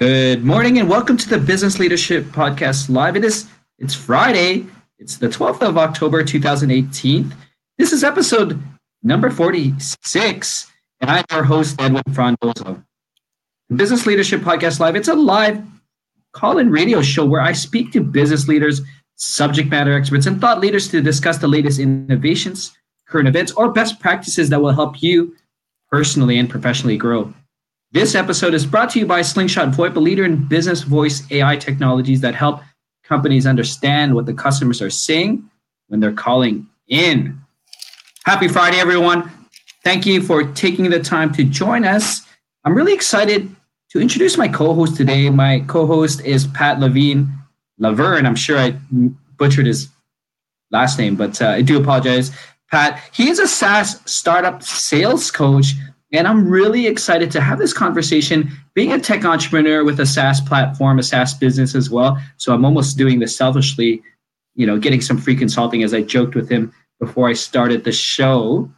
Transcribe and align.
Good 0.00 0.42
morning 0.42 0.78
and 0.78 0.88
welcome 0.88 1.18
to 1.18 1.28
the 1.28 1.36
Business 1.36 1.78
Leadership 1.78 2.24
Podcast 2.24 2.88
Live. 2.88 3.16
It 3.16 3.24
is 3.24 3.50
it's 3.78 3.94
Friday. 3.94 4.64
It's 4.98 5.18
the 5.18 5.28
12th 5.28 5.60
of 5.60 5.76
October 5.76 6.24
2018. 6.24 7.34
This 7.76 7.92
is 7.92 8.02
episode 8.02 8.58
number 9.02 9.28
46, 9.28 10.72
and 11.02 11.10
I'm 11.10 11.24
your 11.30 11.42
host, 11.42 11.78
Edwin 11.78 12.02
Frondozo. 12.12 12.82
Business 13.76 14.06
Leadership 14.06 14.40
Podcast 14.40 14.80
Live, 14.80 14.96
it's 14.96 15.08
a 15.08 15.14
live 15.14 15.62
call-in 16.32 16.70
radio 16.70 17.02
show 17.02 17.26
where 17.26 17.42
I 17.42 17.52
speak 17.52 17.92
to 17.92 18.02
business 18.02 18.48
leaders, 18.48 18.80
subject 19.16 19.68
matter 19.68 19.92
experts, 19.92 20.24
and 20.24 20.40
thought 20.40 20.60
leaders 20.60 20.88
to 20.92 21.02
discuss 21.02 21.36
the 21.36 21.48
latest 21.48 21.78
innovations, 21.78 22.74
current 23.06 23.28
events, 23.28 23.52
or 23.52 23.70
best 23.70 24.00
practices 24.00 24.48
that 24.48 24.62
will 24.62 24.72
help 24.72 25.02
you 25.02 25.36
personally 25.90 26.38
and 26.38 26.48
professionally 26.48 26.96
grow. 26.96 27.34
This 27.92 28.14
episode 28.14 28.54
is 28.54 28.64
brought 28.64 28.90
to 28.90 29.00
you 29.00 29.06
by 29.06 29.20
Slingshot 29.20 29.70
VoIP, 29.70 29.96
a 29.96 29.98
leader 29.98 30.24
in 30.24 30.46
business 30.46 30.82
voice 30.82 31.24
AI 31.32 31.56
technologies 31.56 32.20
that 32.20 32.36
help 32.36 32.60
companies 33.02 33.48
understand 33.48 34.14
what 34.14 34.26
the 34.26 34.32
customers 34.32 34.80
are 34.80 34.90
saying 34.90 35.50
when 35.88 35.98
they're 35.98 36.12
calling 36.12 36.68
in. 36.86 37.36
Happy 38.24 38.46
Friday, 38.46 38.78
everyone. 38.78 39.28
Thank 39.82 40.06
you 40.06 40.22
for 40.22 40.44
taking 40.52 40.88
the 40.88 41.00
time 41.00 41.32
to 41.32 41.42
join 41.42 41.84
us. 41.84 42.20
I'm 42.62 42.74
really 42.74 42.92
excited 42.92 43.52
to 43.90 44.00
introduce 44.00 44.38
my 44.38 44.46
co 44.46 44.72
host 44.72 44.96
today. 44.96 45.28
My 45.28 45.64
co 45.66 45.84
host 45.84 46.20
is 46.24 46.46
Pat 46.46 46.78
Levine 46.78 47.28
Laverne. 47.78 48.24
I'm 48.24 48.36
sure 48.36 48.56
I 48.56 48.76
butchered 49.36 49.66
his 49.66 49.88
last 50.70 50.96
name, 50.96 51.16
but 51.16 51.42
uh, 51.42 51.48
I 51.48 51.62
do 51.62 51.80
apologize. 51.80 52.30
Pat, 52.70 53.02
he 53.12 53.30
is 53.30 53.40
a 53.40 53.48
SaaS 53.48 54.00
startup 54.08 54.62
sales 54.62 55.32
coach 55.32 55.74
and 56.12 56.26
I'm 56.26 56.48
really 56.48 56.86
excited 56.86 57.30
to 57.32 57.40
have 57.40 57.58
this 57.58 57.72
conversation, 57.72 58.50
being 58.74 58.92
a 58.92 58.98
tech 58.98 59.24
entrepreneur 59.24 59.84
with 59.84 60.00
a 60.00 60.06
SaaS 60.06 60.40
platform, 60.40 60.98
a 60.98 61.02
SaaS 61.02 61.34
business 61.34 61.74
as 61.74 61.88
well. 61.88 62.20
So 62.36 62.52
I'm 62.52 62.64
almost 62.64 62.98
doing 62.98 63.20
this 63.20 63.36
selfishly, 63.36 64.02
you 64.56 64.66
know, 64.66 64.78
getting 64.78 65.00
some 65.00 65.18
free 65.18 65.36
consulting 65.36 65.82
as 65.82 65.94
I 65.94 66.02
joked 66.02 66.34
with 66.34 66.48
him 66.48 66.72
before 66.98 67.28
I 67.28 67.34
started 67.34 67.84
the 67.84 67.92
show. 67.92 68.68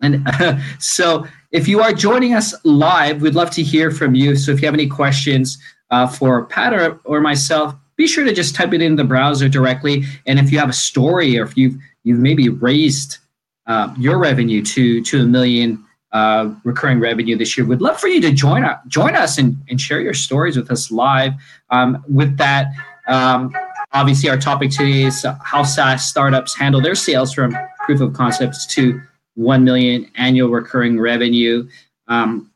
And 0.00 0.26
uh, 0.26 0.58
so 0.78 1.26
if 1.50 1.66
you 1.66 1.80
are 1.80 1.92
joining 1.92 2.34
us 2.34 2.54
live, 2.64 3.22
we'd 3.22 3.34
love 3.34 3.50
to 3.52 3.62
hear 3.62 3.90
from 3.90 4.14
you. 4.14 4.36
So 4.36 4.52
if 4.52 4.62
you 4.62 4.66
have 4.66 4.74
any 4.74 4.88
questions 4.88 5.58
uh, 5.90 6.06
for 6.06 6.44
Pat 6.46 6.72
or, 6.72 7.00
or 7.04 7.20
myself, 7.20 7.74
be 7.96 8.06
sure 8.06 8.24
to 8.24 8.32
just 8.32 8.54
type 8.54 8.72
it 8.72 8.82
in 8.82 8.96
the 8.96 9.04
browser 9.04 9.48
directly. 9.48 10.04
And 10.26 10.38
if 10.38 10.52
you 10.52 10.58
have 10.58 10.68
a 10.68 10.74
story 10.74 11.38
or 11.38 11.44
if 11.44 11.56
you've, 11.56 11.76
you've 12.04 12.20
maybe 12.20 12.48
raised 12.50 13.18
uh, 13.66 13.92
your 13.98 14.18
revenue 14.18 14.62
to, 14.62 15.02
to 15.02 15.22
a 15.22 15.24
million 15.24 15.85
uh, 16.16 16.50
recurring 16.64 16.98
revenue 16.98 17.36
this 17.36 17.58
year. 17.58 17.66
We'd 17.66 17.82
love 17.82 18.00
for 18.00 18.08
you 18.08 18.22
to 18.22 18.32
join 18.32 18.64
us, 18.64 18.78
join 18.88 19.14
us 19.14 19.36
and, 19.36 19.54
and 19.68 19.78
share 19.78 20.00
your 20.00 20.14
stories 20.14 20.56
with 20.56 20.70
us 20.70 20.90
live. 20.90 21.34
Um, 21.68 22.02
with 22.08 22.38
that, 22.38 22.68
um, 23.06 23.54
obviously, 23.92 24.30
our 24.30 24.38
topic 24.38 24.70
today 24.70 25.02
is 25.02 25.26
how 25.44 25.62
SaaS 25.62 26.08
startups 26.08 26.56
handle 26.56 26.80
their 26.80 26.94
sales 26.94 27.34
from 27.34 27.54
proof 27.84 28.00
of 28.00 28.14
concepts 28.14 28.64
to 28.68 28.98
1 29.34 29.62
million 29.62 30.10
annual 30.14 30.48
recurring 30.48 30.98
revenue. 30.98 31.68
Um, 32.08 32.50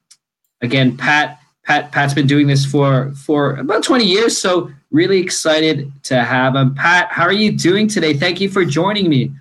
again, 0.63 0.97
Pat, 0.97 1.39
Pat, 1.65 1.93
Pat's 1.93 2.15
been 2.15 2.27
doing 2.27 2.47
this 2.47 2.65
for, 2.65 3.13
for 3.13 3.57
about 3.57 3.83
20 3.83 4.07
years. 4.07 4.39
So 4.39 4.73
really 4.91 5.21
excited 5.21 5.93
to 6.05 6.25
have 6.25 6.57
him. 6.57 6.75
Pat, 6.75 7.09
how 7.11 7.25
are 7.25 7.33
you 7.33 7.53
doing 7.53 7.89
today? 7.89 8.15
Thank 8.15 8.41
you 8.41 8.49
for 8.49 8.65
joining 8.65 9.11
me. 9.11 9.33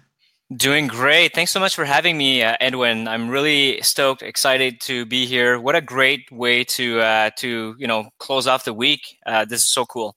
Doing 0.55 0.88
great. 0.88 1.36
Thanks 1.36 1.52
so 1.52 1.59
much 1.59 1.75
for 1.75 1.86
having 1.86 2.17
me, 2.17 2.42
uh, 2.42 2.58
Edwin. 2.59 3.08
I'm 3.08 3.30
really 3.30 3.80
stoked, 3.83 4.23
excited 4.23 4.81
to 4.81 5.05
be 5.05 5.28
here. 5.28 5.59
What 5.59 5.75
a 5.75 5.81
great 5.81 6.31
way 6.31 6.64
to 6.64 7.00
uh, 7.02 7.30
to 7.38 7.75
you 7.78 7.86
know 7.86 8.09
close 8.17 8.47
off 8.47 8.64
the 8.64 8.73
week. 8.73 9.02
Uh, 9.27 9.45
this 9.45 9.61
is 9.61 9.72
so 9.72 9.86
cool. 9.86 10.16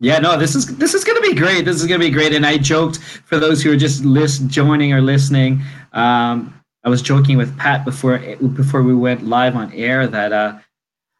Yeah, 0.00 0.18
no, 0.18 0.36
this 0.36 0.54
is 0.54 0.76
this 0.76 0.92
is 0.92 1.02
gonna 1.02 1.22
be 1.22 1.34
great. 1.34 1.64
This 1.64 1.76
is 1.76 1.86
gonna 1.86 1.98
be 1.98 2.10
great. 2.10 2.34
And 2.34 2.44
I 2.44 2.58
joked 2.58 2.98
for 2.98 3.38
those 3.38 3.62
who 3.62 3.72
are 3.72 3.76
just 3.76 4.04
list 4.04 4.48
joining 4.48 4.92
or 4.92 5.00
listening. 5.00 5.62
Um, 5.94 6.60
I 6.84 6.90
was 6.90 7.00
joking 7.00 7.38
with 7.38 7.56
Pat 7.56 7.86
before 7.86 8.18
before 8.54 8.82
we 8.82 8.94
went 8.94 9.24
live 9.24 9.56
on 9.56 9.72
air 9.72 10.06
that 10.06 10.30
uh, 10.34 10.58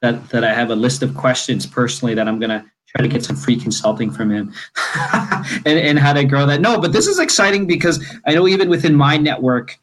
that 0.03 0.29
that 0.29 0.45
I 0.45 0.53
have 0.53 0.69
a 0.69 0.77
list 0.77 1.03
of 1.03 1.15
questions 1.15 1.65
personally 1.65 2.15
that 2.15 2.29
I'm 2.29 2.39
gonna 2.39 2.71
try 2.97 3.03
to 3.03 3.13
get 3.13 3.25
some 3.25 3.35
free 3.35 3.57
consulting 3.57 4.11
from 4.11 4.31
him 4.31 4.53
and, 5.67 5.79
and 5.79 5.99
how 5.99 6.13
to 6.13 6.25
grow 6.25 6.47
that. 6.47 6.61
No, 6.61 6.81
but 6.81 6.93
this 6.93 7.09
is 7.09 7.19
exciting 7.19 7.67
because 7.67 8.05
I 8.25 8.35
know 8.35 8.47
even 8.47 8.69
within 8.69 8.95
my 8.95 9.17
network, 9.17 9.79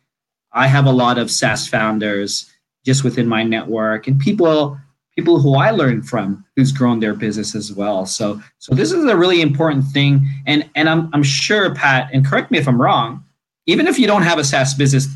I 0.53 0.67
have 0.67 0.85
a 0.85 0.91
lot 0.91 1.17
of 1.17 1.29
SaaS 1.29 1.67
founders 1.67 2.49
just 2.85 3.03
within 3.03 3.27
my 3.27 3.43
network 3.43 4.07
and 4.07 4.19
people 4.19 4.77
people 5.17 5.41
who 5.41 5.55
I 5.55 5.71
learned 5.71 6.07
from 6.07 6.45
who's 6.55 6.71
grown 6.71 7.01
their 7.01 7.13
business 7.13 7.53
as 7.53 7.73
well. 7.73 8.05
So 8.05 8.41
so 8.59 8.73
this 8.73 8.93
is 8.93 9.03
a 9.03 9.17
really 9.17 9.41
important 9.41 9.85
thing. 9.85 10.25
And 10.45 10.69
and 10.75 10.87
I'm 10.87 11.09
I'm 11.13 11.23
sure 11.23 11.75
Pat, 11.75 12.09
and 12.13 12.25
correct 12.25 12.49
me 12.49 12.59
if 12.59 12.67
I'm 12.67 12.81
wrong, 12.81 13.23
even 13.65 13.87
if 13.87 13.99
you 13.99 14.07
don't 14.07 14.23
have 14.23 14.39
a 14.39 14.43
SaaS 14.43 14.73
business, 14.73 15.07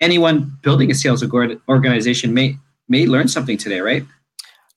anyone 0.00 0.58
building 0.62 0.90
a 0.90 0.94
sales 0.94 1.24
organization 1.68 2.34
may 2.34 2.58
may 2.88 3.06
learn 3.06 3.28
something 3.28 3.56
today, 3.56 3.80
right? 3.80 4.04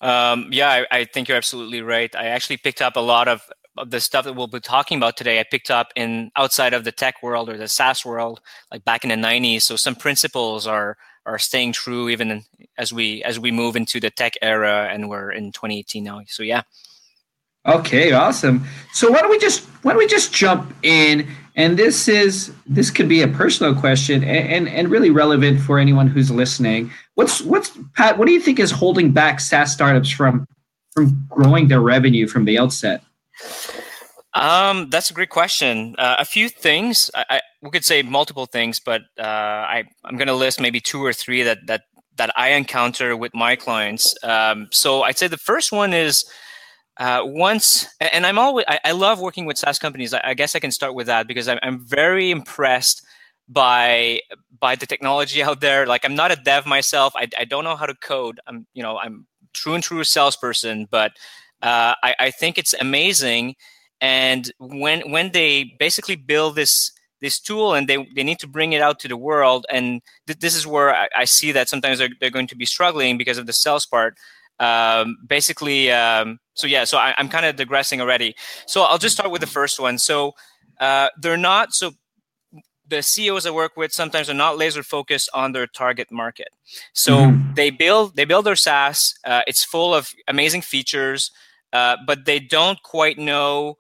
Um, 0.02 0.50
yeah, 0.52 0.69
I, 0.91 1.00
I, 1.00 1.06
think 1.06 1.28
you're 1.28 1.38
absolutely 1.38 1.81
right. 1.81 2.13
I 2.16 2.28
actually 2.28 2.58
picked 2.58 2.81
up 2.81 2.96
a 2.96 3.00
lot 3.02 3.28
of, 3.28 3.41
of 3.78 3.90
the 3.90 4.00
stuff 4.00 4.25
that 4.25 4.34
we'll 4.34 4.47
be 4.47 4.59
talking 4.59 4.97
about 4.97 5.18
today. 5.18 5.40
I 5.40 5.46
picked 5.50 5.72
up 5.72 5.91
in 5.96 6.31
outside 6.35 6.74
of 6.74 6.84
the 6.84 6.91
tech 6.91 7.24
world 7.24 7.50
or 7.50 7.58
the 7.58 7.68
SaaS 7.68 8.06
world, 8.06 8.40
like 8.72 8.85
back 8.85 9.03
in 9.03 9.09
the 9.09 9.28
'90s. 9.28 9.63
So 9.63 9.75
some 9.75 9.96
principles 9.96 10.68
are 10.68 10.97
are 11.25 11.40
staying 11.40 11.74
true 11.74 12.09
even 12.09 12.44
as 12.78 12.94
we 12.94 13.24
as 13.24 13.40
we 13.40 13.52
move 13.52 13.75
into 13.75 14.00
the 14.00 14.12
tech 14.12 14.34
era, 14.41 14.88
and 14.91 15.09
we're 15.09 15.31
in 15.31 15.52
2018 15.52 16.03
now. 16.03 16.22
So 16.28 16.44
yeah. 16.44 16.62
Okay, 17.66 18.14
awesome. 18.14 18.64
So 18.94 19.12
why 19.12 19.22
don't 19.22 19.31
we 19.31 19.40
just 19.40 19.66
why 19.81 19.94
don't 19.94 20.00
we 20.00 20.08
just 20.08 20.34
jump 20.34 20.74
in? 20.84 21.28
And 21.57 21.75
this 21.75 22.07
is 22.07 22.53
this 22.68 22.91
could 22.91 23.09
be 23.09 23.23
a 23.23 23.28
personal 23.28 23.73
question 23.73 24.23
and, 24.23 24.47
and, 24.47 24.69
and 24.69 24.90
really 24.90 25.09
relevant 25.09 25.59
for 25.59 25.79
anyone 25.79 26.07
who's 26.07 26.29
listening. 26.29 26.91
What's 27.16 27.41
what's 27.41 27.72
Pat? 27.95 28.19
What 28.19 28.28
do 28.28 28.31
you 28.31 28.40
think 28.40 28.59
is 28.59 28.69
holding 28.69 29.12
back 29.12 29.40
SaaS 29.40 29.73
startups 29.73 30.09
from 30.09 30.47
from 30.94 31.25
growing 31.29 31.67
their 31.67 31.81
revenue 31.81 32.28
from 32.28 32.46
the 32.46 32.59
outset? 32.59 33.03
Um, 34.35 34.90
that's 34.91 35.09
a 35.09 35.16
great 35.16 35.31
question. 35.31 35.96
Uh, 35.97 36.17
a 36.19 36.25
few 36.25 36.47
things. 36.47 37.09
I, 37.16 37.25
I, 37.28 37.41
we 37.63 37.72
could 37.72 37.85
say 37.85 38.03
multiple 38.03 38.46
things, 38.46 38.79
but 38.79 39.01
uh, 39.19 39.23
I 39.23 39.84
I'm 40.06 40.16
going 40.16 40.28
to 40.28 40.35
list 40.35 40.62
maybe 40.62 40.79
two 40.79 41.03
or 41.03 41.12
three 41.12 41.41
that 41.41 41.66
that 41.66 41.85
that 42.17 42.31
I 42.38 42.50
encounter 42.50 43.17
with 43.17 43.34
my 43.34 43.56
clients. 43.56 44.16
Um, 44.23 44.67
so 44.72 45.01
I'd 45.01 45.17
say 45.17 45.28
the 45.28 45.38
first 45.38 45.72
one 45.72 45.91
is 45.91 46.23
uh, 47.00 47.22
once, 47.24 47.88
and 48.02 48.25
I'm 48.25 48.40
always 48.40 48.66
I, 48.68 48.80
I, 48.85 48.91
love 48.91 49.19
working 49.19 49.46
with 49.46 49.58
SaaS 49.58 49.78
companies. 49.78 50.13
I, 50.13 50.22
I, 50.24 50.34
guess 50.34 50.56
I 50.56 50.59
can 50.59 50.72
start 50.72 50.96
with 50.96 51.08
that 51.08 51.28
because 51.28 51.47
I'm, 51.47 51.59
I'm 51.62 51.80
very 51.80 52.31
impressed 52.31 53.06
by 53.47 54.22
by 54.59 54.75
the 54.75 54.88
technology 54.88 55.44
out 55.44 55.62
there. 55.62 55.85
Like 55.85 56.06
I'm 56.06 56.16
not 56.16 56.31
a 56.31 56.35
dev 56.35 56.66
myself. 56.66 57.13
I, 57.16 57.28
I 57.38 57.46
don't 57.46 57.63
know 57.63 57.75
how 57.75 57.85
to 57.85 57.96
code. 57.96 58.40
I'm 58.47 58.66
you 58.74 58.81
know 58.81 58.97
I'm 58.97 59.28
true 59.53 59.75
and 59.75 59.84
true 59.84 60.03
salesperson, 60.03 60.88
but 60.90 61.12
uh, 61.62 61.94
I, 62.03 62.16
I 62.19 62.31
think 62.31 62.58
it's 62.58 62.74
amazing. 62.74 63.56
And 64.02 64.52
when 64.59 65.12
when 65.12 65.31
they 65.31 65.75
basically 65.79 66.16
build 66.16 66.56
this 66.56 66.91
this 67.19 67.40
tool 67.40 67.74
and 67.74 67.88
they, 67.88 68.08
they 68.16 68.24
need 68.24 68.40
to 68.40 68.47
bring 68.47 68.74
it 68.74 68.81
out 68.81 69.00
to 69.00 69.08
the 69.08 69.18
world, 69.18 69.66
and 69.72 70.02
th- 70.28 70.40
this 70.40 70.56
is 70.56 70.68
where 70.68 70.94
I, 70.94 71.09
I, 71.16 71.25
see 71.25 71.52
that 71.52 71.68
sometimes 71.68 71.97
they're, 71.97 72.09
they're 72.19 72.29
going 72.29 72.46
to 72.46 72.56
be 72.56 72.66
struggling 72.66 73.18
because 73.18 73.40
of 73.40 73.47
the 73.47 73.53
sales 73.53 73.88
part. 73.88 74.18
Um, 74.59 75.18
basically, 75.28 75.91
um, 75.91 76.40
so 76.53 76.68
yeah, 76.68 76.84
so 76.84 76.97
I, 76.97 77.13
am 77.18 77.29
kind 77.29 77.45
of 77.45 77.56
digressing 77.56 78.01
already. 78.01 78.35
So 78.66 78.81
I'll 78.81 78.97
just 78.97 79.16
start 79.16 79.31
with 79.31 79.41
the 79.41 79.47
first 79.47 79.79
one. 79.79 79.97
So 79.97 80.34
uh, 80.79 81.09
they're 81.19 81.38
not 81.38 81.73
so 81.73 81.91
the 82.90 83.03
CEOs 83.03 83.46
I 83.46 83.51
work 83.51 83.75
with 83.75 83.91
sometimes 83.91 84.29
are 84.29 84.34
not 84.34 84.57
laser 84.57 84.81
focused 84.81 85.29
on 85.34 85.51
their 85.51 85.67
target 85.67 86.12
market. 86.12 86.50
So 86.94 87.17
mm-hmm. 87.17 87.53
they 87.53 87.69
build 87.69 88.16
they 88.16 88.26
build 88.26 88.46
their 88.46 88.55
SaaS. 88.55 89.14
Uh, 89.26 89.41
it's 89.47 89.64
full 89.64 89.93
of 89.93 90.09
amazing 90.28 90.61
features, 90.61 91.31
uh, 91.73 91.97
but 92.05 92.26
they 92.26 92.40
don't 92.40 92.81
quite 92.84 93.17
know 93.17 93.78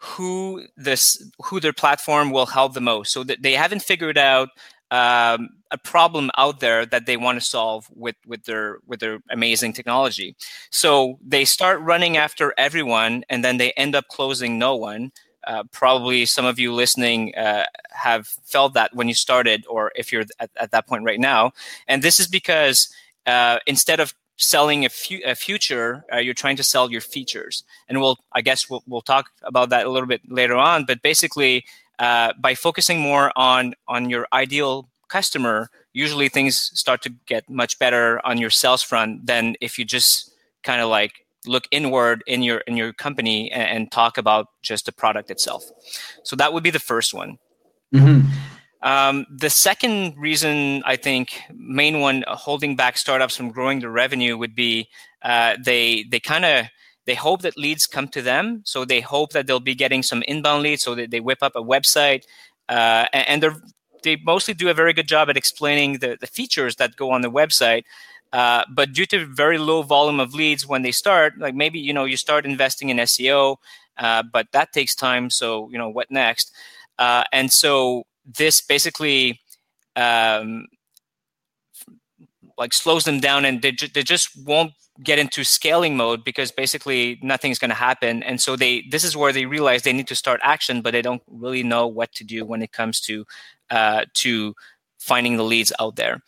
who 0.00 0.64
this 0.76 1.22
who 1.44 1.60
their 1.60 1.72
platform 1.72 2.30
will 2.30 2.46
help 2.46 2.74
the 2.74 2.80
most. 2.80 3.12
So 3.12 3.24
that 3.24 3.42
they 3.42 3.52
haven't 3.52 3.82
figured 3.82 4.18
out 4.18 4.48
um, 4.90 5.50
a 5.70 5.78
problem 5.78 6.30
out 6.38 6.60
there 6.60 6.86
that 6.86 7.06
they 7.06 7.16
want 7.16 7.38
to 7.38 7.44
solve 7.44 7.86
with 7.94 8.16
with 8.26 8.44
their 8.44 8.78
with 8.86 9.00
their 9.00 9.18
amazing 9.30 9.72
technology. 9.72 10.34
So 10.70 11.18
they 11.24 11.44
start 11.44 11.80
running 11.80 12.16
after 12.16 12.54
everyone, 12.56 13.24
and 13.28 13.44
then 13.44 13.58
they 13.58 13.72
end 13.72 13.94
up 13.94 14.08
closing 14.08 14.58
no 14.58 14.76
one 14.76 15.12
uh, 15.48 15.64
probably 15.72 16.26
some 16.26 16.44
of 16.44 16.58
you 16.58 16.72
listening 16.72 17.34
uh, 17.34 17.64
have 17.90 18.26
felt 18.44 18.74
that 18.74 18.94
when 18.94 19.08
you 19.08 19.14
started, 19.14 19.64
or 19.68 19.90
if 19.96 20.12
you're 20.12 20.24
at, 20.38 20.50
at 20.56 20.70
that 20.72 20.86
point 20.86 21.04
right 21.04 21.18
now. 21.18 21.52
And 21.88 22.02
this 22.02 22.20
is 22.20 22.28
because 22.28 22.92
uh, 23.26 23.58
instead 23.66 23.98
of 23.98 24.14
selling 24.36 24.84
a, 24.84 24.90
fu- 24.90 25.22
a 25.24 25.34
future, 25.34 26.04
uh, 26.12 26.18
you're 26.18 26.34
trying 26.34 26.56
to 26.56 26.62
sell 26.62 26.90
your 26.90 27.00
features. 27.00 27.64
And 27.88 28.00
we'll, 28.00 28.18
I 28.32 28.42
guess, 28.42 28.68
we'll, 28.68 28.84
we'll 28.86 29.00
talk 29.00 29.30
about 29.42 29.70
that 29.70 29.86
a 29.86 29.90
little 29.90 30.06
bit 30.06 30.20
later 30.28 30.56
on. 30.56 30.84
But 30.84 31.00
basically, 31.00 31.64
uh, 31.98 32.32
by 32.38 32.54
focusing 32.54 33.00
more 33.00 33.32
on 33.36 33.74
on 33.86 34.10
your 34.10 34.26
ideal 34.32 34.88
customer, 35.08 35.70
usually 35.92 36.28
things 36.28 36.70
start 36.78 37.02
to 37.02 37.10
get 37.26 37.48
much 37.48 37.78
better 37.78 38.24
on 38.26 38.38
your 38.38 38.50
sales 38.50 38.82
front 38.82 39.26
than 39.26 39.56
if 39.60 39.78
you 39.78 39.84
just 39.84 40.32
kind 40.62 40.80
of 40.80 40.88
like 40.88 41.24
look 41.46 41.64
inward 41.70 42.22
in 42.26 42.42
your 42.42 42.58
in 42.66 42.76
your 42.76 42.92
company 42.92 43.50
and, 43.50 43.68
and, 43.70 43.92
talk 43.92 44.18
about 44.18 44.48
just 44.62 44.86
the 44.86 44.92
product 44.92 45.30
itself. 45.30 45.64
So 46.24 46.36
that 46.36 46.52
would 46.52 46.62
be 46.62 46.70
the 46.70 46.78
first 46.78 47.14
one. 47.14 47.38
Mm-hmm. 47.94 48.28
Um, 48.82 49.26
the 49.30 49.50
second 49.50 50.14
reason 50.16 50.82
I 50.84 50.96
think 50.96 51.40
main 51.52 52.00
one 52.00 52.24
holding 52.28 52.76
back 52.76 52.96
startups 52.96 53.36
from 53.36 53.50
growing 53.50 53.80
their 53.80 53.90
revenue 53.90 54.36
would 54.36 54.54
be 54.54 54.88
uh, 55.22 55.56
they 55.64 56.04
they 56.10 56.20
kind 56.20 56.44
of 56.44 56.66
they 57.08 57.14
hope 57.14 57.40
that 57.40 57.56
leads 57.56 57.86
come 57.86 58.06
to 58.08 58.20
them. 58.20 58.60
So 58.66 58.84
they 58.84 59.00
hope 59.00 59.30
that 59.32 59.46
they'll 59.46 59.60
be 59.60 59.74
getting 59.74 60.02
some 60.02 60.22
inbound 60.28 60.62
leads. 60.62 60.82
So 60.82 60.94
they, 60.94 61.20
whip 61.20 61.38
up 61.40 61.56
a 61.56 61.62
website 61.62 62.24
uh, 62.68 63.06
and, 63.14 63.42
and 63.42 63.62
they 64.02 64.16
mostly 64.26 64.52
do 64.52 64.68
a 64.68 64.74
very 64.74 64.92
good 64.92 65.08
job 65.08 65.30
at 65.30 65.36
explaining 65.36 66.00
the, 66.00 66.18
the 66.20 66.26
features 66.26 66.76
that 66.76 66.96
go 66.96 67.10
on 67.10 67.22
the 67.22 67.30
website. 67.30 67.84
Uh, 68.30 68.62
but 68.70 68.92
due 68.92 69.06
to 69.06 69.24
very 69.24 69.56
low 69.56 69.80
volume 69.80 70.20
of 70.20 70.34
leads 70.34 70.66
when 70.66 70.82
they 70.82 70.92
start, 70.92 71.32
like 71.38 71.54
maybe 71.54 71.78
you 71.78 71.94
know 71.94 72.04
you 72.04 72.18
start 72.18 72.44
investing 72.44 72.90
in 72.90 72.98
SEO, 72.98 73.56
uh, 73.96 74.22
but 74.30 74.46
that 74.52 74.70
takes 74.74 74.94
time. 74.94 75.30
So 75.30 75.70
you 75.72 75.78
know 75.78 75.88
what 75.88 76.10
next? 76.10 76.52
Uh, 76.98 77.24
and 77.32 77.50
so 77.50 78.04
this 78.26 78.60
basically 78.60 79.40
um, 79.96 80.66
like 82.58 82.74
slows 82.74 83.04
them 83.04 83.18
down, 83.18 83.46
and 83.46 83.62
they, 83.62 83.72
ju- 83.72 83.88
they 83.94 84.02
just 84.02 84.28
won't 84.44 84.72
get 85.02 85.18
into 85.18 85.44
scaling 85.44 85.96
mode 85.96 86.24
because 86.24 86.50
basically 86.50 87.18
nothing's 87.22 87.58
going 87.58 87.68
to 87.68 87.74
happen. 87.74 88.22
And 88.22 88.40
so 88.40 88.56
they 88.56 88.84
this 88.90 89.04
is 89.04 89.16
where 89.16 89.32
they 89.32 89.46
realize 89.46 89.82
they 89.82 89.92
need 89.92 90.08
to 90.08 90.14
start 90.14 90.40
action, 90.42 90.82
but 90.82 90.92
they 90.92 91.02
don't 91.02 91.22
really 91.28 91.62
know 91.62 91.86
what 91.86 92.12
to 92.14 92.24
do 92.24 92.44
when 92.44 92.62
it 92.62 92.72
comes 92.72 93.00
to 93.02 93.24
uh, 93.70 94.04
to 94.14 94.54
finding 94.98 95.36
the 95.36 95.44
leads 95.44 95.72
out 95.78 95.96
there. 95.96 96.22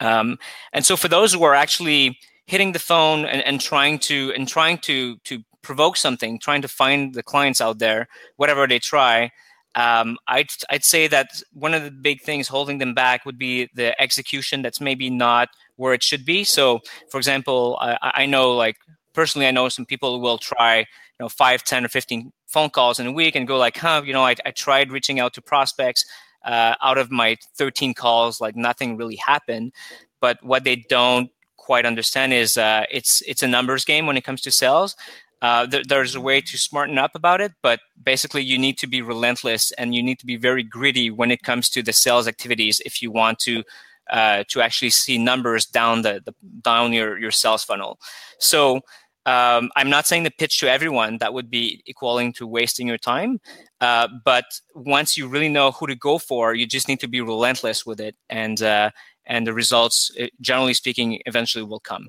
Um, 0.00 0.38
and 0.72 0.84
so 0.84 0.96
for 0.96 1.08
those 1.08 1.32
who 1.32 1.42
are 1.42 1.54
actually 1.54 2.18
hitting 2.46 2.72
the 2.72 2.78
phone 2.78 3.24
and, 3.24 3.42
and 3.42 3.60
trying 3.60 3.98
to 3.98 4.32
and 4.36 4.48
trying 4.48 4.78
to 4.78 5.16
to 5.24 5.42
provoke 5.62 5.96
something, 5.96 6.38
trying 6.38 6.62
to 6.62 6.68
find 6.68 7.14
the 7.14 7.22
clients 7.22 7.60
out 7.60 7.78
there, 7.78 8.08
whatever 8.36 8.66
they 8.66 8.78
try, 8.78 9.30
um, 9.74 10.16
I'd 10.28 10.48
I'd 10.70 10.84
say 10.84 11.08
that 11.08 11.42
one 11.52 11.74
of 11.74 11.84
the 11.84 11.90
big 11.90 12.22
things 12.22 12.48
holding 12.48 12.78
them 12.78 12.94
back 12.94 13.26
would 13.26 13.38
be 13.38 13.68
the 13.74 14.00
execution 14.00 14.62
that's 14.62 14.80
maybe 14.80 15.10
not 15.10 15.48
where 15.76 15.94
it 15.94 16.02
should 16.02 16.24
be. 16.24 16.44
So, 16.44 16.80
for 17.10 17.18
example, 17.18 17.78
I, 17.80 17.96
I 18.02 18.26
know 18.26 18.54
like 18.54 18.76
personally, 19.14 19.46
I 19.46 19.50
know 19.50 19.68
some 19.68 19.86
people 19.86 20.20
will 20.20 20.38
try 20.38 20.78
you 20.78 20.84
know 21.20 21.28
five, 21.28 21.64
ten, 21.64 21.84
or 21.84 21.88
fifteen 21.88 22.32
phone 22.46 22.70
calls 22.70 23.00
in 23.00 23.06
a 23.06 23.12
week 23.12 23.34
and 23.34 23.46
go 23.46 23.58
like, 23.58 23.76
huh, 23.76 24.02
you 24.04 24.12
know, 24.12 24.24
I, 24.24 24.34
I 24.44 24.50
tried 24.50 24.92
reaching 24.92 25.20
out 25.20 25.34
to 25.34 25.42
prospects 25.42 26.04
uh, 26.44 26.76
out 26.80 26.96
of 26.96 27.10
my 27.10 27.36
13 27.56 27.92
calls, 27.92 28.40
like 28.40 28.56
nothing 28.56 28.96
really 28.96 29.16
happened. 29.16 29.72
But 30.20 30.38
what 30.42 30.64
they 30.64 30.76
don't 30.88 31.30
quite 31.56 31.84
understand 31.84 32.32
is 32.32 32.56
uh, 32.56 32.84
it's 32.90 33.20
it's 33.22 33.42
a 33.42 33.48
numbers 33.48 33.84
game 33.84 34.06
when 34.06 34.16
it 34.16 34.24
comes 34.24 34.40
to 34.42 34.50
sales. 34.50 34.96
Uh, 35.42 35.66
th- 35.66 35.86
there's 35.86 36.14
a 36.14 36.20
way 36.20 36.40
to 36.40 36.56
smarten 36.56 36.96
up 36.96 37.14
about 37.14 37.40
it, 37.40 37.52
but 37.62 37.80
basically 38.02 38.42
you 38.42 38.56
need 38.56 38.78
to 38.78 38.86
be 38.86 39.02
relentless 39.02 39.70
and 39.72 39.94
you 39.94 40.02
need 40.02 40.18
to 40.18 40.24
be 40.24 40.36
very 40.36 40.62
gritty 40.62 41.10
when 41.10 41.30
it 41.30 41.42
comes 41.42 41.68
to 41.68 41.82
the 41.82 41.92
sales 41.92 42.26
activities 42.26 42.80
if 42.86 43.02
you 43.02 43.10
want 43.10 43.38
to 43.38 43.62
uh, 44.10 44.44
to 44.48 44.60
actually 44.60 44.90
see 44.90 45.18
numbers 45.18 45.66
down 45.66 46.02
the, 46.02 46.22
the 46.24 46.34
down 46.62 46.92
your 46.92 47.18
your 47.18 47.30
sales 47.30 47.64
funnel. 47.64 47.98
So 48.38 48.80
um, 49.26 49.70
I'm 49.74 49.90
not 49.90 50.06
saying 50.06 50.22
the 50.22 50.30
pitch 50.30 50.60
to 50.60 50.70
everyone 50.70 51.18
that 51.18 51.34
would 51.34 51.50
be 51.50 51.82
equaling 51.84 52.32
to 52.34 52.46
wasting 52.46 52.86
your 52.86 52.96
time, 52.96 53.40
uh, 53.80 54.06
but 54.24 54.44
once 54.74 55.16
you 55.16 55.26
really 55.26 55.48
know 55.48 55.72
who 55.72 55.88
to 55.88 55.96
go 55.96 56.18
for, 56.18 56.54
you 56.54 56.64
just 56.64 56.86
need 56.86 57.00
to 57.00 57.08
be 57.08 57.20
relentless 57.20 57.84
with 57.84 58.00
it, 58.00 58.14
and 58.30 58.62
uh, 58.62 58.90
and 59.26 59.44
the 59.44 59.52
results, 59.52 60.12
uh, 60.20 60.26
generally 60.40 60.74
speaking, 60.74 61.20
eventually 61.26 61.64
will 61.64 61.80
come. 61.80 62.08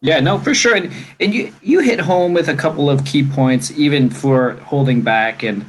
Yeah, 0.00 0.20
no, 0.20 0.38
for 0.38 0.54
sure, 0.54 0.74
and 0.74 0.90
and 1.20 1.34
you 1.34 1.52
you 1.60 1.80
hit 1.80 2.00
home 2.00 2.32
with 2.32 2.48
a 2.48 2.54
couple 2.54 2.88
of 2.88 3.04
key 3.04 3.24
points, 3.24 3.70
even 3.72 4.10
for 4.10 4.52
holding 4.64 5.02
back 5.02 5.42
and. 5.42 5.64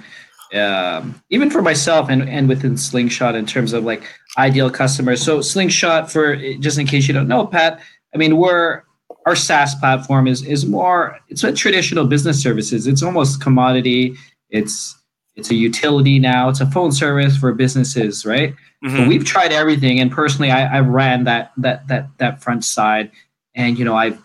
Um, 0.52 1.22
even 1.30 1.52
for 1.52 1.62
myself 1.62 2.10
and, 2.10 2.28
and 2.28 2.50
within 2.50 2.76
Slingshot 2.76 3.36
in 3.36 3.46
terms 3.46 3.72
of 3.72 3.84
like 3.84 4.02
ideal 4.38 4.70
customers. 4.70 5.22
So 5.22 5.42
Slingshot, 5.42 6.12
for 6.12 6.36
just 6.58 6.78
in 6.78 6.86
case 6.86 7.08
you 7.08 7.14
don't 7.14 7.28
know, 7.28 7.46
Pat, 7.48 7.80
I 8.14 8.18
mean 8.18 8.38
we're 8.38 8.84
our 9.26 9.36
SaaS 9.36 9.76
platform 9.76 10.28
is 10.28 10.46
is 10.46 10.66
more 10.66 11.18
it's 11.28 11.44
a 11.44 11.54
traditional 11.54 12.06
business 12.06 12.42
services. 12.42 12.88
It's 12.88 13.04
almost 13.04 13.42
commodity. 13.42 14.16
It's 14.50 14.96
it's 15.36 15.52
a 15.52 15.56
utility 15.56 16.20
now. 16.20 16.50
It's 16.50 16.60
a 16.60 16.66
phone 16.66 16.92
service 16.92 17.38
for 17.38 17.54
businesses, 17.54 18.26
right? 18.26 18.54
Mm-hmm. 18.84 18.98
But 18.98 19.08
we've 19.08 19.26
tried 19.26 19.52
everything, 19.52 20.00
and 20.00 20.12
personally, 20.12 20.52
I, 20.52 20.78
I 20.78 20.80
ran 20.82 21.24
that 21.26 21.52
that 21.58 21.88
that 21.88 22.10
that 22.18 22.42
front 22.42 22.64
side, 22.64 23.12
and 23.56 23.78
you 23.78 23.86
know 23.86 23.96
I've 23.96 24.22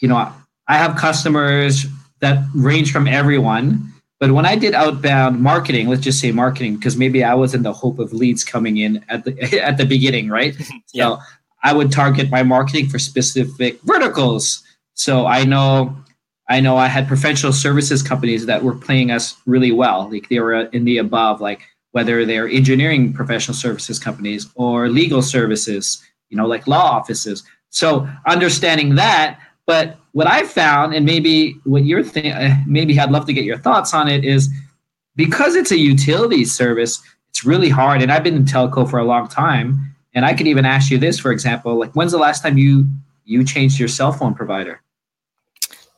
you 0.00 0.08
know 0.08 0.32
I 0.68 0.76
have 0.76 0.96
customers 0.96 1.86
that 2.20 2.44
range 2.54 2.92
from 2.92 3.06
everyone. 3.06 3.89
But 4.20 4.32
when 4.32 4.44
I 4.44 4.54
did 4.54 4.74
outbound 4.74 5.40
marketing, 5.40 5.88
let's 5.88 6.02
just 6.02 6.20
say 6.20 6.30
marketing, 6.30 6.76
because 6.76 6.94
maybe 6.96 7.24
I 7.24 7.34
was 7.34 7.54
in 7.54 7.62
the 7.62 7.72
hope 7.72 7.98
of 7.98 8.12
leads 8.12 8.44
coming 8.44 8.76
in 8.76 9.02
at 9.08 9.24
the 9.24 9.60
at 9.64 9.78
the 9.78 9.86
beginning, 9.86 10.28
right? 10.28 10.54
yeah. 10.92 11.16
So 11.16 11.18
I 11.62 11.72
would 11.72 11.90
target 11.90 12.30
my 12.30 12.42
marketing 12.42 12.88
for 12.88 12.98
specific 12.98 13.80
verticals. 13.82 14.62
So 14.94 15.26
I 15.26 15.44
know 15.44 15.96
I 16.50 16.60
know 16.60 16.76
I 16.76 16.88
had 16.88 17.08
professional 17.08 17.52
services 17.52 18.02
companies 18.02 18.44
that 18.46 18.62
were 18.62 18.74
playing 18.74 19.10
us 19.10 19.36
really 19.46 19.72
well. 19.72 20.10
Like 20.10 20.28
they 20.28 20.40
were 20.40 20.62
in 20.64 20.84
the 20.84 20.98
above, 20.98 21.40
like 21.40 21.62
whether 21.92 22.26
they're 22.26 22.48
engineering 22.48 23.12
professional 23.12 23.54
services 23.54 23.98
companies 23.98 24.48
or 24.56 24.88
legal 24.88 25.22
services, 25.22 26.02
you 26.28 26.36
know, 26.36 26.46
like 26.46 26.66
law 26.66 26.90
offices. 26.90 27.44
So 27.70 28.08
understanding 28.26 28.96
that, 28.96 29.38
but 29.64 29.99
what 30.12 30.26
I 30.26 30.44
found, 30.44 30.94
and 30.94 31.06
maybe 31.06 31.52
what 31.64 31.84
you're 31.84 32.02
thinking, 32.02 32.32
uh, 32.32 32.56
maybe 32.66 32.98
I'd 32.98 33.10
love 33.10 33.26
to 33.26 33.32
get 33.32 33.44
your 33.44 33.58
thoughts 33.58 33.94
on 33.94 34.08
it, 34.08 34.24
is 34.24 34.48
because 35.16 35.54
it's 35.54 35.70
a 35.70 35.78
utility 35.78 36.44
service, 36.44 37.00
it's 37.28 37.44
really 37.44 37.68
hard. 37.68 38.02
And 38.02 38.10
I've 38.10 38.24
been 38.24 38.34
in 38.34 38.44
telco 38.44 38.88
for 38.88 38.98
a 38.98 39.04
long 39.04 39.28
time 39.28 39.90
and 40.14 40.24
I 40.24 40.34
could 40.34 40.46
even 40.46 40.64
ask 40.64 40.90
you 40.90 40.98
this, 40.98 41.18
for 41.18 41.32
example, 41.32 41.78
like 41.78 41.92
when's 41.92 42.12
the 42.12 42.18
last 42.18 42.42
time 42.42 42.58
you 42.58 42.86
you 43.24 43.44
changed 43.44 43.78
your 43.78 43.88
cell 43.88 44.12
phone 44.12 44.34
provider? 44.34 44.82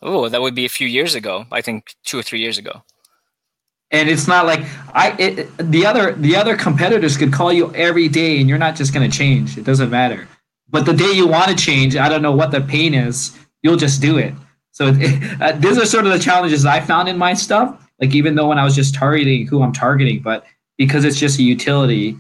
Oh, 0.02 0.28
that 0.28 0.42
would 0.42 0.54
be 0.54 0.64
a 0.64 0.68
few 0.68 0.86
years 0.86 1.14
ago. 1.14 1.46
I 1.50 1.60
think 1.60 1.94
two 2.04 2.18
or 2.18 2.22
three 2.22 2.40
years 2.40 2.58
ago. 2.58 2.82
And 3.90 4.08
it's 4.08 4.26
not 4.26 4.46
like 4.46 4.60
I 4.94 5.14
it, 5.18 5.56
the 5.58 5.86
other 5.86 6.12
the 6.12 6.36
other 6.36 6.56
competitors 6.56 7.16
could 7.16 7.32
call 7.32 7.52
you 7.52 7.74
every 7.74 8.08
day, 8.08 8.40
and 8.40 8.48
you're 8.48 8.58
not 8.58 8.76
just 8.76 8.92
going 8.92 9.08
to 9.08 9.16
change. 9.16 9.56
It 9.56 9.64
doesn't 9.64 9.90
matter. 9.90 10.28
But 10.68 10.86
the 10.86 10.94
day 10.94 11.12
you 11.12 11.26
want 11.26 11.50
to 11.50 11.54
change, 11.56 11.96
I 11.96 12.08
don't 12.08 12.22
know 12.22 12.32
what 12.32 12.50
the 12.50 12.62
pain 12.62 12.94
is. 12.94 13.36
You'll 13.62 13.76
just 13.76 14.00
do 14.00 14.18
it. 14.18 14.34
So 14.72 14.86
it, 14.94 15.40
uh, 15.40 15.52
these 15.52 15.78
are 15.78 15.86
sort 15.86 16.06
of 16.06 16.12
the 16.12 16.18
challenges 16.18 16.64
I 16.64 16.80
found 16.80 17.08
in 17.08 17.18
my 17.18 17.34
stuff. 17.34 17.78
Like 18.00 18.14
even 18.14 18.34
though 18.34 18.48
when 18.48 18.58
I 18.58 18.64
was 18.64 18.74
just 18.74 18.94
targeting 18.94 19.46
who 19.46 19.62
I'm 19.62 19.72
targeting, 19.72 20.20
but 20.20 20.44
because 20.76 21.04
it's 21.04 21.18
just 21.18 21.38
a 21.38 21.42
utility, 21.42 22.16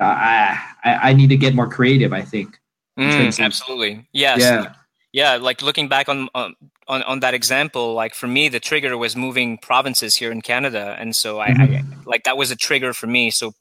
uh, 0.00 0.04
I, 0.04 0.64
I 0.84 1.12
need 1.12 1.28
to 1.28 1.36
get 1.36 1.54
more 1.54 1.68
creative. 1.68 2.12
I 2.12 2.22
think. 2.22 2.58
Mm, 2.98 3.44
absolutely. 3.44 4.06
Yes. 4.12 4.40
Yeah. 4.40 4.72
Yeah. 5.12 5.36
Like 5.36 5.60
looking 5.60 5.88
back 5.88 6.08
on, 6.08 6.28
on 6.34 6.54
on 6.88 7.20
that 7.20 7.34
example, 7.34 7.94
like 7.94 8.14
for 8.14 8.26
me, 8.26 8.48
the 8.48 8.60
trigger 8.60 8.96
was 8.96 9.16
moving 9.16 9.58
provinces 9.58 10.16
here 10.16 10.30
in 10.30 10.40
Canada, 10.40 10.96
and 10.98 11.16
so 11.16 11.40
I, 11.40 11.48
mm-hmm. 11.50 11.92
I 11.92 11.96
like 12.06 12.24
that 12.24 12.36
was 12.36 12.50
a 12.50 12.56
trigger 12.56 12.92
for 12.92 13.06
me. 13.06 13.30
So 13.30 13.54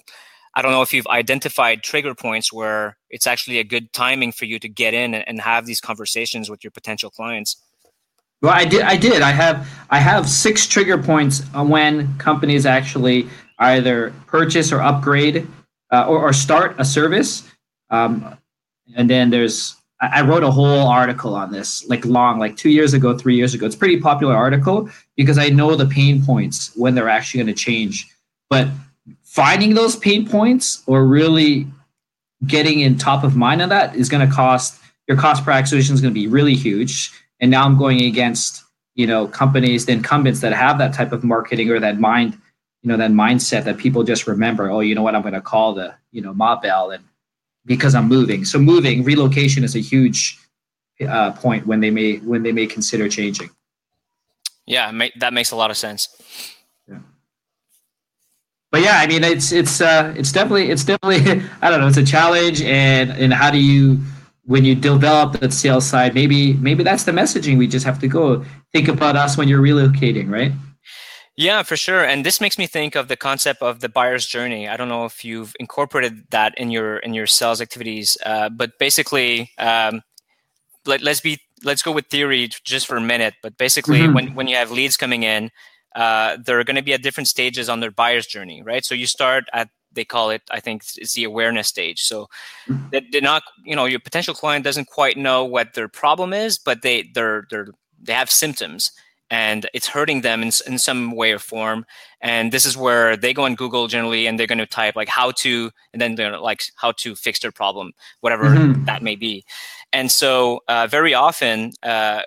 I 0.55 0.61
don't 0.61 0.71
know 0.71 0.81
if 0.81 0.93
you've 0.93 1.07
identified 1.07 1.83
trigger 1.83 2.15
points 2.15 2.53
where 2.53 2.97
it's 3.09 3.27
actually 3.27 3.59
a 3.59 3.63
good 3.63 3.91
timing 3.91 4.31
for 4.31 4.45
you 4.45 4.57
to 4.59 4.69
get 4.69 4.93
in 4.93 5.13
and 5.13 5.41
have 5.41 5.65
these 5.65 5.81
conversations 5.81 6.49
with 6.49 6.63
your 6.63 6.71
potential 6.71 7.09
clients. 7.09 7.57
Well, 8.41 8.53
I 8.53 8.65
did. 8.65 8.81
I 8.81 8.95
did. 8.95 9.21
I 9.21 9.31
have. 9.31 9.67
I 9.89 9.99
have 9.99 10.29
six 10.29 10.67
trigger 10.67 10.97
points 10.97 11.41
when 11.53 12.17
companies 12.17 12.65
actually 12.65 13.27
either 13.59 14.13
purchase 14.27 14.71
or 14.71 14.81
upgrade 14.81 15.47
uh, 15.91 16.05
or, 16.07 16.19
or, 16.19 16.33
start 16.33 16.75
a 16.77 16.83
service. 16.83 17.49
Um, 17.89 18.37
and 18.95 19.09
then 19.09 19.29
there's, 19.29 19.75
I 20.01 20.21
wrote 20.21 20.43
a 20.43 20.51
whole 20.51 20.87
article 20.87 21.35
on 21.35 21.51
this, 21.51 21.87
like 21.87 22.03
long, 22.05 22.37
like 22.37 22.57
two 22.57 22.69
years 22.69 22.93
ago, 22.93 23.17
three 23.17 23.35
years 23.35 23.53
ago. 23.53 23.65
It's 23.65 23.75
a 23.75 23.77
pretty 23.77 23.99
popular 24.01 24.35
article 24.35 24.89
because 25.15 25.37
I 25.37 25.49
know 25.49 25.75
the 25.75 25.85
pain 25.85 26.23
points 26.23 26.71
when 26.75 26.95
they're 26.95 27.07
actually 27.07 27.43
going 27.43 27.55
to 27.55 27.63
change. 27.63 28.11
But 28.49 28.67
finding 29.35 29.73
those 29.73 29.97
pain 29.97 30.25
points 30.25 30.81
or 30.87 31.05
really 31.05 31.67
getting 32.47 32.79
in 32.79 32.97
top 32.97 33.25
of 33.25 33.35
mind 33.35 33.61
on 33.61 33.67
that 33.67 33.93
is 33.93 34.07
going 34.07 34.25
to 34.25 34.33
cost 34.33 34.79
your 35.09 35.17
cost 35.17 35.43
per 35.43 35.51
acquisition 35.51 35.93
is 35.93 35.99
going 35.99 36.13
to 36.13 36.19
be 36.19 36.27
really 36.27 36.55
huge. 36.55 37.11
And 37.41 37.51
now 37.51 37.65
I'm 37.65 37.77
going 37.77 38.01
against 38.01 38.63
you 38.95 39.05
know 39.05 39.27
companies, 39.27 39.85
the 39.85 39.91
incumbents 39.91 40.39
that 40.39 40.53
have 40.53 40.77
that 40.77 40.93
type 40.93 41.11
of 41.11 41.23
marketing 41.23 41.69
or 41.69 41.81
that 41.81 41.99
mind 41.99 42.37
you 42.81 42.87
know 42.87 42.95
that 42.95 43.11
mindset 43.11 43.65
that 43.65 43.77
people 43.77 44.03
just 44.03 44.25
remember 44.25 44.71
oh 44.71 44.79
you 44.79 44.95
know 44.95 45.03
what? 45.03 45.15
I'm 45.15 45.21
going 45.21 45.33
to 45.33 45.41
call 45.41 45.73
the 45.73 45.93
you 46.11 46.21
know 46.21 46.33
Ma 46.33 46.57
Bell 46.59 46.91
and 46.91 47.03
because 47.65 47.93
i'm 47.93 48.07
moving. 48.07 48.45
So 48.45 48.57
moving 48.57 49.03
relocation 49.03 49.63
is 49.63 49.75
a 49.75 49.79
huge 49.79 50.39
uh, 51.05 51.31
point 51.31 51.67
when 51.67 51.81
they 51.81 51.91
may 51.91 52.17
when 52.17 52.43
they 52.43 52.53
may 52.53 52.67
consider 52.67 53.09
changing. 53.09 53.49
Yeah 54.65 55.09
that 55.17 55.33
makes 55.33 55.51
a 55.51 55.57
lot 55.57 55.71
of 55.71 55.77
sense 55.77 56.07
but 58.71 58.81
yeah, 58.81 58.99
I 58.99 59.07
mean, 59.07 59.23
it's 59.23 59.51
it's 59.51 59.81
uh, 59.81 60.13
it's 60.17 60.31
definitely 60.31 60.69
it's 60.71 60.83
definitely 60.83 61.43
I 61.61 61.69
don't 61.69 61.79
know, 61.79 61.87
it's 61.87 61.97
a 61.97 62.05
challenge, 62.05 62.61
and 62.61 63.11
and 63.11 63.33
how 63.33 63.51
do 63.51 63.59
you 63.59 63.99
when 64.45 64.63
you 64.63 64.75
develop 64.75 65.39
that 65.39 65.53
sales 65.53 65.85
side, 65.85 66.13
maybe 66.13 66.53
maybe 66.53 66.83
that's 66.83 67.03
the 67.03 67.11
messaging 67.11 67.57
we 67.57 67.67
just 67.67 67.85
have 67.85 67.99
to 67.99 68.07
go 68.07 68.43
think 68.71 68.87
about 68.87 69.15
us 69.15 69.37
when 69.37 69.47
you're 69.47 69.61
relocating, 69.61 70.29
right? 70.29 70.51
Yeah, 71.37 71.63
for 71.63 71.75
sure. 71.75 72.03
And 72.03 72.25
this 72.25 72.39
makes 72.39 72.57
me 72.57 72.65
think 72.65 72.95
of 72.95 73.09
the 73.09 73.17
concept 73.17 73.61
of 73.61 73.81
the 73.81 73.89
buyer's 73.89 74.25
journey. 74.25 74.69
I 74.69 74.77
don't 74.77 74.87
know 74.87 75.03
if 75.03 75.25
you've 75.25 75.53
incorporated 75.59 76.27
that 76.31 76.57
in 76.57 76.71
your 76.71 76.97
in 76.99 77.13
your 77.13 77.27
sales 77.27 77.59
activities, 77.59 78.17
uh, 78.25 78.49
but 78.49 78.79
basically, 78.79 79.51
um, 79.57 80.01
let, 80.85 81.01
let's 81.01 81.19
be 81.19 81.39
let's 81.63 81.81
go 81.81 81.91
with 81.91 82.07
theory 82.07 82.49
just 82.63 82.87
for 82.87 82.95
a 82.95 83.01
minute. 83.01 83.33
But 83.43 83.57
basically, 83.57 83.99
mm-hmm. 83.99 84.13
when 84.13 84.35
when 84.35 84.47
you 84.47 84.55
have 84.55 84.71
leads 84.71 84.95
coming 84.95 85.23
in, 85.23 85.51
uh, 85.95 86.37
they're 86.43 86.63
going 86.63 86.75
to 86.75 86.83
be 86.83 86.93
at 86.93 87.01
different 87.01 87.27
stages 87.27 87.69
on 87.69 87.79
their 87.79 87.91
buyer's 87.91 88.27
journey, 88.27 88.61
right? 88.61 88.85
So 88.85 88.93
you 88.95 89.07
start 89.07 89.45
at 89.53 89.69
they 89.95 90.05
call 90.05 90.29
it 90.29 90.41
i 90.51 90.59
think 90.59 90.83
it's 90.97 91.13
the 91.13 91.23
awareness 91.23 91.67
stage 91.67 92.01
so 92.01 92.27
mm-hmm. 92.67 92.97
they're 93.11 93.21
not 93.21 93.43
you 93.63 93.75
know 93.75 93.85
your 93.85 93.99
potential 93.99 94.33
client 94.33 94.63
doesn't 94.63 94.87
quite 94.87 95.17
know 95.17 95.43
what 95.43 95.73
their 95.73 95.87
problem 95.87 96.33
is 96.33 96.59
but 96.59 96.81
they 96.81 97.09
they're 97.13 97.45
they're 97.49 97.67
they 98.01 98.13
have 98.13 98.29
symptoms 98.29 98.91
and 99.31 99.67
it's 99.73 99.87
hurting 99.87 100.21
them 100.21 100.43
in, 100.43 100.51
in 100.67 100.77
some 100.77 101.11
way 101.15 101.31
or 101.31 101.39
form 101.39 101.85
and 102.21 102.51
this 102.51 102.65
is 102.65 102.77
where 102.77 103.17
they 103.17 103.33
go 103.33 103.45
on 103.45 103.55
google 103.55 103.87
generally 103.87 104.27
and 104.27 104.39
they're 104.39 104.45
going 104.45 104.59
to 104.59 104.65
type 104.65 104.95
like 104.95 105.09
how 105.09 105.31
to 105.31 105.71
and 105.93 106.01
then 106.01 106.15
they're 106.15 106.37
like 106.37 106.63
how 106.75 106.91
to 106.91 107.15
fix 107.15 107.39
their 107.39 107.51
problem 107.51 107.91
whatever 108.19 108.45
mm-hmm. 108.45 108.85
that 108.85 109.01
may 109.01 109.15
be 109.15 109.43
and 109.93 110.11
so 110.11 110.59
uh, 110.67 110.87
very 110.87 111.13
often 111.13 111.71
uh, 111.81 112.21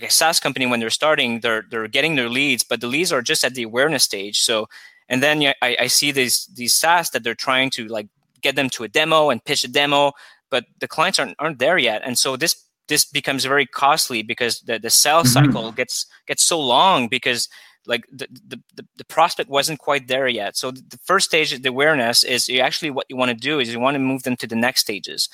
like 0.00 0.10
a 0.10 0.12
saas 0.12 0.40
company 0.40 0.66
when 0.66 0.80
they're 0.80 0.90
starting 0.90 1.40
they're 1.40 1.64
they're 1.70 1.88
getting 1.88 2.14
their 2.16 2.28
leads 2.28 2.62
but 2.62 2.80
the 2.80 2.86
leads 2.86 3.12
are 3.12 3.22
just 3.22 3.44
at 3.44 3.54
the 3.54 3.64
awareness 3.64 4.04
stage. 4.04 4.40
So 4.40 4.68
and 5.08 5.22
then 5.22 5.42
I, 5.62 5.76
I 5.80 5.86
see 5.88 6.12
these 6.12 6.46
these 6.54 6.74
saas 6.74 7.10
that 7.10 7.24
they're 7.24 7.34
trying 7.34 7.70
to 7.70 7.86
like 7.88 8.08
get 8.40 8.54
them 8.56 8.70
to 8.70 8.84
a 8.84 8.88
demo 8.88 9.30
and 9.30 9.44
pitch 9.44 9.64
a 9.64 9.68
demo 9.68 10.12
but 10.50 10.64
the 10.78 10.88
clients 10.88 11.18
aren't, 11.18 11.34
aren't 11.38 11.58
there 11.58 11.78
yet. 11.78 12.02
And 12.04 12.18
so 12.18 12.36
this 12.36 12.64
this 12.88 13.04
becomes 13.04 13.44
very 13.44 13.66
costly 13.66 14.22
because 14.22 14.60
the, 14.60 14.78
the 14.78 14.90
sales 14.90 15.34
mm-hmm. 15.34 15.46
cycle 15.46 15.72
gets 15.72 16.06
gets 16.26 16.46
so 16.46 16.60
long 16.60 17.08
because 17.08 17.48
like 17.86 18.04
the, 18.12 18.28
the, 18.46 18.84
the, 18.96 19.04
prospect 19.04 19.48
wasn't 19.48 19.78
quite 19.78 20.08
there 20.08 20.28
yet. 20.28 20.58
So 20.58 20.70
the 20.70 20.98
first 21.04 21.26
stage 21.26 21.54
of 21.54 21.62
the 21.62 21.70
awareness 21.70 22.22
is 22.22 22.46
you 22.46 22.60
actually 22.60 22.90
what 22.90 23.06
you 23.08 23.16
want 23.16 23.30
to 23.30 23.34
do 23.34 23.60
is 23.60 23.72
you 23.72 23.80
want 23.80 23.94
to 23.94 23.98
move 23.98 24.24
them 24.24 24.36
to 24.36 24.46
the 24.46 24.56
next 24.56 24.82
stages 24.82 25.28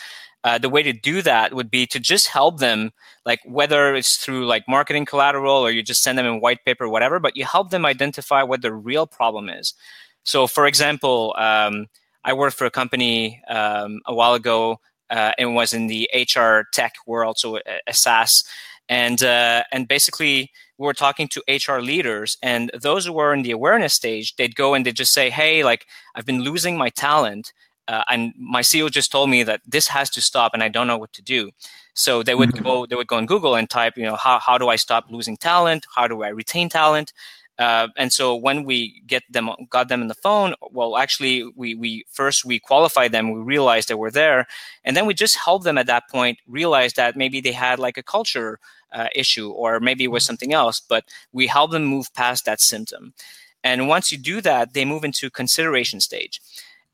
uh, 0.45 0.59
the 0.59 0.69
way 0.69 0.83
to 0.83 0.93
do 0.93 1.23
that 1.23 1.55
would 1.55 1.71
be 1.71 1.87
to 1.87 1.99
just 1.99 2.29
help 2.29 2.59
them 2.59 2.93
like 3.27 3.41
whether 3.45 3.95
it's 3.95 4.19
through 4.19 4.47
like 4.47 4.65
marketing 4.69 5.05
collateral 5.05 5.57
or 5.57 5.71
you 5.71 5.83
just 5.83 6.03
send 6.03 6.17
them 6.19 6.27
in 6.27 6.41
white 6.41 6.65
paper 6.65 6.89
whatever 6.89 7.19
but 7.19 7.37
you 7.37 7.45
help 7.45 7.71
them 7.71 7.85
identify 7.87 8.43
what 8.43 8.63
the 8.63 8.73
real 8.73 9.07
problem 9.07 9.49
is 9.49 9.75
so 10.23 10.47
for 10.47 10.67
example 10.67 11.35
um, 11.39 11.87
i 12.25 12.33
worked 12.33 12.57
for 12.57 12.67
a 12.67 12.71
company 12.71 13.43
um, 13.49 14.01
a 14.07 14.15
while 14.15 14.35
ago 14.35 14.79
uh, 15.11 15.33
and 15.39 15.55
was 15.55 15.73
in 15.73 15.87
the 15.87 16.09
HR 16.15 16.63
tech 16.73 16.95
world, 17.07 17.39
so 17.39 17.59
a, 17.59 17.61
a 17.87 17.93
SaaS, 17.95 18.45
and 18.89 19.23
uh, 19.23 19.63
and 19.73 19.89
basically 19.89 20.51
we 20.79 20.87
were 20.87 20.95
talking 20.95 21.29
to 21.29 21.43
HR 21.49 21.81
leaders, 21.81 22.37
and 22.43 22.71
those 22.81 23.07
who 23.07 23.13
were 23.13 23.33
in 23.33 23.43
the 23.43 23.53
awareness 23.53 23.95
stage, 23.95 24.35
they'd 24.37 24.57
go 24.57 24.75
and 24.75 24.85
they'd 24.85 24.97
just 24.97 25.13
say, 25.13 25.31
"Hey, 25.31 25.65
like 25.65 25.87
I've 26.15 26.27
been 26.27 26.43
losing 26.43 26.77
my 26.77 26.91
talent." 26.91 27.53
Uh, 27.88 28.03
and 28.09 28.33
my 28.38 28.62
CEO 28.62 28.91
just 28.91 29.12
told 29.12 29.29
me 29.31 29.43
that 29.43 29.61
this 29.67 29.88
has 29.88 30.11
to 30.11 30.23
stop, 30.23 30.55
and 30.55 30.62
I 30.62 30.69
don't 30.69 30.87
know 30.87 30.99
what 30.99 31.12
to 31.14 31.23
do. 31.23 31.50
So 31.95 32.23
they 32.23 32.35
would 32.35 32.50
mm-hmm. 32.50 32.64
go, 32.64 32.87
they 32.87 32.97
would 32.97 33.07
go 33.07 33.17
on 33.17 33.26
Google 33.26 33.55
and 33.55 33.69
type, 33.69 33.97
you 33.97 34.05
know, 34.05 34.17
how, 34.17 34.38
how 34.38 34.59
do 34.59 34.69
I 34.69 34.76
stop 34.76 35.07
losing 35.11 35.37
talent? 35.37 35.87
How 35.95 36.09
do 36.09 36.23
I 36.23 36.29
retain 36.29 36.69
talent? 36.69 37.12
Uh, 37.59 37.87
and 37.97 38.12
so 38.12 38.35
when 38.35 38.64
we 38.64 39.00
get 39.07 39.23
them 39.31 39.49
got 39.71 39.88
them 39.88 40.03
in 40.03 40.09
the 40.09 40.14
phone 40.14 40.55
well 40.73 40.97
actually 40.97 41.45
we 41.55 41.76
we 41.76 42.05
first 42.11 42.45
we 42.45 42.59
qualified 42.59 43.12
them 43.12 43.31
we 43.31 43.38
realized 43.38 43.88
they 43.88 43.95
were 43.95 44.11
there 44.11 44.45
and 44.83 44.97
then 44.97 45.07
we 45.07 45.14
just 45.14 45.37
help 45.37 45.62
them 45.62 45.79
at 45.79 45.87
that 45.87 46.03
point 46.11 46.37
realize 46.49 46.95
that 46.95 47.14
maybe 47.14 47.41
they 47.41 47.53
had 47.53 47.79
like 47.79 47.97
a 47.97 48.03
culture 48.03 48.59
uh, 48.93 49.07
issue 49.14 49.50
or 49.53 49.79
maybe 49.79 50.03
it 50.03 50.11
was 50.11 50.25
something 50.25 50.53
else 50.53 50.81
but 50.81 51.05
we 51.33 51.47
help 51.47 51.71
them 51.71 51.85
move 51.85 52.12
past 52.14 52.45
that 52.45 52.61
symptom 52.61 53.14
and 53.62 53.87
once 53.87 54.11
you 54.11 54.19
do 54.19 54.41
that 54.41 54.75
they 54.75 54.85
move 54.85 55.05
into 55.05 55.31
consideration 55.31 56.00
stage 56.00 56.41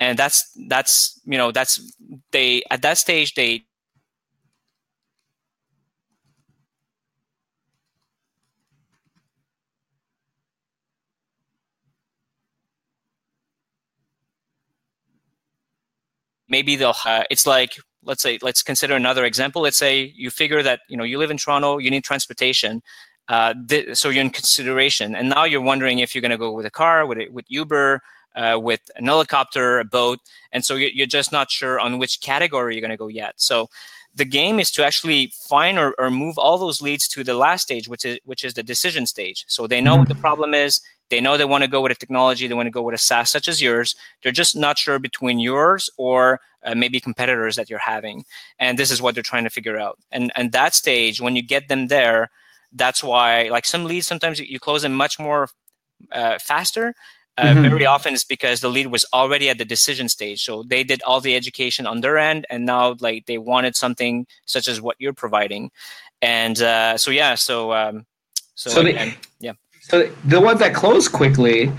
and 0.00 0.19
that's 0.19 0.50
that's 0.69 1.21
you 1.25 1.38
know 1.38 1.52
that's 1.52 1.80
they 2.33 2.62
at 2.71 2.83
that 2.83 2.99
stage 2.99 3.35
they 3.35 3.64
maybe 16.49 16.76
they'll 16.76 16.95
uh, 17.07 17.25
it's 17.30 17.47
like 17.47 17.76
let's 18.02 18.23
say 18.23 18.38
let's 18.42 18.62
consider 18.62 18.95
another 18.97 19.25
example. 19.25 19.62
Let's 19.62 19.76
say 19.76 20.12
you 20.16 20.30
figure 20.30 20.62
that 20.62 20.80
you 20.88 20.97
know 20.97 21.04
you 21.04 21.19
live 21.19 21.30
in 21.30 21.37
toronto 21.37 21.78
you 21.78 21.90
need 21.90 22.04
transportation 22.04 22.83
uh, 23.30 23.54
th- 23.69 23.97
so 23.97 24.09
you're 24.09 24.25
in 24.25 24.30
consideration. 24.30 25.14
And 25.14 25.28
now 25.30 25.45
you're 25.45 25.61
wondering 25.61 26.00
if 26.00 26.14
you're 26.14 26.21
going 26.21 26.33
to 26.33 26.37
go 26.38 26.50
with 26.52 26.66
a 26.66 26.71
car 26.71 27.07
with, 27.07 27.19
with 27.30 27.45
uber 27.49 28.02
uh, 28.37 28.58
with 28.60 28.80
an 28.96 29.06
helicopter 29.06 29.78
a 29.78 29.84
boat 29.84 30.18
and 30.52 30.64
so 30.64 30.75
you're 30.75 31.06
just 31.06 31.32
not 31.32 31.50
sure 31.50 31.80
on 31.80 31.99
which 31.99 32.20
category 32.20 32.75
you're 32.75 32.80
going 32.80 32.90
to 32.90 32.96
go 32.96 33.08
yet 33.08 33.34
so 33.37 33.68
the 34.14 34.25
game 34.25 34.58
is 34.58 34.72
to 34.72 34.84
actually 34.84 35.32
find 35.49 35.78
or, 35.78 35.94
or 35.99 36.10
move 36.10 36.37
all 36.37 36.58
those 36.58 36.82
leads 36.82 37.06
to 37.06 37.22
the 37.22 37.34
last 37.34 37.62
stage 37.62 37.88
which 37.88 38.04
is 38.04 38.18
which 38.25 38.44
is 38.44 38.54
the 38.54 38.62
decision 38.62 39.06
stage 39.06 39.44
so 39.49 39.66
they 39.66 39.80
know 39.80 39.96
what 39.96 40.08
the 40.08 40.14
problem 40.14 40.54
is 40.54 40.80
they 41.10 41.20
know 41.20 41.37
they 41.37 41.44
want 41.44 41.64
to 41.64 41.68
go 41.68 41.80
with 41.80 41.92
a 41.92 41.96
technology, 41.96 42.46
they 42.46 42.54
want 42.54 42.68
to 42.68 42.70
go 42.70 42.82
with 42.82 42.94
a 42.94 42.99
SaaS 42.99 43.30
such 43.30 43.49
as 43.49 43.60
yours. 43.60 43.96
They're 44.22 44.32
just 44.32 44.56
not 44.56 44.78
sure 44.78 44.99
between 44.99 45.40
yours 45.40 45.90
or 45.96 46.40
uh, 46.62 46.75
maybe 46.75 47.00
competitors 47.00 47.56
that 47.56 47.68
you're 47.68 47.80
having. 47.80 48.25
And 48.58 48.78
this 48.78 48.90
is 48.90 49.02
what 49.02 49.14
they're 49.14 49.22
trying 49.22 49.44
to 49.44 49.50
figure 49.50 49.78
out. 49.78 49.99
And 50.12 50.32
and 50.37 50.52
that 50.52 50.75
stage, 50.75 51.20
when 51.20 51.37
you 51.37 51.42
get 51.42 51.68
them 51.68 51.88
there, 51.88 52.30
that's 52.72 53.02
why 53.02 53.49
like 53.49 53.66
some 53.66 53.84
leads 53.84 54.06
sometimes 54.06 54.38
you, 54.38 54.46
you 54.49 54.60
close 54.60 54.82
them 54.82 54.94
much 54.94 55.18
more 55.18 55.49
uh, 56.12 56.38
faster. 56.38 56.94
Uh, 57.38 57.44
mm-hmm. 57.44 57.62
Very 57.62 57.87
often 57.87 58.12
it's 58.12 58.25
because 58.25 58.60
the 58.60 58.68
lead 58.68 58.88
was 58.88 59.06
already 59.12 59.49
at 59.49 59.56
the 59.56 59.64
decision 59.64 60.08
stage, 60.08 60.44
so 60.44 60.62
they 60.64 60.84
did 60.84 61.00
all 61.02 61.20
the 61.20 61.34
education 61.37 61.87
on 61.87 62.00
their 62.00 62.18
end, 62.18 62.46
and 62.50 62.66
now 62.66 62.96
like 63.00 63.26
they 63.26 63.38
wanted 63.38 63.76
something 63.76 64.26
such 64.46 64.68
as 64.68 64.80
what 64.80 64.96
you're 64.99 65.14
providing, 65.14 65.70
and 66.20 66.60
uh, 66.60 66.99
so 66.99 67.10
yeah, 67.10 67.34
so 67.34 67.72
um, 67.72 68.04
so, 68.54 68.70
so 68.70 68.82
they, 68.82 69.14
yeah. 69.38 69.52
So 69.80 70.10
the 70.25 70.40
ones 70.40 70.60
that 70.60 70.75
close 70.75 71.08
quickly, 71.08 71.72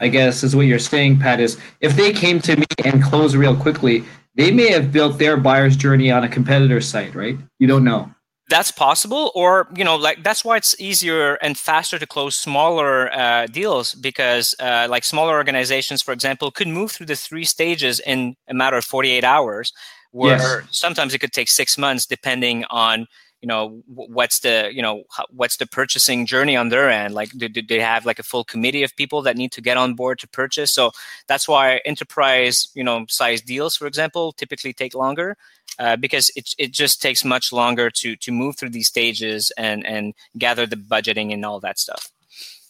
I 0.00 0.08
guess, 0.08 0.42
is 0.42 0.54
what 0.54 0.66
you're 0.66 0.78
saying, 0.78 1.18
Pat. 1.18 1.40
Is 1.40 1.58
if 1.80 1.96
they 1.96 2.12
came 2.12 2.40
to 2.40 2.56
me 2.56 2.66
and 2.84 3.02
closed 3.02 3.34
real 3.34 3.56
quickly, 3.56 4.04
they 4.34 4.50
may 4.50 4.70
have 4.70 4.92
built 4.92 5.18
their 5.18 5.38
buyer's 5.38 5.76
journey 5.76 6.10
on 6.10 6.24
a 6.24 6.28
competitor 6.28 6.80
site, 6.80 7.14
right? 7.14 7.38
You 7.58 7.66
don't 7.66 7.84
know. 7.84 8.10
That's 8.48 8.70
possible, 8.70 9.32
or 9.34 9.68
you 9.74 9.82
know, 9.82 9.96
like 9.96 10.22
that's 10.22 10.44
why 10.44 10.56
it's 10.56 10.80
easier 10.80 11.34
and 11.42 11.58
faster 11.58 11.98
to 11.98 12.06
close 12.06 12.36
smaller 12.36 13.12
uh, 13.12 13.46
deals 13.46 13.94
because, 13.94 14.54
uh, 14.60 14.86
like 14.88 15.02
smaller 15.02 15.34
organizations, 15.34 16.00
for 16.00 16.12
example, 16.12 16.52
could 16.52 16.68
move 16.68 16.92
through 16.92 17.06
the 17.06 17.16
three 17.16 17.44
stages 17.44 17.98
in 17.98 18.36
a 18.46 18.54
matter 18.54 18.76
of 18.76 18.84
48 18.84 19.24
hours, 19.24 19.72
where 20.12 20.60
yes. 20.60 20.68
sometimes 20.70 21.12
it 21.12 21.18
could 21.18 21.32
take 21.32 21.48
six 21.48 21.76
months, 21.76 22.06
depending 22.06 22.64
on 22.70 23.08
you 23.42 23.48
know 23.48 23.82
what's 23.86 24.40
the 24.40 24.70
you 24.72 24.82
know 24.82 25.04
what's 25.30 25.56
the 25.56 25.66
purchasing 25.66 26.26
journey 26.26 26.56
on 26.56 26.68
their 26.68 26.90
end? 26.90 27.14
Like 27.14 27.30
do, 27.30 27.48
do, 27.48 27.62
they 27.62 27.80
have 27.80 28.06
like 28.06 28.18
a 28.18 28.22
full 28.22 28.44
committee 28.44 28.82
of 28.82 28.96
people 28.96 29.22
that 29.22 29.36
need 29.36 29.52
to 29.52 29.60
get 29.60 29.76
on 29.76 29.94
board 29.94 30.18
to 30.20 30.28
purchase? 30.28 30.72
So 30.72 30.92
that's 31.26 31.46
why 31.46 31.80
enterprise 31.84 32.68
you 32.74 32.84
know 32.84 33.06
size 33.08 33.40
deals 33.42 33.76
for 33.76 33.86
example 33.86 34.32
typically 34.32 34.72
take 34.72 34.94
longer 34.94 35.36
uh, 35.78 35.96
because 35.96 36.30
it, 36.36 36.54
it 36.58 36.72
just 36.72 37.02
takes 37.02 37.24
much 37.24 37.52
longer 37.52 37.90
to 37.90 38.16
to 38.16 38.32
move 38.32 38.56
through 38.56 38.70
these 38.70 38.88
stages 38.88 39.52
and 39.56 39.86
and 39.86 40.14
gather 40.38 40.66
the 40.66 40.76
budgeting 40.76 41.32
and 41.32 41.44
all 41.44 41.60
that 41.60 41.78
stuff. 41.78 42.10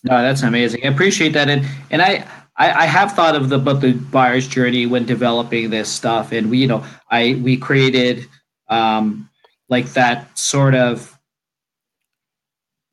No 0.02 0.20
that's 0.22 0.42
amazing. 0.42 0.84
I 0.84 0.88
appreciate 0.88 1.32
that. 1.32 1.48
And 1.48 1.64
and 1.90 2.02
i 2.02 2.26
I, 2.58 2.72
I 2.72 2.86
have 2.86 3.12
thought 3.12 3.36
of 3.36 3.48
the 3.48 3.58
but 3.58 3.80
the 3.80 3.92
buyer's 3.92 4.48
journey 4.48 4.86
when 4.86 5.04
developing 5.04 5.70
this 5.70 5.88
stuff, 5.90 6.32
and 6.32 6.50
we, 6.50 6.58
you 6.58 6.66
know, 6.66 6.84
I 7.10 7.38
we 7.42 7.56
created 7.56 8.26
um, 8.68 9.28
like 9.68 9.86
that 9.94 10.38
sort 10.38 10.74
of 10.74 11.18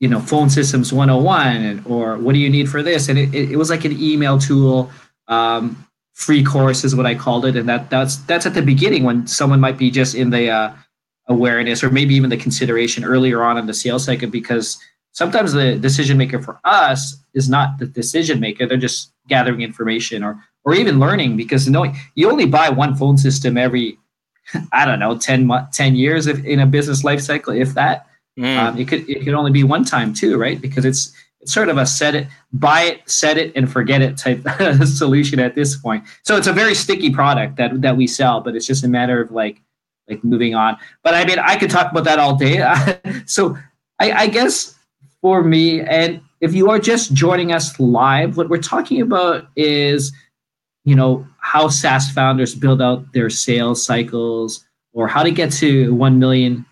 you 0.00 0.08
know 0.08 0.20
phone 0.20 0.50
systems 0.50 0.92
101 0.92 1.84
or 1.86 2.18
what 2.18 2.32
do 2.32 2.38
you 2.38 2.50
need 2.50 2.68
for 2.68 2.82
this? 2.82 3.08
And 3.08 3.18
it, 3.18 3.34
it 3.34 3.56
was 3.56 3.70
like 3.70 3.84
an 3.84 3.92
email 4.00 4.38
tool 4.38 4.90
um, 5.28 5.86
free 6.14 6.44
course 6.44 6.84
is 6.84 6.94
what 6.94 7.06
i 7.06 7.14
called 7.14 7.44
it. 7.44 7.56
And 7.56 7.68
that 7.68 7.90
that's 7.90 8.16
that's 8.16 8.46
at 8.46 8.54
the 8.54 8.62
beginning 8.62 9.04
when 9.04 9.26
someone 9.26 9.60
might 9.60 9.78
be 9.78 9.90
just 9.90 10.14
in 10.14 10.30
the 10.30 10.50
uh, 10.50 10.72
awareness 11.28 11.82
or 11.82 11.90
maybe 11.90 12.14
even 12.14 12.30
the 12.30 12.36
consideration 12.36 13.04
earlier 13.04 13.42
on 13.42 13.58
in 13.58 13.66
the 13.66 13.74
sales 13.74 14.04
cycle 14.04 14.28
because 14.28 14.78
sometimes 15.12 15.52
the 15.52 15.76
decision 15.76 16.18
maker 16.18 16.40
for 16.40 16.60
us 16.64 17.16
is 17.34 17.48
not 17.48 17.78
the 17.78 17.86
decision 17.86 18.40
maker. 18.40 18.66
They're 18.66 18.76
just 18.76 19.12
gathering 19.28 19.62
information 19.62 20.22
or 20.22 20.38
or 20.64 20.74
even 20.74 20.98
learning 20.98 21.36
because 21.36 21.68
knowing 21.68 21.96
you 22.14 22.30
only 22.30 22.46
buy 22.46 22.70
one 22.70 22.94
phone 22.94 23.18
system 23.18 23.56
every 23.56 23.98
I 24.72 24.84
don't 24.84 24.98
know, 24.98 25.16
10, 25.16 25.50
10 25.72 25.96
years 25.96 26.26
if, 26.26 26.44
in 26.44 26.60
a 26.60 26.66
business 26.66 27.04
life 27.04 27.20
cycle, 27.20 27.52
if 27.52 27.74
that. 27.74 28.06
Mm. 28.38 28.58
Um, 28.58 28.78
it 28.78 28.88
could 28.88 29.08
it 29.08 29.24
could 29.24 29.34
only 29.34 29.52
be 29.52 29.62
one 29.62 29.84
time 29.84 30.12
too, 30.12 30.36
right? 30.36 30.60
Because 30.60 30.84
it's 30.84 31.14
it's 31.40 31.52
sort 31.52 31.68
of 31.68 31.78
a 31.78 31.86
set 31.86 32.16
it, 32.16 32.26
buy 32.52 32.82
it, 32.82 33.08
set 33.08 33.38
it, 33.38 33.52
and 33.54 33.70
forget 33.70 34.02
it 34.02 34.16
type 34.16 34.44
solution 34.86 35.38
at 35.38 35.54
this 35.54 35.76
point. 35.76 36.04
So 36.24 36.36
it's 36.36 36.48
a 36.48 36.52
very 36.52 36.74
sticky 36.74 37.10
product 37.10 37.56
that 37.56 37.80
that 37.82 37.96
we 37.96 38.08
sell, 38.08 38.40
but 38.40 38.56
it's 38.56 38.66
just 38.66 38.82
a 38.82 38.88
matter 38.88 39.20
of 39.20 39.30
like 39.30 39.60
like 40.08 40.24
moving 40.24 40.54
on. 40.54 40.76
But 41.02 41.14
I 41.14 41.24
mean, 41.24 41.38
I 41.38 41.56
could 41.56 41.70
talk 41.70 41.92
about 41.92 42.04
that 42.04 42.18
all 42.18 42.34
day. 42.34 42.58
so 43.26 43.56
I, 44.00 44.12
I 44.12 44.26
guess 44.26 44.74
for 45.20 45.42
me, 45.42 45.80
and 45.80 46.20
if 46.40 46.54
you 46.54 46.70
are 46.70 46.78
just 46.78 47.14
joining 47.14 47.52
us 47.52 47.78
live, 47.78 48.36
what 48.36 48.48
we're 48.48 48.58
talking 48.58 49.00
about 49.00 49.48
is, 49.56 50.12
you 50.84 50.94
know, 50.94 51.26
how 51.38 51.68
SaaS 51.68 52.10
founders 52.10 52.54
build 52.54 52.80
out 52.80 53.12
their 53.12 53.30
sales 53.30 53.84
cycles 53.84 54.64
or 54.92 55.08
how 55.08 55.22
to 55.22 55.30
get 55.30 55.50
to 55.52 55.94
$1 55.94 56.16
million 56.16 56.64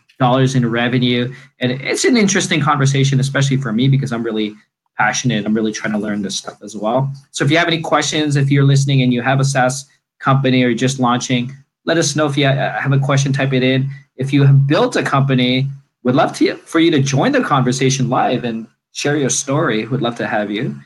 in 0.54 0.70
revenue. 0.70 1.34
And 1.58 1.72
it's 1.72 2.04
an 2.04 2.16
interesting 2.16 2.60
conversation, 2.60 3.18
especially 3.18 3.56
for 3.56 3.72
me, 3.72 3.88
because 3.88 4.12
I'm 4.12 4.22
really 4.22 4.54
passionate. 4.96 5.44
I'm 5.44 5.54
really 5.54 5.72
trying 5.72 5.92
to 5.92 5.98
learn 5.98 6.22
this 6.22 6.36
stuff 6.36 6.62
as 6.62 6.76
well. 6.76 7.12
So 7.32 7.44
if 7.44 7.50
you 7.50 7.58
have 7.58 7.66
any 7.66 7.80
questions, 7.80 8.36
if 8.36 8.50
you're 8.50 8.64
listening 8.64 9.02
and 9.02 9.12
you 9.12 9.22
have 9.22 9.40
a 9.40 9.44
SaaS 9.44 9.86
company 10.20 10.62
or 10.62 10.68
you're 10.68 10.78
just 10.78 11.00
launching, 11.00 11.52
let 11.84 11.98
us 11.98 12.14
know 12.14 12.26
if 12.26 12.36
you 12.36 12.46
have 12.46 12.92
a 12.92 12.98
question, 12.98 13.32
type 13.32 13.52
it 13.52 13.64
in. 13.64 13.90
If 14.16 14.32
you 14.32 14.44
have 14.44 14.66
built 14.66 14.94
a 14.94 15.02
company, 15.02 15.68
would 16.04 16.14
love 16.14 16.36
to 16.36 16.54
for 16.56 16.78
you 16.78 16.90
to 16.92 17.00
join 17.00 17.32
the 17.32 17.40
conversation 17.40 18.08
live 18.08 18.44
and 18.44 18.68
share 18.92 19.16
your 19.16 19.30
story. 19.30 19.86
Would 19.86 20.02
love 20.02 20.16
to 20.16 20.26
have 20.26 20.50
you. 20.50 20.76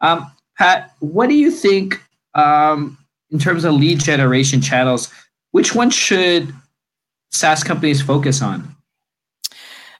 Um, 0.00 0.30
Pat, 0.56 0.94
what 1.00 1.28
do 1.28 1.34
you 1.34 1.50
think 1.50 2.00
um, 2.34 2.98
in 3.30 3.38
terms 3.38 3.64
of 3.64 3.74
lead 3.74 4.00
generation 4.00 4.60
channels? 4.60 5.12
Which 5.52 5.74
one 5.74 5.90
should 5.90 6.52
SaaS 7.32 7.62
companies 7.62 8.02
focus 8.02 8.42
on? 8.42 8.74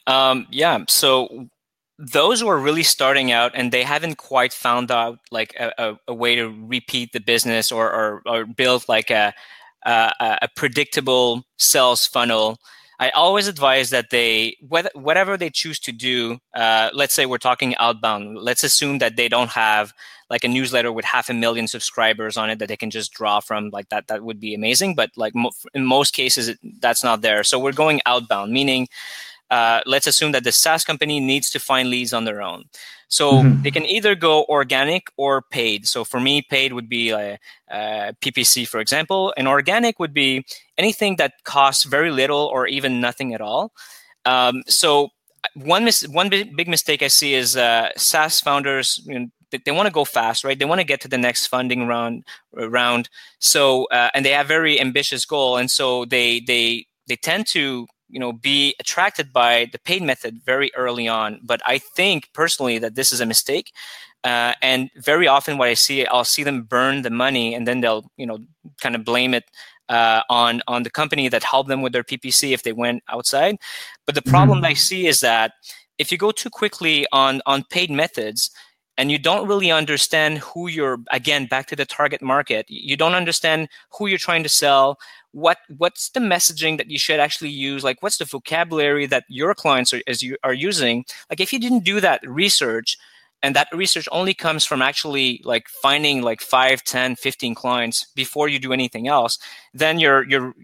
Um, 0.07 0.47
yeah, 0.51 0.85
so 0.89 1.49
those 1.99 2.41
who 2.41 2.49
are 2.49 2.59
really 2.59 2.83
starting 2.83 3.31
out 3.31 3.53
and 3.55 3.73
they 3.73 3.83
haven't 3.83 4.17
quite 4.17 4.53
found 4.53 4.91
out 4.91 5.19
like 5.31 5.55
a, 5.59 5.73
a, 5.79 5.99
a 6.09 6.15
way 6.15 6.35
to 6.35 6.49
repeat 6.49 7.13
the 7.13 7.21
business 7.21 7.71
or, 7.71 7.91
or, 7.91 8.23
or 8.27 8.45
build 8.45 8.85
like 8.89 9.11
a, 9.11 9.33
a, 9.87 10.13
a 10.43 10.49
predictable 10.57 11.45
sales 11.57 12.07
funnel 12.07 12.59
I 13.01 13.11
always 13.11 13.49
advise 13.49 13.91
that 13.91 14.11
they, 14.11 14.57
whatever 14.61 15.37
they 15.37 15.51
choose 15.51 15.81
to 15.81 15.93
do, 15.93 16.39
uh, 16.55 16.91
let's 16.93 17.15
say 17.15 17.27
we're 17.27 17.39
talking 17.39 17.75
outbound, 17.77 18.39
let's 18.39 18.63
assume 18.63 18.99
that 18.99 19.17
they 19.17 19.29
don't 19.29 19.51
have 19.51 19.93
like 20.35 20.43
a 20.43 20.49
newsletter 20.49 20.91
with 20.91 21.05
half 21.05 21.31
a 21.31 21.33
million 21.33 21.69
subscribers 21.69 22.37
on 22.37 22.51
it 22.51 22.59
that 22.59 22.67
they 22.67 22.77
can 22.77 22.91
just 22.91 23.13
draw 23.13 23.39
from 23.39 23.71
like 23.71 23.89
that, 23.91 24.09
that 24.09 24.25
would 24.25 24.41
be 24.41 24.53
amazing. 24.53 24.97
But 24.97 25.11
like 25.17 25.33
mo- 25.33 25.53
in 25.75 25.85
most 25.85 26.13
cases, 26.13 26.49
it, 26.49 26.59
that's 26.81 27.05
not 27.05 27.23
there. 27.23 27.45
So 27.45 27.57
we're 27.57 27.81
going 27.85 28.01
outbound, 28.05 28.53
meaning 28.53 28.89
uh, 29.49 29.81
let's 29.87 30.09
assume 30.09 30.33
that 30.33 30.43
the 30.43 30.51
SaaS 30.51 30.85
company 30.85 31.21
needs 31.21 31.51
to 31.51 31.61
find 31.61 31.89
leads 31.89 32.13
on 32.13 32.25
their 32.25 32.43
own. 32.43 32.65
So 33.07 33.35
mm-hmm. 33.35 33.63
they 33.63 33.71
can 33.71 33.87
either 33.87 34.17
go 34.17 34.45
organic 34.47 35.07
or 35.17 35.43
paid. 35.43 35.87
So 35.87 36.03
for 36.03 36.19
me, 36.19 36.43
paid 36.43 36.73
would 36.73 36.89
be 36.89 37.11
a, 37.11 37.39
a 37.71 38.13
PPC, 38.21 38.67
for 38.67 38.81
example, 38.81 39.33
and 39.37 39.47
organic 39.47 40.01
would 40.01 40.13
be 40.13 40.45
anything 40.77 41.15
that 41.17 41.35
costs 41.45 41.85
very 41.85 42.11
little 42.11 42.51
or 42.53 42.67
even 42.67 43.01
nothing 43.01 43.35
at 43.35 43.41
all. 43.41 43.71
Um, 44.25 44.65
so 44.67 45.11
one 45.55 45.85
mis- 45.85 46.09
one 46.09 46.29
big, 46.29 46.57
big 46.57 46.67
mistake 46.67 47.03
I 47.03 47.09
see 47.09 47.35
is 47.35 47.57
uh, 47.57 47.91
SaaS 47.97 48.41
founders. 48.41 49.01
You 49.07 49.19
know, 49.19 49.27
they, 49.55 49.63
they 49.65 49.73
want 49.73 49.87
to 49.87 49.93
go 49.93 50.05
fast, 50.05 50.43
right? 50.43 50.59
They 50.59 50.65
want 50.65 50.81
to 50.81 50.87
get 50.87 51.01
to 51.03 51.09
the 51.09 51.19
next 51.19 51.47
funding 51.47 51.87
round. 51.87 52.25
Round. 52.53 53.09
So 53.39 53.85
uh, 53.87 54.11
and 54.15 54.27
they 54.27 54.31
have 54.31 54.49
very 54.49 54.81
ambitious 54.81 55.25
goal, 55.25 55.57
and 55.57 55.71
so 55.71 56.05
they 56.07 56.41
they 56.41 56.87
they 57.07 57.17
tend 57.17 57.47
to 57.49 57.87
you 58.09 58.19
know 58.21 58.33
be 58.33 58.75
attracted 58.81 59.33
by 59.33 59.69
the 59.73 59.79
paid 59.79 60.03
method 60.03 60.41
very 60.45 60.71
early 60.77 61.09
on 61.09 61.41
but 61.43 61.61
i 61.65 61.79
think 61.79 62.29
personally 62.35 62.79
that 62.79 62.95
this 62.95 63.13
is 63.13 63.21
a 63.21 63.27
mistake 63.27 63.73
uh, 64.25 64.53
and 64.61 64.91
very 64.97 65.27
often 65.27 65.57
what 65.57 65.69
i 65.69 65.75
see 65.75 66.07
i'll 66.07 66.23
see 66.23 66.43
them 66.43 66.63
burn 66.63 67.01
the 67.01 67.11
money 67.11 67.55
and 67.55 67.67
then 67.67 67.81
they'll 67.81 68.05
you 68.19 68.27
know 68.27 68.39
kind 68.81 68.95
of 68.95 69.05
blame 69.07 69.33
it 69.33 69.45
uh, 69.89 70.21
on 70.29 70.61
on 70.69 70.83
the 70.83 70.91
company 70.91 71.29
that 71.29 71.43
helped 71.43 71.69
them 71.69 71.81
with 71.81 71.95
their 71.95 72.05
ppc 72.05 72.53
if 72.53 72.63
they 72.63 72.75
went 72.75 73.03
outside 73.09 73.57
but 74.05 74.15
the 74.15 74.23
problem 74.23 74.59
mm-hmm. 74.59 74.67
i 74.67 74.75
see 74.75 75.07
is 75.07 75.21
that 75.21 75.53
if 75.99 76.13
you 76.13 76.19
go 76.19 76.31
too 76.31 76.51
quickly 76.51 77.07
on 77.11 77.41
on 77.47 77.65
paid 77.65 77.91
methods 77.91 78.51
and 78.97 79.11
you 79.11 79.19
don't 79.19 79.49
really 79.49 79.71
understand 79.71 80.39
who 80.39 80.69
you're 80.69 80.99
again 81.11 81.47
back 81.47 81.67
to 81.67 81.77
the 81.77 81.85
target 81.85 82.23
market 82.23 82.65
you 82.69 82.97
don't 82.97 83.15
understand 83.15 83.69
who 83.91 84.07
you're 84.07 84.19
trying 84.19 84.43
to 84.43 84.49
sell 84.49 84.99
what 85.35 85.59
what's 85.79 86.11
the 86.11 86.21
messaging 86.21 86.79
that 86.79 86.91
you 86.91 86.99
should 86.99 87.19
actually 87.19 87.51
use 87.51 87.83
like 87.83 88.03
what's 88.03 88.19
the 88.19 88.25
vocabulary 88.25 89.05
that 89.05 89.25
your 89.29 89.53
clients 89.53 89.93
are, 89.93 90.01
as 90.07 90.23
you 90.23 90.37
are 90.45 90.55
using? 90.55 91.05
Like 91.29 91.41
if 91.41 91.53
you 91.53 91.59
didn't 91.59 91.85
do 91.85 92.01
that 92.01 92.21
research 92.27 92.97
and 93.43 93.55
that 93.57 93.67
research 93.73 94.09
only 94.13 94.33
comes 94.33 94.65
from 94.65 94.81
actually 94.81 95.41
like 95.45 95.69
finding 95.69 96.23
like 96.23 96.41
5 96.41 96.85
10 96.85 97.17
15 97.17 97.55
clients 97.55 98.07
before 98.15 98.49
you 98.49 98.61
do 98.61 98.73
anything 98.73 99.09
else 99.09 99.39
then 99.75 99.99
your 99.99 100.25
your 100.29 100.55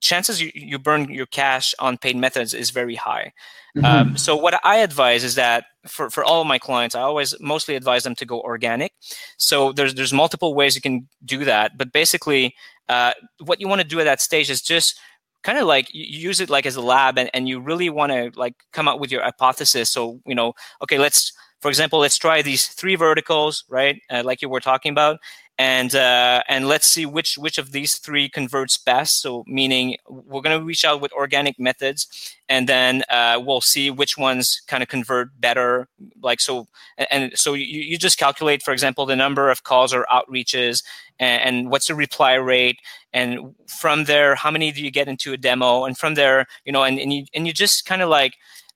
chances 0.00 0.40
you, 0.40 0.50
you 0.54 0.78
burn 0.78 1.10
your 1.10 1.26
cash 1.26 1.74
on 1.78 1.98
paid 1.98 2.16
methods 2.16 2.54
is 2.54 2.70
very 2.70 2.94
high. 2.94 3.32
Mm-hmm. 3.76 3.84
um, 3.84 4.16
so 4.16 4.34
what 4.34 4.58
i 4.64 4.78
advise 4.78 5.22
is 5.22 5.36
that 5.36 5.66
for, 5.86 6.10
for 6.10 6.24
all 6.24 6.40
of 6.40 6.46
my 6.48 6.58
clients 6.58 6.96
i 6.96 7.00
always 7.00 7.40
mostly 7.40 7.76
advise 7.76 8.02
them 8.02 8.16
to 8.16 8.26
go 8.26 8.40
organic. 8.40 8.92
So 9.36 9.72
there's 9.72 9.94
there's 9.94 10.12
multiple 10.12 10.54
ways 10.54 10.74
you 10.74 10.80
can 10.80 11.08
do 11.24 11.44
that 11.44 11.78
but 11.78 11.92
basically 11.92 12.54
uh, 12.88 13.12
what 13.44 13.60
you 13.60 13.68
want 13.68 13.80
to 13.80 13.86
do 13.86 14.00
at 14.00 14.04
that 14.04 14.20
stage 14.20 14.50
is 14.50 14.60
just 14.60 14.98
kind 15.42 15.58
of 15.58 15.66
like 15.66 15.88
use 15.92 16.40
it 16.40 16.50
like 16.50 16.66
as 16.66 16.76
a 16.76 16.80
lab 16.80 17.16
and, 17.16 17.30
and 17.32 17.48
you 17.48 17.60
really 17.60 17.88
want 17.88 18.12
to 18.12 18.30
like 18.34 18.54
come 18.72 18.88
up 18.88 19.00
with 19.00 19.10
your 19.10 19.22
hypothesis. 19.22 19.90
So 19.90 20.20
you 20.26 20.34
know 20.34 20.54
okay 20.82 20.98
let's 20.98 21.32
for 21.60 21.68
example 21.68 21.98
let's 21.98 22.18
try 22.18 22.42
these 22.42 22.66
three 22.66 22.96
verticals 22.96 23.64
right 23.68 24.00
uh, 24.10 24.22
like 24.24 24.42
you 24.42 24.48
were 24.48 24.60
talking 24.60 24.92
about 24.92 25.18
and 25.60 25.94
uh, 25.94 26.42
and 26.48 26.68
let's 26.68 26.86
see 26.86 27.04
which 27.04 27.36
which 27.36 27.58
of 27.58 27.72
these 27.72 27.96
three 27.96 28.30
converts 28.30 28.78
best. 28.78 29.20
So 29.20 29.44
meaning 29.46 29.96
we're 30.08 30.40
going 30.40 30.58
to 30.58 30.64
reach 30.64 30.86
out 30.86 31.02
with 31.02 31.12
organic 31.12 31.60
methods, 31.60 32.34
and 32.48 32.66
then 32.66 33.02
uh, 33.10 33.38
we'll 33.44 33.60
see 33.60 33.90
which 33.90 34.16
ones 34.16 34.62
kind 34.68 34.82
of 34.82 34.88
convert 34.88 35.38
better. 35.38 35.86
Like 36.22 36.40
so, 36.40 36.66
and, 37.10 37.38
so 37.38 37.52
you, 37.52 37.82
you 37.82 37.98
just 37.98 38.16
calculate, 38.16 38.62
for 38.62 38.72
example, 38.72 39.04
the 39.04 39.16
number 39.16 39.50
of 39.50 39.62
calls 39.62 39.92
or 39.92 40.06
outreaches, 40.10 40.82
and, 41.18 41.42
and 41.42 41.70
what's 41.70 41.88
the 41.88 41.94
reply 41.94 42.36
rate, 42.36 42.78
and 43.12 43.54
from 43.66 44.04
there, 44.04 44.36
how 44.36 44.50
many 44.50 44.72
do 44.72 44.82
you 44.82 44.90
get 44.90 45.08
into 45.08 45.34
a 45.34 45.36
demo, 45.36 45.84
and 45.84 45.98
from 45.98 46.14
there, 46.14 46.46
you 46.64 46.72
know, 46.72 46.84
and, 46.84 46.98
and 46.98 47.12
you 47.12 47.26
and 47.34 47.46
you 47.46 47.52
just 47.52 47.84
kind 47.84 48.00
of 48.00 48.08
like 48.08 48.32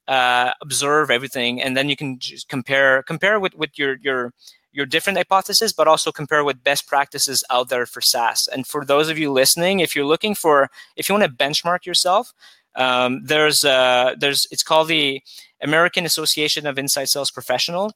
uh, 0.08 0.52
observe 0.60 1.10
everything, 1.10 1.62
and 1.62 1.76
then 1.76 1.88
you 1.88 1.96
can 1.96 2.18
just 2.18 2.48
compare 2.48 3.02
compare 3.02 3.40
with 3.40 3.54
with 3.54 3.78
your 3.78 3.96
your 4.02 4.32
your 4.72 4.86
different 4.86 5.16
hypotheses, 5.16 5.72
but 5.72 5.86
also 5.86 6.10
compare 6.10 6.44
with 6.44 6.64
best 6.64 6.86
practices 6.86 7.44
out 7.48 7.68
there 7.68 7.86
for 7.86 8.00
SaaS. 8.00 8.48
And 8.48 8.66
for 8.66 8.84
those 8.84 9.08
of 9.08 9.16
you 9.16 9.32
listening, 9.32 9.80
if 9.80 9.94
you're 9.94 10.04
looking 10.04 10.34
for, 10.34 10.68
if 10.96 11.08
you 11.08 11.14
want 11.14 11.24
to 11.24 11.44
benchmark 11.44 11.86
yourself, 11.86 12.34
um, 12.74 13.24
there's 13.24 13.64
uh, 13.64 14.14
there's 14.18 14.46
it's 14.50 14.64
called 14.64 14.88
the 14.88 15.22
American 15.62 16.04
Association 16.04 16.66
of 16.66 16.78
Inside 16.78 17.08
Sales 17.08 17.30
Professional. 17.30 17.92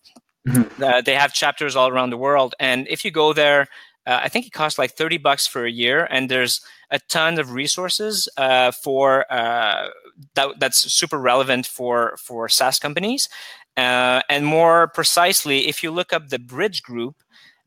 Mm-hmm. 0.46 0.82
Uh, 0.82 1.00
they 1.02 1.14
have 1.14 1.32
chapters 1.32 1.76
all 1.76 1.88
around 1.88 2.10
the 2.10 2.16
world, 2.16 2.54
and 2.60 2.86
if 2.88 3.04
you 3.04 3.10
go 3.10 3.32
there, 3.32 3.62
uh, 4.06 4.20
I 4.22 4.28
think 4.28 4.46
it 4.46 4.52
costs 4.52 4.78
like 4.78 4.92
thirty 4.92 5.18
bucks 5.18 5.46
for 5.46 5.66
a 5.66 5.70
year, 5.70 6.06
and 6.10 6.30
there's 6.30 6.60
a 6.90 7.00
ton 7.00 7.38
of 7.38 7.50
resources 7.52 8.28
uh, 8.36 8.70
for 8.70 9.30
uh, 9.30 9.88
that, 10.34 10.58
that's 10.58 10.92
super 10.92 11.18
relevant 11.18 11.66
for 11.66 12.16
for 12.18 12.48
SaaS 12.48 12.78
companies. 12.78 13.28
Uh, 13.76 14.22
and 14.28 14.44
more 14.44 14.88
precisely, 14.88 15.68
if 15.68 15.82
you 15.82 15.90
look 15.90 16.12
up 16.12 16.28
the 16.28 16.38
Bridge 16.38 16.82
Group 16.82 17.16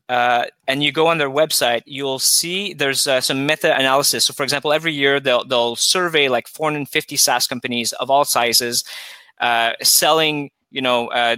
uh, 0.08 0.44
and 0.68 0.82
you 0.82 0.92
go 0.92 1.06
on 1.06 1.16
their 1.16 1.30
website, 1.30 1.82
you'll 1.86 2.18
see 2.18 2.74
there's 2.74 3.06
uh, 3.06 3.20
some 3.20 3.46
meta 3.46 3.74
analysis. 3.74 4.26
So, 4.26 4.34
for 4.34 4.42
example, 4.42 4.74
every 4.74 4.92
year 4.92 5.20
they'll, 5.20 5.44
they'll 5.44 5.74
survey 5.74 6.28
like 6.28 6.48
450 6.48 7.16
SaaS 7.16 7.46
companies 7.46 7.92
of 7.94 8.10
all 8.10 8.26
sizes 8.26 8.84
uh, 9.40 9.72
selling 9.82 10.50
you 10.70 10.80
know 10.80 11.08
uh, 11.08 11.36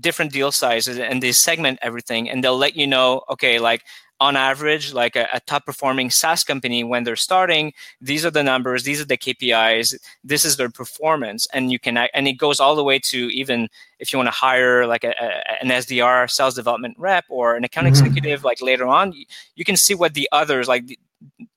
different 0.00 0.32
deal 0.32 0.50
sizes 0.50 0.98
and 0.98 1.22
they 1.22 1.32
segment 1.32 1.78
everything 1.82 2.28
and 2.28 2.42
they'll 2.42 2.56
let 2.56 2.74
you 2.74 2.86
know 2.86 3.22
okay 3.30 3.58
like 3.58 3.84
on 4.20 4.36
average, 4.36 4.92
like 4.92 5.16
a, 5.16 5.26
a, 5.32 5.40
top 5.40 5.64
performing 5.64 6.10
SaaS 6.10 6.44
company, 6.44 6.84
when 6.84 7.04
they're 7.04 7.16
starting, 7.16 7.72
these 8.00 8.24
are 8.24 8.30
the 8.30 8.42
numbers, 8.42 8.84
these 8.84 9.00
are 9.00 9.06
the 9.06 9.16
KPIs, 9.16 9.94
this 10.22 10.44
is 10.44 10.58
their 10.58 10.68
performance, 10.68 11.48
and 11.54 11.72
you 11.72 11.78
can 11.78 11.96
and 11.96 12.28
it 12.28 12.34
goes 12.34 12.60
all 12.60 12.76
the 12.76 12.84
way 12.84 12.98
to 12.98 13.28
even 13.34 13.68
if 13.98 14.12
you 14.12 14.18
want 14.18 14.26
to 14.26 14.32
hire 14.32 14.86
like 14.86 15.04
a, 15.04 15.14
a, 15.18 15.62
an 15.62 15.70
SDR, 15.70 16.30
sales 16.30 16.54
development 16.54 16.96
rep, 16.98 17.24
or 17.30 17.56
an 17.56 17.64
account 17.64 17.86
mm-hmm. 17.86 18.06
executive, 18.06 18.44
like 18.44 18.60
later 18.60 18.86
on, 18.86 19.12
you, 19.54 19.64
can 19.64 19.76
see 19.76 19.94
what 19.94 20.14
the 20.14 20.28
others 20.32 20.68
like 20.68 20.86
the 20.86 20.98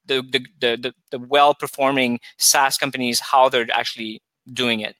the 0.06 0.22
the, 0.62 0.78
the, 0.78 0.94
the 1.12 1.20
well 1.20 1.54
performing 1.54 2.20
SaaS 2.38 2.78
companies 2.78 3.20
how 3.20 3.50
they're 3.50 3.68
actually 3.74 4.22
doing 4.54 4.80
it. 4.80 4.96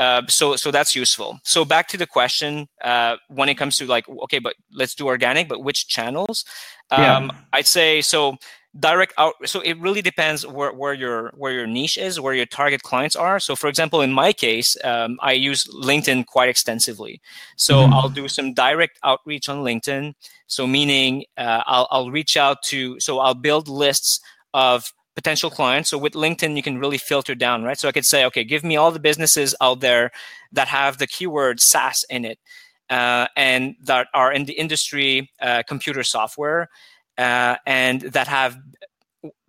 Uh, 0.00 0.22
so 0.28 0.56
so 0.56 0.70
that's 0.70 0.96
useful. 0.96 1.38
So 1.44 1.64
back 1.64 1.86
to 1.88 1.98
the 1.98 2.06
question, 2.06 2.68
uh, 2.82 3.16
when 3.28 3.50
it 3.50 3.56
comes 3.56 3.76
to 3.76 3.86
like, 3.86 4.08
okay, 4.08 4.38
but 4.38 4.54
let's 4.72 4.94
do 4.94 5.06
organic, 5.06 5.46
but 5.46 5.62
which 5.62 5.88
channels? 5.88 6.44
Um, 6.90 7.02
yeah. 7.02 7.30
I'd 7.52 7.66
say 7.66 8.00
so. 8.00 8.36
direct 8.78 9.12
out 9.18 9.34
so 9.44 9.58
it 9.62 9.76
really 9.80 10.00
depends 10.00 10.46
where, 10.46 10.72
where 10.72 10.94
your 10.94 11.32
where 11.36 11.50
your 11.50 11.66
niche 11.66 11.98
is 11.98 12.20
where 12.20 12.34
your 12.34 12.46
target 12.46 12.80
clients 12.82 13.16
are 13.16 13.40
so 13.40 13.56
for 13.56 13.66
example 13.66 14.00
in 14.00 14.12
my 14.12 14.32
case 14.32 14.76
um, 14.84 15.18
i 15.22 15.32
use 15.32 15.66
linkedin 15.74 16.24
quite 16.24 16.48
extensively 16.48 17.20
so 17.56 17.74
mm-hmm. 17.74 17.92
i'll 17.92 18.08
do 18.08 18.28
some 18.28 18.54
direct 18.54 18.96
outreach 19.02 19.48
on 19.48 19.64
linkedin 19.64 20.14
so 20.46 20.68
meaning 20.68 21.24
uh, 21.36 21.64
I'll, 21.66 21.88
I'll 21.90 22.12
reach 22.12 22.36
out 22.36 22.62
to 22.70 23.00
so 23.00 23.18
i'll 23.18 23.34
build 23.34 23.66
lists 23.66 24.20
of 24.54 24.92
potential 25.16 25.50
clients 25.50 25.90
so 25.90 25.98
with 25.98 26.12
linkedin 26.12 26.54
you 26.54 26.62
can 26.62 26.78
really 26.78 26.98
filter 26.98 27.34
down 27.34 27.64
right 27.64 27.76
so 27.76 27.88
i 27.88 27.92
could 27.92 28.06
say 28.06 28.24
okay 28.24 28.44
give 28.44 28.62
me 28.62 28.76
all 28.76 28.92
the 28.92 29.00
businesses 29.00 29.52
out 29.60 29.80
there 29.80 30.12
that 30.52 30.68
have 30.68 30.98
the 30.98 31.08
keyword 31.08 31.58
saas 31.58 32.04
in 32.08 32.24
it 32.24 32.38
uh, 32.90 33.28
and 33.36 33.76
that 33.82 34.08
are 34.14 34.32
in 34.32 34.44
the 34.44 34.52
industry 34.52 35.30
uh, 35.40 35.62
computer 35.66 36.02
software 36.02 36.68
uh, 37.18 37.56
and 37.66 38.02
that 38.02 38.26
have 38.26 38.58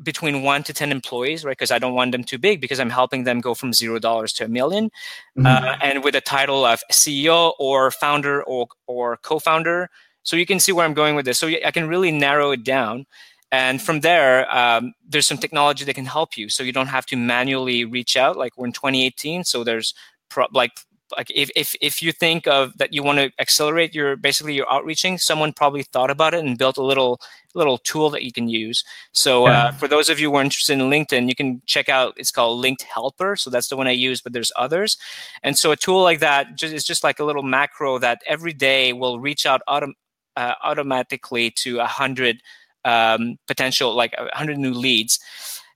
between 0.04 0.44
one 0.44 0.64
to 0.64 0.74
10 0.74 0.92
employees, 0.92 1.46
right? 1.46 1.52
Because 1.52 1.72
I 1.72 1.80
don't 1.80 1.94
want 1.94 2.12
them 2.12 2.24
too 2.24 2.38
big 2.38 2.60
because 2.60 2.80
I'm 2.80 2.90
helping 2.90 3.24
them 3.24 3.40
go 3.40 3.54
from 3.54 3.72
zero 3.74 4.00
dollars 4.00 4.34
to 4.34 4.46
a 4.46 4.48
1000000 4.48 4.90
mm-hmm. 4.90 5.46
uh, 5.46 5.78
and 5.82 6.04
with 6.04 6.16
a 6.16 6.22
title 6.22 6.66
of 6.66 6.82
CEO 6.92 7.54
or 7.60 7.90
founder 7.92 8.44
or, 8.44 8.68
or 8.88 9.18
co 9.18 9.40
founder. 9.40 9.90
So 10.24 10.36
you 10.36 10.46
can 10.46 10.60
see 10.60 10.72
where 10.72 10.86
I'm 10.86 10.94
going 10.94 11.16
with 11.16 11.26
this. 11.26 11.40
So 11.40 11.48
I 11.48 11.72
can 11.72 11.88
really 11.88 12.12
narrow 12.12 12.52
it 12.52 12.64
down. 12.64 13.06
And 13.52 13.82
from 13.82 14.02
there, 14.02 14.54
um, 14.56 14.94
there's 15.08 15.28
some 15.28 15.38
technology 15.38 15.84
that 15.86 15.94
can 15.96 16.06
help 16.06 16.38
you. 16.38 16.48
So 16.50 16.64
you 16.64 16.72
don't 16.72 16.88
have 16.88 17.06
to 17.08 17.18
manually 17.18 17.86
reach 17.86 18.16
out 18.16 18.38
like 18.38 18.58
we're 18.58 18.68
in 18.68 18.72
2018. 18.72 19.44
So 19.44 19.64
there's 19.64 19.94
pro- 20.30 20.48
like 20.54 20.72
like 21.18 21.32
if, 21.34 21.50
if 21.56 21.76
if 21.82 22.02
you 22.02 22.12
think 22.12 22.48
of 22.48 22.78
that 22.78 22.94
you 22.94 23.04
want 23.04 23.20
to 23.20 23.32
accelerate 23.40 23.94
your 23.94 24.16
basically 24.16 24.54
your 24.54 24.72
outreaching 24.72 25.18
someone 25.18 25.54
probably 25.54 25.84
thought 25.84 26.10
about 26.10 26.34
it 26.34 26.44
and 26.44 26.58
built 26.58 26.78
a 26.78 26.84
little 26.84 27.20
little 27.54 27.78
tool 27.78 28.10
that 28.10 28.24
you 28.24 28.32
can 28.32 28.48
use. 28.48 28.84
So 29.12 29.48
yeah. 29.48 29.66
uh, 29.66 29.72
for 29.74 29.88
those 29.88 30.10
of 30.10 30.20
you 30.20 30.32
who 30.32 30.38
are 30.38 30.44
interested 30.44 30.74
in 30.74 30.90
linkedin 30.90 31.28
you 31.28 31.36
can 31.36 31.62
check 31.66 31.90
out 31.90 32.14
it's 32.18 32.32
called 32.32 32.60
linked 32.60 32.84
helper. 32.84 33.36
So 33.36 33.50
that's 33.50 33.68
the 33.68 33.78
one 33.78 33.88
i 33.88 33.92
use 33.92 34.22
but 34.22 34.34
there's 34.34 34.52
others. 34.56 34.98
And 35.44 35.58
so 35.58 35.72
a 35.72 35.76
tool 35.76 36.02
like 36.04 36.20
that 36.20 36.56
just, 36.56 36.74
is 36.74 36.84
just 36.84 37.04
like 37.04 37.20
a 37.20 37.24
little 37.24 37.44
macro 37.44 37.98
that 38.00 38.22
every 38.28 38.54
day 38.54 38.94
will 38.94 39.20
reach 39.20 39.46
out 39.46 39.62
autom- 39.68 39.94
uh, 40.36 40.56
automatically 40.64 41.52
to 41.52 41.80
a 41.80 41.88
hundred 41.88 42.42
um, 42.86 43.38
potential 43.48 43.94
like 43.94 44.14
a 44.18 44.36
hundred 44.36 44.58
new 44.58 44.74
leads 44.74 45.20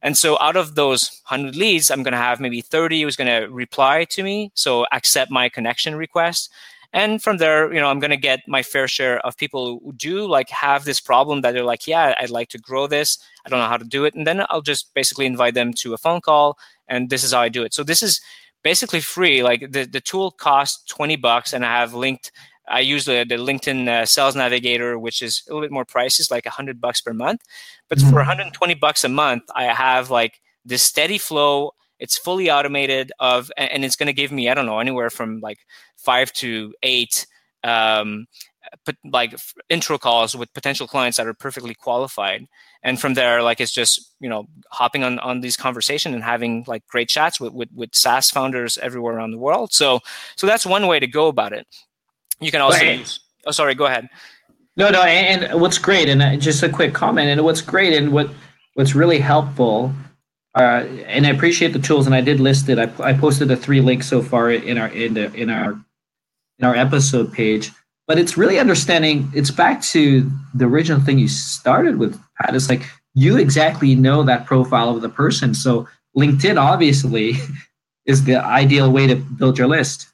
and 0.06 0.16
so 0.16 0.38
out 0.40 0.56
of 0.56 0.76
those 0.76 1.10
100 1.30 1.56
leads, 1.56 1.90
I'm 1.90 2.04
going 2.04 2.12
to 2.12 2.20
have 2.20 2.40
maybe 2.40 2.62
30 2.62 3.02
who's 3.02 3.16
going 3.16 3.42
to 3.42 3.48
reply 3.52 4.04
to 4.12 4.22
me. 4.22 4.52
So 4.54 4.86
accept 4.92 5.32
my 5.32 5.50
connection 5.50 5.96
request. 5.96 6.52
And 6.94 7.24
from 7.24 7.38
there, 7.38 7.74
you 7.74 7.82
know, 7.82 7.88
I'm 7.88 7.98
going 7.98 8.12
to 8.12 8.18
get 8.18 8.42
my 8.48 8.62
fair 8.62 8.88
share 8.88 9.18
of 9.26 9.36
people 9.36 9.82
who 9.84 9.94
do 9.94 10.28
like 10.28 10.52
have 10.52 10.86
this 10.86 11.02
problem 11.02 11.42
that 11.42 11.54
they're 11.54 11.64
like, 11.64 11.88
yeah, 11.88 12.14
I'd 12.20 12.30
like 12.30 12.50
to 12.50 12.60
grow 12.60 12.86
this. 12.86 13.18
I 13.48 13.50
don't 13.50 13.58
know 13.58 13.66
how 13.66 13.78
to 13.78 13.84
do 13.84 14.06
it. 14.06 14.14
And 14.14 14.28
then 14.28 14.46
I'll 14.52 14.62
just 14.62 14.94
basically 14.94 15.26
invite 15.26 15.56
them 15.56 15.74
to 15.80 15.96
a 15.96 15.98
phone 15.98 16.22
call. 16.22 16.60
And 16.88 17.10
this 17.10 17.24
is 17.24 17.34
how 17.34 17.42
I 17.42 17.50
do 17.50 17.64
it. 17.64 17.74
So 17.74 17.82
this 17.82 18.04
is 18.04 18.22
basically 18.64 19.02
free. 19.02 19.42
Like 19.42 19.72
the, 19.72 19.86
the 19.86 20.02
tool 20.02 20.30
costs 20.30 20.86
20 20.94 21.16
bucks 21.16 21.52
and 21.52 21.66
I 21.66 21.80
have 21.80 21.96
linked 21.96 22.32
I 22.68 22.80
use 22.80 23.06
the, 23.06 23.26
the 23.28 23.36
LinkedIn 23.36 23.88
uh, 23.88 24.06
Sales 24.06 24.36
Navigator, 24.36 24.98
which 24.98 25.22
is 25.22 25.44
a 25.48 25.54
little 25.54 25.62
bit 25.62 25.72
more 25.72 25.86
pricey, 25.86 26.20
it's 26.20 26.32
like 26.32 26.46
100 26.46 26.82
bucks 26.82 27.02
per 27.02 27.14
month. 27.14 27.42
But 27.90 28.00
mm-hmm. 28.00 28.10
for 28.10 28.18
120 28.18 28.74
bucks 28.76 29.04
a 29.04 29.10
month, 29.10 29.44
I 29.56 29.66
have 29.66 30.10
like 30.10 30.42
this 30.64 30.82
steady 30.82 31.18
flow. 31.18 31.72
It's 32.00 32.18
fully 32.18 32.50
automated 32.50 33.12
of, 33.20 33.52
and 33.58 33.86
it's 33.86 33.96
going 33.96 34.08
to 34.08 34.14
give 34.14 34.32
me 34.32 34.50
I 34.50 34.54
don't 34.54 34.66
know 34.66 34.80
anywhere 34.80 35.10
from 35.10 35.40
like 35.40 35.60
five 35.96 36.34
to 36.34 36.74
eight, 36.84 37.26
um, 37.64 38.28
put 38.86 38.98
like 39.06 39.36
intro 39.70 39.98
calls 39.98 40.36
with 40.36 40.54
potential 40.54 40.88
clients 40.88 41.18
that 41.18 41.28
are 41.28 41.34
perfectly 41.34 41.74
qualified. 41.74 42.46
And 42.84 43.00
from 43.00 43.14
there, 43.14 43.42
like 43.42 43.62
it's 43.62 43.72
just 43.72 44.14
you 44.20 44.30
know 44.30 44.46
hopping 44.72 45.04
on 45.04 45.20
on 45.20 45.42
these 45.42 45.58
conversations 45.58 46.14
and 46.14 46.24
having 46.24 46.66
like 46.68 46.86
great 46.88 47.10
chats 47.10 47.40
with 47.40 47.54
with, 47.54 47.70
with 47.74 47.96
SaaS 47.96 48.30
founders 48.30 48.78
everywhere 48.80 49.16
around 49.16 49.32
the 49.32 49.38
world. 49.38 49.72
So 49.74 50.00
so 50.36 50.48
that's 50.48 50.66
one 50.66 50.88
way 50.88 51.00
to 51.00 51.08
go 51.08 51.28
about 51.28 51.54
it. 51.54 51.68
You 52.40 52.52
can 52.52 52.62
also 52.62 52.80
but, 52.80 52.98
use. 53.00 53.20
Oh, 53.46 53.52
sorry. 53.52 53.76
Go 53.76 53.86
ahead. 53.86 54.10
No, 54.78 54.90
no. 54.90 55.02
And, 55.04 55.46
and 55.46 55.62
what's 55.62 55.78
great, 55.78 56.10
and 56.10 56.22
uh, 56.22 56.36
just 56.36 56.62
a 56.64 56.70
quick 56.70 56.94
comment, 56.94 57.30
and 57.30 57.44
what's 57.44 57.62
great, 57.62 57.94
and 57.94 58.12
what 58.12 58.30
what's 58.74 58.94
really 58.94 59.20
helpful, 59.20 59.94
uh, 60.56 60.84
and 61.08 61.26
I 61.26 61.30
appreciate 61.30 61.74
the 61.74 61.80
tools, 61.80 62.06
and 62.06 62.16
I 62.16 62.22
did 62.22 62.40
list 62.40 62.70
it. 62.70 62.78
I, 62.78 62.92
I 63.00 63.14
posted 63.14 63.48
the 63.48 63.56
three 63.56 63.82
links 63.82 64.08
so 64.08 64.22
far 64.22 64.52
in 64.52 64.78
our 64.78 64.90
in 64.90 65.14
the 65.14 65.34
in 65.34 65.50
our 65.50 65.72
in 66.60 66.66
our 66.66 66.76
episode 66.76 67.32
page. 67.32 67.72
But 68.08 68.20
it's 68.20 68.38
really 68.38 68.60
understanding. 68.60 69.32
It's 69.34 69.50
back 69.50 69.82
to 69.84 70.30
the 70.54 70.66
original 70.66 71.02
thing 71.02 71.18
you 71.18 71.28
started 71.28 71.98
with, 71.98 72.20
Pat. 72.40 72.56
It's 72.56 72.70
like 72.70 72.84
you 73.16 73.38
exactly 73.38 73.96
know 73.96 74.24
that 74.24 74.46
profile 74.46 74.90
of 74.90 75.02
the 75.02 75.10
person. 75.10 75.54
So 75.54 75.88
LinkedIn 76.16 76.62
obviously 76.62 77.34
is 78.06 78.26
the 78.26 78.36
ideal 78.36 78.92
way 78.92 79.08
to 79.08 79.16
build 79.16 79.58
your 79.58 79.68
list. 79.68 80.08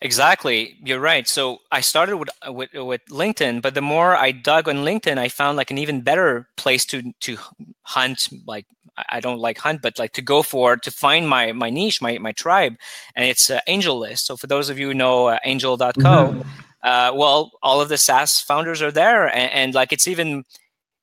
Exactly, 0.00 0.76
you're 0.84 1.00
right. 1.00 1.26
So 1.26 1.58
I 1.72 1.80
started 1.80 2.18
with, 2.18 2.28
with 2.46 2.70
with 2.74 3.00
LinkedIn, 3.10 3.62
but 3.62 3.74
the 3.74 3.80
more 3.82 4.14
I 4.14 4.30
dug 4.30 4.68
on 4.68 4.76
LinkedIn, 4.76 5.18
I 5.18 5.28
found 5.28 5.56
like 5.56 5.72
an 5.72 5.78
even 5.78 6.02
better 6.02 6.48
place 6.56 6.84
to 6.86 7.12
to 7.22 7.36
hunt. 7.82 8.28
Like 8.46 8.66
I 9.08 9.18
don't 9.18 9.40
like 9.40 9.58
hunt, 9.58 9.82
but 9.82 9.98
like 9.98 10.12
to 10.12 10.22
go 10.22 10.44
for 10.44 10.76
to 10.76 10.90
find 10.92 11.28
my 11.28 11.50
my 11.50 11.68
niche, 11.70 12.00
my 12.00 12.16
my 12.18 12.30
tribe, 12.30 12.76
and 13.16 13.24
it's 13.26 13.50
uh, 13.50 13.58
AngelList. 13.68 14.20
So 14.20 14.36
for 14.36 14.46
those 14.46 14.68
of 14.68 14.78
you 14.78 14.88
who 14.88 14.94
know 14.94 15.26
uh, 15.28 15.38
Angel.co, 15.44 15.92
mm-hmm. 15.94 16.42
uh, 16.84 17.12
well, 17.14 17.50
all 17.60 17.80
of 17.80 17.88
the 17.88 17.98
SaaS 17.98 18.40
founders 18.40 18.80
are 18.80 18.92
there, 18.92 19.26
and, 19.26 19.50
and 19.50 19.74
like 19.74 19.92
it's 19.92 20.06
even 20.06 20.44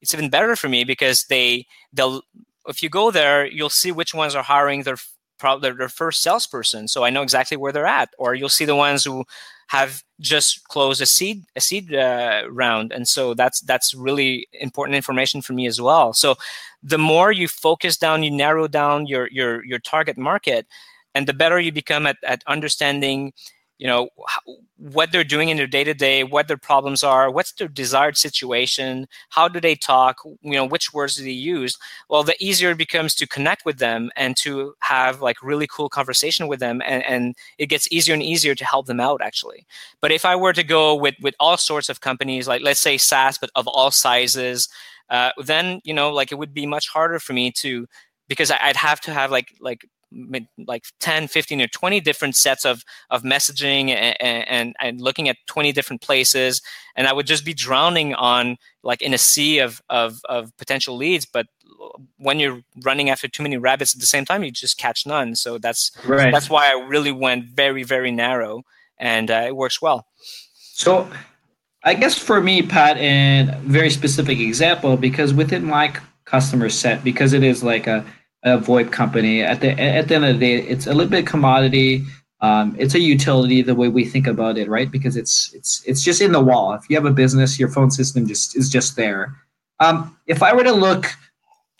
it's 0.01 0.13
even 0.13 0.29
better 0.29 0.55
for 0.55 0.69
me 0.69 0.85
because 0.85 1.25
they 1.25 1.67
they'll 1.91 2.21
if 2.67 2.81
you 2.81 2.89
go 2.89 3.11
there, 3.11 3.45
you'll 3.45 3.69
see 3.69 3.91
which 3.91 4.13
ones 4.13 4.35
are 4.35 4.43
hiring 4.43 4.83
their 4.83 4.97
probably 5.37 5.71
their 5.71 5.89
first 5.89 6.21
salesperson, 6.21 6.87
so 6.87 7.03
I 7.03 7.09
know 7.09 7.21
exactly 7.21 7.57
where 7.57 7.71
they're 7.71 7.85
at. 7.85 8.09
Or 8.17 8.35
you'll 8.35 8.49
see 8.49 8.65
the 8.65 8.75
ones 8.75 9.03
who 9.03 9.25
have 9.67 10.03
just 10.19 10.63
closed 10.65 11.01
a 11.01 11.05
seed 11.05 11.43
a 11.55 11.61
seed 11.61 11.93
uh, 11.93 12.43
round, 12.49 12.91
and 12.91 13.07
so 13.07 13.33
that's 13.33 13.61
that's 13.61 13.93
really 13.93 14.47
important 14.53 14.95
information 14.95 15.41
for 15.41 15.53
me 15.53 15.65
as 15.67 15.81
well. 15.81 16.13
So 16.13 16.35
the 16.83 16.97
more 16.97 17.31
you 17.31 17.47
focus 17.47 17.97
down, 17.97 18.23
you 18.23 18.31
narrow 18.31 18.67
down 18.67 19.07
your 19.07 19.27
your 19.31 19.63
your 19.65 19.79
target 19.79 20.17
market, 20.17 20.67
and 21.13 21.27
the 21.27 21.33
better 21.33 21.59
you 21.59 21.71
become 21.71 22.05
at 22.05 22.17
at 22.23 22.43
understanding 22.47 23.33
you 23.77 23.87
know 23.87 24.09
what 24.77 25.11
they're 25.11 25.23
doing 25.23 25.49
in 25.49 25.57
their 25.57 25.67
day 25.67 25.83
to 25.83 25.93
day 25.93 26.23
what 26.23 26.47
their 26.47 26.57
problems 26.57 27.03
are 27.03 27.29
what's 27.29 27.51
their 27.53 27.67
desired 27.67 28.15
situation 28.17 29.07
how 29.29 29.47
do 29.47 29.59
they 29.59 29.75
talk 29.75 30.17
you 30.41 30.53
know 30.53 30.65
which 30.65 30.93
words 30.93 31.15
do 31.15 31.23
they 31.23 31.31
use? 31.31 31.77
Well 32.09 32.23
the 32.23 32.35
easier 32.39 32.71
it 32.71 32.77
becomes 32.77 33.15
to 33.15 33.27
connect 33.27 33.65
with 33.65 33.79
them 33.79 34.11
and 34.15 34.37
to 34.37 34.75
have 34.79 35.21
like 35.21 35.41
really 35.43 35.67
cool 35.67 35.89
conversation 35.89 36.47
with 36.47 36.59
them 36.59 36.81
and, 36.85 37.03
and 37.03 37.35
it 37.57 37.67
gets 37.67 37.91
easier 37.91 38.13
and 38.13 38.23
easier 38.23 38.55
to 38.55 38.65
help 38.65 38.85
them 38.85 38.99
out 38.99 39.21
actually. 39.21 39.65
But 40.01 40.11
if 40.11 40.25
i 40.25 40.35
were 40.35 40.53
to 40.53 40.63
go 40.63 40.95
with 40.95 41.15
with 41.21 41.35
all 41.39 41.57
sorts 41.57 41.89
of 41.89 42.01
companies 42.01 42.47
like 42.47 42.61
let's 42.61 42.79
say 42.79 42.97
saas 42.97 43.37
but 43.37 43.49
of 43.55 43.67
all 43.67 43.91
sizes 43.91 44.69
uh, 45.09 45.31
then 45.43 45.81
you 45.83 45.93
know 45.93 46.11
like 46.11 46.31
it 46.31 46.35
would 46.35 46.53
be 46.53 46.65
much 46.65 46.87
harder 46.87 47.19
for 47.19 47.33
me 47.33 47.51
to 47.51 47.87
because 48.27 48.51
I'd 48.51 48.75
have 48.75 48.99
to 49.01 49.13
have 49.13 49.31
like 49.31 49.55
like 49.59 49.87
like 50.67 50.83
10 50.99 51.27
15 51.27 51.61
or 51.61 51.67
20 51.67 51.99
different 51.99 52.35
sets 52.35 52.65
of 52.65 52.83
of 53.09 53.23
messaging 53.23 53.89
and, 53.89 54.49
and, 54.49 54.75
and 54.79 55.01
looking 55.01 55.29
at 55.29 55.37
20 55.47 55.71
different 55.71 56.01
places. 56.01 56.61
And 56.95 57.07
i 57.07 57.13
would 57.13 57.27
just 57.27 57.45
be 57.45 57.53
drowning 57.53 58.13
on 58.15 58.57
like 58.83 59.01
in 59.01 59.13
a 59.13 59.17
sea 59.17 59.59
of 59.59 59.81
of 59.89 60.21
of 60.29 60.55
potential 60.57 60.95
leads 60.95 61.25
but 61.25 61.47
when 62.17 62.39
you're 62.39 62.61
running 62.83 63.09
after 63.09 63.27
too 63.27 63.43
many 63.43 63.57
rabbits 63.57 63.93
at 63.93 63.99
the 63.99 64.07
same 64.07 64.25
time 64.25 64.43
you 64.43 64.51
just 64.51 64.77
catch 64.77 65.05
none. 65.05 65.35
So 65.35 65.57
that's 65.57 65.91
right. 66.05 66.31
that's 66.31 66.49
why 66.49 66.67
i 66.67 66.73
really 66.87 67.11
went 67.11 67.45
very 67.45 67.83
very 67.83 68.11
narrow 68.11 68.63
and 68.97 69.29
uh, 69.29 69.43
it 69.47 69.55
works 69.55 69.81
well. 69.81 70.07
So 70.57 71.09
i 71.83 71.93
guess 71.93 72.17
for 72.17 72.41
me 72.41 72.61
pat 72.61 72.97
and 72.97 73.53
very 73.61 73.89
specific 73.89 74.39
example 74.39 74.97
because 74.97 75.33
within 75.33 75.65
my 75.65 75.93
customer 76.25 76.69
set 76.69 77.03
because 77.03 77.33
it 77.33 77.43
is 77.43 77.63
like 77.63 77.87
a 77.87 78.03
a 78.45 78.59
VoIP 78.59 78.91
company. 78.91 79.41
At 79.41 79.59
the 79.59 79.71
at 79.71 80.07
the 80.07 80.15
end 80.15 80.25
of 80.25 80.39
the 80.39 80.39
day, 80.39 80.61
it's 80.61 80.87
a 80.87 80.93
little 80.93 81.09
bit 81.09 81.27
commodity. 81.27 82.05
Um, 82.41 82.75
it's 82.77 82.93
a 82.93 82.99
utility 82.99 83.61
the 83.61 83.73
way 83.73 83.87
we 83.87 84.05
think 84.05 84.27
about 84.27 84.57
it, 84.57 84.69
right? 84.69 84.89
Because 84.89 85.17
it's 85.17 85.51
it's 85.53 85.83
it's 85.85 86.03
just 86.03 86.21
in 86.21 86.31
the 86.31 86.39
wall. 86.39 86.73
If 86.73 86.89
you 86.89 86.95
have 86.95 87.05
a 87.05 87.11
business, 87.11 87.59
your 87.59 87.69
phone 87.69 87.91
system 87.91 88.27
just 88.27 88.55
is 88.55 88.69
just 88.69 88.95
there. 88.95 89.35
Um, 89.79 90.15
if 90.27 90.43
I 90.43 90.53
were 90.53 90.63
to 90.63 90.71
look 90.71 91.07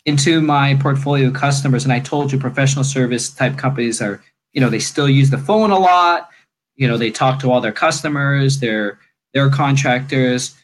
into 0.04 0.40
my 0.40 0.74
portfolio 0.74 1.28
of 1.28 1.34
customers, 1.34 1.84
and 1.84 1.92
I 1.92 2.00
told 2.00 2.32
you 2.32 2.38
professional 2.38 2.84
service 2.84 3.30
type 3.30 3.56
companies 3.56 4.02
are, 4.02 4.22
you 4.52 4.60
know, 4.60 4.68
they 4.68 4.78
still 4.78 5.08
use 5.08 5.30
the 5.30 5.38
phone 5.38 5.70
a 5.70 5.78
lot. 5.78 6.30
You 6.74 6.88
know, 6.88 6.98
they 6.98 7.10
talk 7.10 7.40
to 7.40 7.50
all 7.50 7.60
their 7.60 7.72
customers, 7.72 8.58
their 8.58 8.98
their 9.34 9.50
contractors. 9.50 10.54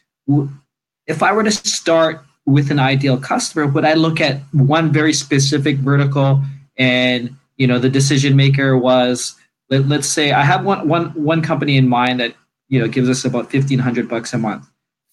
If 1.07 1.23
I 1.23 1.31
were 1.31 1.43
to 1.43 1.51
start 1.51 2.25
with 2.45 2.71
an 2.71 2.79
ideal 2.79 3.17
customer 3.17 3.65
would 3.67 3.85
i 3.85 3.93
look 3.93 4.19
at 4.19 4.41
one 4.51 4.91
very 4.91 5.13
specific 5.13 5.77
vertical 5.77 6.41
and 6.77 7.35
you 7.57 7.67
know 7.67 7.79
the 7.79 7.89
decision 7.89 8.35
maker 8.35 8.77
was 8.77 9.35
let, 9.69 9.87
let's 9.87 10.07
say 10.07 10.31
i 10.31 10.43
have 10.43 10.65
one 10.65 10.87
one 10.87 11.05
one 11.11 11.41
company 11.41 11.77
in 11.77 11.87
mind 11.87 12.19
that 12.19 12.35
you 12.73 12.79
know 12.79 12.87
gives 12.87 13.07
us 13.07 13.23
about 13.23 13.53
1500 13.53 14.09
bucks 14.09 14.33
a 14.33 14.37
month. 14.39 14.67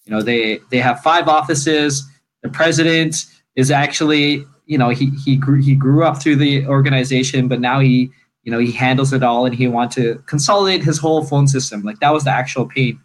You 0.05 0.11
know 0.11 0.23
they 0.23 0.59
they 0.71 0.79
have 0.79 0.99
five 1.01 1.27
offices. 1.27 2.03
The 2.41 2.49
president 2.49 3.15
is 3.55 3.69
actually 3.69 4.45
you 4.65 4.79
know 4.79 4.89
he 4.89 5.11
he 5.23 5.35
grew 5.35 5.61
he 5.61 5.75
grew 5.75 6.03
up 6.03 6.19
through 6.19 6.37
the 6.37 6.65
organization, 6.65 7.47
but 7.47 7.59
now 7.59 7.79
he 7.79 8.09
you 8.41 8.51
know 8.51 8.57
he 8.57 8.71
handles 8.71 9.13
it 9.13 9.21
all 9.21 9.45
and 9.45 9.53
he 9.53 9.67
want 9.67 9.91
to 9.91 10.15
consolidate 10.25 10.83
his 10.83 10.97
whole 10.97 11.23
phone 11.23 11.47
system. 11.47 11.83
Like 11.83 11.99
that 11.99 12.11
was 12.11 12.23
the 12.23 12.31
actual 12.31 12.65
pain, 12.65 12.99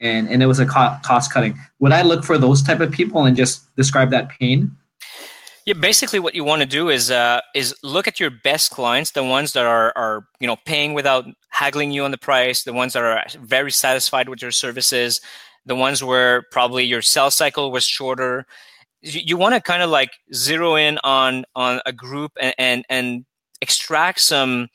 and 0.00 0.28
and 0.28 0.42
it 0.42 0.46
was 0.46 0.60
a 0.60 0.66
cost 0.66 1.32
cutting. 1.32 1.58
Would 1.80 1.92
I 1.92 2.02
look 2.02 2.24
for 2.24 2.38
those 2.38 2.62
type 2.62 2.80
of 2.80 2.90
people 2.90 3.24
and 3.24 3.36
just 3.36 3.74
describe 3.76 4.10
that 4.10 4.28
pain? 4.28 4.76
Yeah, 5.68 5.74
basically, 5.74 6.18
what 6.18 6.34
you 6.34 6.44
want 6.44 6.62
to 6.62 6.66
do 6.66 6.88
is 6.88 7.10
uh, 7.10 7.40
is 7.54 7.74
look 7.82 8.08
at 8.08 8.18
your 8.18 8.30
best 8.30 8.70
clients, 8.70 9.10
the 9.10 9.22
ones 9.24 9.52
that 9.52 9.66
are 9.66 9.92
are 9.96 10.24
you 10.40 10.46
know 10.46 10.56
paying 10.64 10.94
without 10.94 11.26
haggling 11.50 11.92
you 11.92 12.04
on 12.04 12.10
the 12.10 12.18
price, 12.18 12.64
the 12.64 12.72
ones 12.72 12.94
that 12.94 13.02
are 13.02 13.22
very 13.42 13.70
satisfied 13.70 14.28
with 14.28 14.40
your 14.40 14.50
services, 14.50 15.20
the 15.66 15.76
ones 15.76 16.02
where 16.02 16.44
probably 16.50 16.84
your 16.84 17.02
sales 17.02 17.34
cycle 17.34 17.70
was 17.70 17.84
shorter. 17.84 18.46
You, 19.02 19.20
you 19.24 19.36
want 19.36 19.54
to 19.54 19.60
kind 19.60 19.82
of 19.82 19.90
like 19.90 20.10
zero 20.32 20.76
in 20.76 20.98
on 21.04 21.44
on 21.54 21.80
a 21.84 21.92
group 21.92 22.32
and 22.40 22.54
and, 22.56 22.84
and 22.88 23.26
extract 23.60 24.20
some 24.20 24.68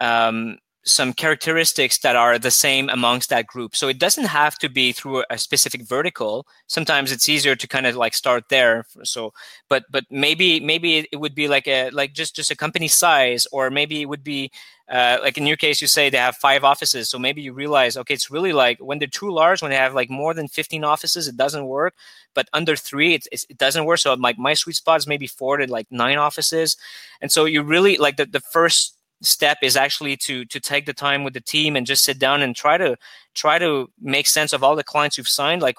um, 0.00 0.56
some 0.84 1.12
characteristics 1.12 1.98
that 1.98 2.16
are 2.16 2.38
the 2.38 2.50
same 2.50 2.88
amongst 2.88 3.30
that 3.30 3.46
group. 3.46 3.76
So 3.76 3.88
it 3.88 3.98
doesn't 3.98 4.24
have 4.24 4.58
to 4.58 4.68
be 4.68 4.92
through 4.92 5.24
a 5.30 5.38
specific 5.38 5.82
vertical. 5.82 6.46
Sometimes 6.66 7.12
it's 7.12 7.28
easier 7.28 7.54
to 7.54 7.68
kind 7.68 7.86
of 7.86 7.94
like 7.94 8.14
start 8.14 8.48
there. 8.48 8.84
So, 9.04 9.32
but 9.68 9.84
but 9.90 10.04
maybe 10.10 10.58
maybe 10.58 11.06
it 11.12 11.16
would 11.16 11.34
be 11.34 11.46
like 11.46 11.68
a 11.68 11.90
like 11.90 12.14
just 12.14 12.34
just 12.34 12.50
a 12.50 12.56
company 12.56 12.88
size, 12.88 13.46
or 13.52 13.70
maybe 13.70 14.02
it 14.02 14.06
would 14.06 14.24
be 14.24 14.50
uh, 14.92 15.18
like 15.22 15.38
in 15.38 15.46
your 15.46 15.56
case, 15.56 15.80
you 15.80 15.86
say 15.86 16.10
they 16.10 16.18
have 16.18 16.36
five 16.36 16.64
offices. 16.64 17.08
So 17.08 17.18
maybe 17.18 17.40
you 17.40 17.52
realize, 17.52 17.96
okay, 17.96 18.14
it's 18.14 18.30
really 18.30 18.52
like 18.52 18.78
when 18.78 18.98
they're 18.98 19.08
too 19.08 19.30
large, 19.30 19.62
when 19.62 19.70
they 19.70 19.76
have 19.76 19.94
like 19.94 20.10
more 20.10 20.34
than 20.34 20.48
15 20.48 20.84
offices, 20.84 21.28
it 21.28 21.36
doesn't 21.36 21.64
work. 21.64 21.94
But 22.34 22.48
under 22.52 22.76
three, 22.76 23.14
it, 23.14 23.26
it 23.32 23.56
doesn't 23.56 23.84
work. 23.86 24.00
So 24.00 24.12
like 24.14 24.38
my 24.38 24.52
sweet 24.54 24.76
spot 24.76 24.98
is 24.98 25.06
maybe 25.06 25.26
four 25.26 25.56
to 25.56 25.70
like 25.70 25.86
nine 25.90 26.18
offices. 26.18 26.76
And 27.22 27.32
so 27.32 27.46
you 27.46 27.62
really 27.62 27.96
like 27.96 28.16
the, 28.16 28.26
the 28.26 28.40
first 28.40 28.96
step 29.22 29.58
is 29.62 29.76
actually 29.76 30.16
to 30.16 30.44
to 30.46 30.60
take 30.60 30.86
the 30.86 30.92
time 30.92 31.24
with 31.24 31.34
the 31.34 31.40
team 31.40 31.76
and 31.76 31.86
just 31.86 32.04
sit 32.04 32.18
down 32.18 32.42
and 32.42 32.54
try 32.54 32.76
to 32.76 32.96
try 33.34 33.58
to 33.58 33.88
make 34.00 34.26
sense 34.26 34.52
of 34.52 34.62
all 34.62 34.76
the 34.76 34.84
clients 34.84 35.16
you've 35.16 35.28
signed. 35.28 35.62
Like 35.62 35.76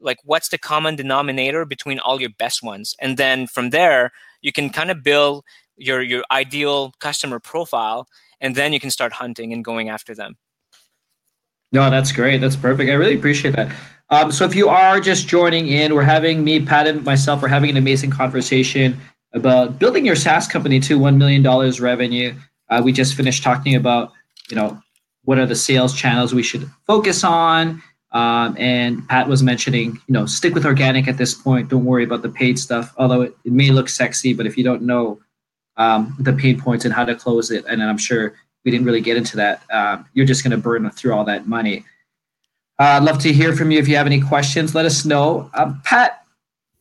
like 0.00 0.18
what's 0.24 0.48
the 0.48 0.58
common 0.58 0.96
denominator 0.96 1.64
between 1.64 1.98
all 1.98 2.20
your 2.20 2.30
best 2.30 2.62
ones? 2.62 2.94
And 3.00 3.16
then 3.16 3.46
from 3.46 3.70
there 3.70 4.12
you 4.40 4.52
can 4.52 4.70
kind 4.70 4.90
of 4.90 5.02
build 5.02 5.44
your 5.76 6.02
your 6.02 6.24
ideal 6.30 6.92
customer 7.00 7.38
profile 7.38 8.06
and 8.40 8.54
then 8.54 8.72
you 8.72 8.80
can 8.80 8.90
start 8.90 9.12
hunting 9.12 9.52
and 9.52 9.64
going 9.64 9.88
after 9.88 10.14
them. 10.14 10.36
No 11.72 11.88
that's 11.90 12.12
great. 12.12 12.40
That's 12.40 12.56
perfect. 12.56 12.90
I 12.90 12.94
really 12.94 13.14
appreciate 13.14 13.54
that. 13.56 13.72
Um, 14.08 14.32
so 14.32 14.44
if 14.44 14.56
you 14.56 14.68
are 14.68 15.00
just 15.00 15.28
joining 15.28 15.68
in 15.68 15.94
we're 15.94 16.02
having 16.02 16.42
me 16.42 16.64
pat 16.64 16.86
and 16.86 17.04
myself 17.04 17.42
we're 17.42 17.48
having 17.48 17.70
an 17.70 17.76
amazing 17.76 18.10
conversation 18.10 18.98
about 19.32 19.78
building 19.78 20.04
your 20.04 20.16
saas 20.16 20.48
company 20.48 20.80
to 20.80 20.98
$1 20.98 21.16
million 21.16 21.42
revenue 21.80 22.34
uh, 22.70 22.80
we 22.82 22.92
just 22.92 23.14
finished 23.14 23.42
talking 23.42 23.74
about, 23.74 24.12
you 24.48 24.56
know, 24.56 24.80
what 25.24 25.38
are 25.38 25.46
the 25.46 25.56
sales 25.56 25.94
channels 25.94 26.32
we 26.32 26.42
should 26.42 26.68
focus 26.86 27.24
on. 27.24 27.82
Um, 28.12 28.56
and 28.58 29.06
Pat 29.08 29.28
was 29.28 29.42
mentioning, 29.42 30.00
you 30.06 30.12
know, 30.12 30.26
stick 30.26 30.54
with 30.54 30.64
organic 30.64 31.06
at 31.06 31.18
this 31.18 31.34
point. 31.34 31.68
Don't 31.68 31.84
worry 31.84 32.04
about 32.04 32.22
the 32.22 32.28
paid 32.28 32.58
stuff, 32.58 32.92
although 32.96 33.22
it, 33.22 33.36
it 33.44 33.52
may 33.52 33.70
look 33.70 33.88
sexy, 33.88 34.34
but 34.34 34.46
if 34.46 34.56
you 34.56 34.64
don't 34.64 34.82
know 34.82 35.20
um, 35.76 36.16
the 36.18 36.32
pain 36.32 36.60
points 36.60 36.84
and 36.84 36.92
how 36.92 37.04
to 37.04 37.14
close 37.14 37.50
it, 37.50 37.64
and 37.66 37.82
I'm 37.82 37.98
sure 37.98 38.34
we 38.64 38.70
didn't 38.70 38.86
really 38.86 39.00
get 39.00 39.16
into 39.16 39.36
that, 39.36 39.62
um, 39.70 40.06
you're 40.12 40.26
just 40.26 40.42
going 40.42 40.50
to 40.50 40.58
burn 40.58 40.90
through 40.90 41.14
all 41.14 41.24
that 41.24 41.46
money. 41.46 41.84
Uh, 42.80 42.98
I'd 42.98 43.04
love 43.04 43.18
to 43.20 43.32
hear 43.32 43.54
from 43.54 43.70
you. 43.70 43.78
If 43.78 43.86
you 43.86 43.96
have 43.96 44.06
any 44.06 44.20
questions, 44.20 44.74
let 44.74 44.86
us 44.86 45.04
know. 45.04 45.50
Um, 45.54 45.80
Pat, 45.84 46.24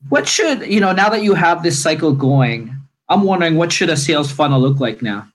what 0.08 0.28
should, 0.28 0.66
you 0.66 0.80
know, 0.80 0.94
now 0.94 1.10
that 1.10 1.24
you 1.24 1.34
have 1.34 1.62
this 1.62 1.82
cycle 1.82 2.14
going, 2.14 2.76
I'm 3.10 3.24
wondering 3.24 3.56
what 3.56 3.72
should 3.72 3.90
a 3.90 3.98
sales 3.98 4.32
funnel 4.32 4.60
look 4.62 4.80
like 4.80 5.02
now? 5.02 5.28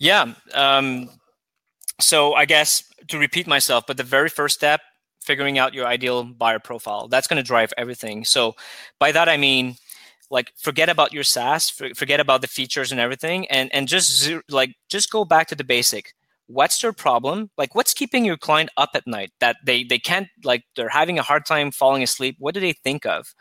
Yeah. 0.00 0.32
Um, 0.54 1.10
so 2.00 2.34
I 2.34 2.46
guess 2.46 2.82
to 3.08 3.18
repeat 3.18 3.46
myself, 3.46 3.84
but 3.86 3.96
the 3.96 4.02
very 4.02 4.30
first 4.30 4.56
step, 4.56 4.80
figuring 5.22 5.58
out 5.58 5.74
your 5.74 5.86
ideal 5.86 6.24
buyer 6.24 6.58
profile, 6.58 7.06
that's 7.06 7.28
going 7.28 7.36
to 7.36 7.46
drive 7.46 7.72
everything. 7.76 8.24
So 8.24 8.54
by 8.98 9.12
that 9.12 9.28
I 9.28 9.36
mean, 9.36 9.76
like 10.30 10.52
forget 10.56 10.88
about 10.88 11.12
your 11.12 11.24
SaaS, 11.24 11.70
forget 11.70 12.20
about 12.20 12.40
the 12.40 12.48
features 12.48 12.92
and 12.92 13.00
everything, 13.00 13.46
and 13.50 13.72
and 13.74 13.88
just 13.88 14.30
like 14.48 14.74
just 14.88 15.10
go 15.10 15.24
back 15.24 15.48
to 15.48 15.54
the 15.54 15.64
basic. 15.64 16.14
What's 16.46 16.80
their 16.80 16.92
problem? 16.92 17.50
Like, 17.58 17.74
what's 17.76 17.94
keeping 17.94 18.24
your 18.24 18.36
client 18.36 18.70
up 18.76 18.90
at 18.94 19.06
night? 19.06 19.30
That 19.40 19.56
they 19.64 19.84
they 19.84 19.98
can't 19.98 20.28
like 20.44 20.64
they're 20.76 20.88
having 20.88 21.18
a 21.18 21.22
hard 21.22 21.46
time 21.46 21.70
falling 21.72 22.02
asleep. 22.02 22.36
What 22.38 22.54
do 22.54 22.60
they 22.60 22.72
think 22.72 23.06
of? 23.06 23.34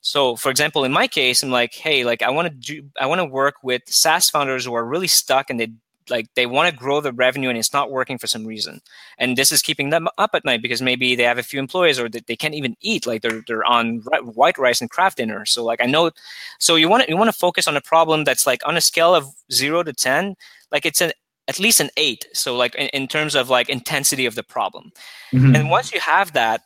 So, 0.00 0.36
for 0.36 0.50
example, 0.50 0.84
in 0.84 0.92
my 0.92 1.08
case, 1.08 1.42
I'm 1.42 1.50
like, 1.50 1.74
hey, 1.74 2.04
like 2.04 2.22
I 2.22 2.30
want 2.30 2.48
to 2.48 2.54
do 2.54 2.88
I 3.00 3.06
want 3.06 3.20
to 3.20 3.24
work 3.24 3.56
with 3.62 3.82
SaaS 3.86 4.30
founders 4.30 4.64
who 4.64 4.74
are 4.74 4.84
really 4.86 5.08
stuck 5.08 5.50
and 5.50 5.58
they 5.60 5.68
like 6.08 6.26
they 6.34 6.46
want 6.46 6.70
to 6.70 6.76
grow 6.76 7.00
the 7.00 7.12
revenue 7.12 7.48
and 7.48 7.58
it's 7.58 7.72
not 7.72 7.90
working 7.90 8.18
for 8.18 8.26
some 8.26 8.44
reason. 8.44 8.80
And 9.18 9.36
this 9.36 9.52
is 9.52 9.62
keeping 9.62 9.90
them 9.90 10.08
up 10.18 10.30
at 10.34 10.44
night 10.44 10.62
because 10.62 10.82
maybe 10.82 11.14
they 11.14 11.22
have 11.24 11.38
a 11.38 11.42
few 11.42 11.58
employees 11.58 11.98
or 11.98 12.08
they 12.08 12.36
can't 12.36 12.54
even 12.54 12.76
eat 12.80 13.06
like 13.06 13.22
they're, 13.22 13.42
they're 13.46 13.64
on 13.64 13.98
white 14.34 14.58
rice 14.58 14.80
and 14.80 14.90
Kraft 14.90 15.16
Dinner. 15.18 15.44
So 15.44 15.64
like 15.64 15.80
i 15.82 15.86
know 15.86 16.10
so 16.58 16.76
you 16.76 16.88
want 16.88 17.04
to 17.04 17.10
you 17.10 17.16
want 17.16 17.28
to 17.28 17.38
focus 17.38 17.68
on 17.68 17.76
a 17.76 17.80
problem 17.80 18.24
that's 18.24 18.46
like 18.46 18.66
on 18.66 18.76
a 18.76 18.80
scale 18.80 19.14
of 19.14 19.26
0 19.52 19.82
to 19.82 19.92
10 19.92 20.36
like 20.72 20.86
it's 20.86 21.00
an 21.00 21.12
at 21.48 21.60
least 21.60 21.80
an 21.80 21.90
8 21.96 22.26
so 22.32 22.56
like 22.56 22.74
in, 22.74 22.88
in 22.88 23.06
terms 23.06 23.34
of 23.34 23.50
like 23.50 23.68
intensity 23.68 24.26
of 24.26 24.34
the 24.34 24.42
problem. 24.42 24.92
Mm-hmm. 25.32 25.56
and 25.56 25.70
once 25.70 25.92
you 25.92 26.00
have 26.00 26.32
that 26.32 26.62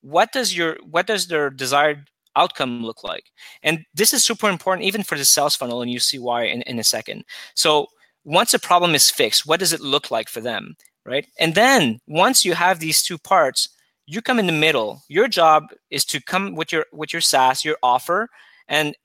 what 0.00 0.32
does 0.32 0.56
your 0.56 0.78
what 0.88 1.06
does 1.06 1.26
their 1.26 1.50
desired 1.50 2.08
outcome 2.36 2.84
look 2.84 3.02
like? 3.02 3.32
And 3.62 3.84
this 3.94 4.12
is 4.12 4.22
super 4.22 4.48
important 4.48 4.86
even 4.86 5.02
for 5.02 5.18
the 5.18 5.24
sales 5.24 5.56
funnel 5.56 5.82
and 5.82 5.90
you 5.90 5.98
see 5.98 6.18
why 6.18 6.44
in, 6.44 6.62
in 6.62 6.78
a 6.78 6.84
second. 6.84 7.24
So 7.54 7.88
once 8.26 8.52
a 8.52 8.58
problem 8.58 8.94
is 8.94 9.08
fixed, 9.08 9.46
what 9.46 9.60
does 9.60 9.72
it 9.72 9.80
look 9.80 10.10
like 10.10 10.28
for 10.28 10.40
them? 10.40 10.76
Right. 11.06 11.26
And 11.38 11.54
then 11.54 12.00
once 12.08 12.44
you 12.44 12.54
have 12.54 12.80
these 12.80 13.02
two 13.02 13.16
parts, 13.16 13.68
you 14.06 14.20
come 14.20 14.40
in 14.40 14.46
the 14.46 14.52
middle. 14.52 15.02
Your 15.08 15.28
job 15.28 15.68
is 15.90 16.04
to 16.06 16.20
come 16.20 16.56
with 16.56 16.72
your 16.72 16.86
with 16.92 17.12
your 17.12 17.22
SaaS, 17.22 17.64
your 17.64 17.76
offer, 17.82 18.28
and 18.66 18.96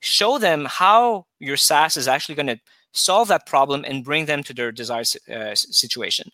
show 0.00 0.38
them 0.38 0.64
how 0.64 1.26
your 1.40 1.56
SaaS 1.56 1.96
is 1.96 2.06
actually 2.06 2.36
going 2.36 2.46
to 2.46 2.60
solve 2.92 3.26
that 3.28 3.46
problem 3.46 3.84
and 3.84 4.04
bring 4.04 4.26
them 4.26 4.44
to 4.44 4.54
their 4.54 4.70
desired 4.70 5.08
uh, 5.32 5.54
situation. 5.56 6.30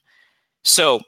So 0.63 1.01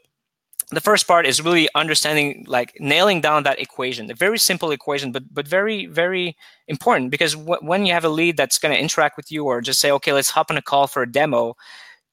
the 0.70 0.80
first 0.80 1.06
part 1.06 1.26
is 1.26 1.40
really 1.40 1.68
understanding 1.74 2.44
like 2.48 2.76
nailing 2.80 3.20
down 3.20 3.44
that 3.44 3.60
equation 3.60 4.10
a 4.10 4.14
very 4.14 4.38
simple 4.38 4.70
equation 4.70 5.12
but 5.12 5.22
but 5.32 5.46
very 5.46 5.86
very 5.86 6.36
important 6.68 7.10
because 7.10 7.34
w- 7.34 7.60
when 7.60 7.86
you 7.86 7.92
have 7.92 8.04
a 8.04 8.08
lead 8.08 8.36
that's 8.36 8.58
going 8.58 8.74
to 8.74 8.80
interact 8.80 9.16
with 9.16 9.30
you 9.30 9.44
or 9.44 9.60
just 9.60 9.80
say 9.80 9.90
okay 9.90 10.12
let's 10.12 10.30
hop 10.30 10.50
on 10.50 10.56
a 10.56 10.62
call 10.62 10.86
for 10.86 11.02
a 11.02 11.10
demo 11.10 11.54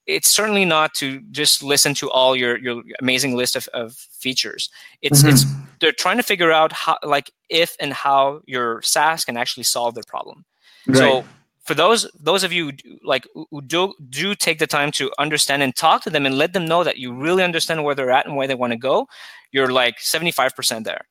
it's 0.05 0.29
certainly 0.29 0.65
not 0.65 0.93
to 0.93 1.21
just 1.31 1.63
listen 1.63 1.93
to 1.93 2.09
all 2.11 2.35
your 2.35 2.57
your 2.57 2.83
amazing 3.01 3.35
list 3.35 3.55
of, 3.55 3.67
of 3.73 3.93
features 3.93 4.69
it's 5.01 5.21
mm-hmm. 5.21 5.29
it's 5.29 5.45
they're 5.79 5.91
trying 5.91 6.17
to 6.17 6.23
figure 6.23 6.51
out 6.51 6.71
how 6.71 6.97
like 7.03 7.31
if 7.49 7.75
and 7.79 7.93
how 7.93 8.41
your 8.45 8.81
saas 8.81 9.25
can 9.25 9.35
actually 9.35 9.63
solve 9.63 9.95
their 9.95 10.03
problem 10.07 10.45
right. 10.87 10.97
so 10.97 11.23
for 11.63 11.73
those 11.73 12.09
those 12.19 12.43
of 12.43 12.51
you 12.51 12.73
like 13.03 13.25
who 13.33 13.61
do 13.61 13.93
do 14.09 14.35
take 14.35 14.59
the 14.59 14.67
time 14.67 14.91
to 14.91 15.11
understand 15.17 15.63
and 15.63 15.75
talk 15.75 16.03
to 16.03 16.09
them 16.09 16.25
and 16.25 16.37
let 16.37 16.53
them 16.53 16.65
know 16.65 16.83
that 16.83 16.97
you 16.97 17.13
really 17.13 17.43
understand 17.43 17.83
where 17.83 17.95
they're 17.95 18.11
at 18.11 18.25
and 18.25 18.35
where 18.35 18.47
they 18.47 18.55
want 18.55 18.71
to 18.71 18.77
go, 18.77 19.07
you're 19.51 19.71
like 19.71 19.97
75% 19.99 20.83
there. 20.83 21.05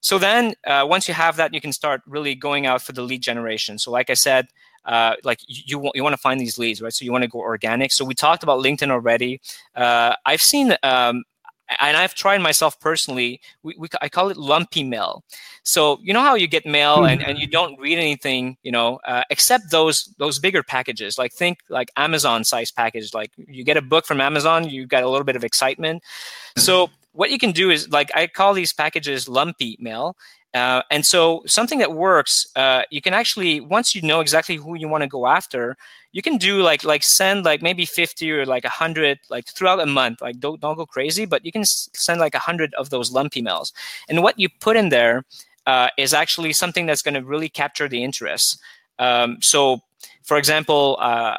So 0.00 0.18
then 0.18 0.54
uh, 0.66 0.86
once 0.88 1.08
you 1.08 1.14
have 1.14 1.36
that, 1.36 1.54
you 1.54 1.60
can 1.60 1.72
start 1.72 2.02
really 2.06 2.34
going 2.34 2.66
out 2.66 2.82
for 2.82 2.92
the 2.92 3.02
lead 3.02 3.22
generation. 3.22 3.78
So 3.78 3.90
like 3.90 4.10
I 4.10 4.14
said, 4.14 4.48
uh, 4.84 5.14
like 5.24 5.40
you, 5.46 5.62
you, 5.82 5.90
you 5.94 6.02
want 6.02 6.12
to 6.12 6.20
find 6.20 6.38
these 6.38 6.58
leads, 6.58 6.82
right? 6.82 6.92
So 6.92 7.06
you 7.06 7.12
want 7.12 7.22
to 7.22 7.28
go 7.28 7.38
organic. 7.38 7.90
So 7.90 8.04
we 8.04 8.14
talked 8.14 8.42
about 8.42 8.62
LinkedIn 8.62 8.90
already. 8.90 9.40
Uh, 9.74 10.14
I've 10.26 10.42
seen 10.42 10.76
um, 10.82 11.24
and 11.80 11.96
I've 11.96 12.14
tried 12.14 12.40
myself 12.40 12.78
personally. 12.80 13.40
We, 13.62 13.74
we, 13.78 13.88
I 14.00 14.08
call 14.08 14.30
it 14.30 14.36
lumpy 14.36 14.84
mail. 14.84 15.24
So 15.62 15.98
you 16.02 16.12
know 16.12 16.20
how 16.20 16.34
you 16.34 16.46
get 16.46 16.66
mail 16.66 17.04
and, 17.04 17.22
and 17.22 17.38
you 17.38 17.46
don't 17.46 17.78
read 17.78 17.98
anything, 17.98 18.56
you 18.62 18.72
know, 18.72 19.00
uh, 19.06 19.22
except 19.30 19.70
those 19.70 20.14
those 20.18 20.38
bigger 20.38 20.62
packages. 20.62 21.18
Like 21.18 21.32
think 21.32 21.58
like 21.68 21.90
Amazon 21.96 22.44
size 22.44 22.70
package. 22.70 23.14
Like 23.14 23.30
you 23.36 23.64
get 23.64 23.76
a 23.76 23.82
book 23.82 24.06
from 24.06 24.20
Amazon, 24.20 24.68
you 24.68 24.86
got 24.86 25.02
a 25.02 25.08
little 25.08 25.24
bit 25.24 25.36
of 25.36 25.44
excitement. 25.44 26.02
So 26.56 26.90
what 27.12 27.30
you 27.30 27.38
can 27.38 27.52
do 27.52 27.70
is 27.70 27.88
like 27.90 28.10
I 28.14 28.26
call 28.26 28.54
these 28.54 28.72
packages 28.72 29.28
lumpy 29.28 29.76
mail, 29.80 30.16
uh, 30.54 30.82
and 30.90 31.04
so 31.04 31.42
something 31.46 31.80
that 31.80 31.92
works, 31.92 32.46
uh, 32.54 32.82
you 32.90 33.02
can 33.02 33.12
actually 33.12 33.60
once 33.60 33.94
you 33.94 34.02
know 34.02 34.20
exactly 34.20 34.54
who 34.54 34.76
you 34.76 34.88
want 34.88 35.02
to 35.02 35.08
go 35.08 35.26
after, 35.26 35.76
you 36.12 36.22
can 36.22 36.36
do 36.36 36.62
like 36.62 36.84
like 36.84 37.02
send 37.02 37.44
like 37.44 37.60
maybe 37.60 37.84
50 37.84 38.30
or 38.30 38.46
like 38.46 38.62
100 38.62 39.18
like 39.30 39.46
throughout 39.46 39.80
a 39.80 39.86
month. 39.86 40.22
Like 40.22 40.38
don't 40.38 40.60
don't 40.60 40.76
go 40.76 40.86
crazy, 40.86 41.24
but 41.26 41.44
you 41.44 41.50
can 41.50 41.64
send 41.64 42.20
like 42.20 42.34
100 42.34 42.72
of 42.74 42.90
those 42.90 43.10
lump 43.10 43.32
emails. 43.32 43.72
And 44.08 44.22
what 44.22 44.38
you 44.38 44.48
put 44.48 44.76
in 44.76 44.90
there 44.90 45.24
uh, 45.66 45.88
is 45.98 46.14
actually 46.14 46.52
something 46.52 46.86
that's 46.86 47.02
going 47.02 47.14
to 47.14 47.24
really 47.24 47.48
capture 47.48 47.88
the 47.88 48.04
interest. 48.04 48.60
Um, 49.00 49.38
so 49.40 49.80
for 50.22 50.38
example, 50.38 50.96
uh, 51.00 51.36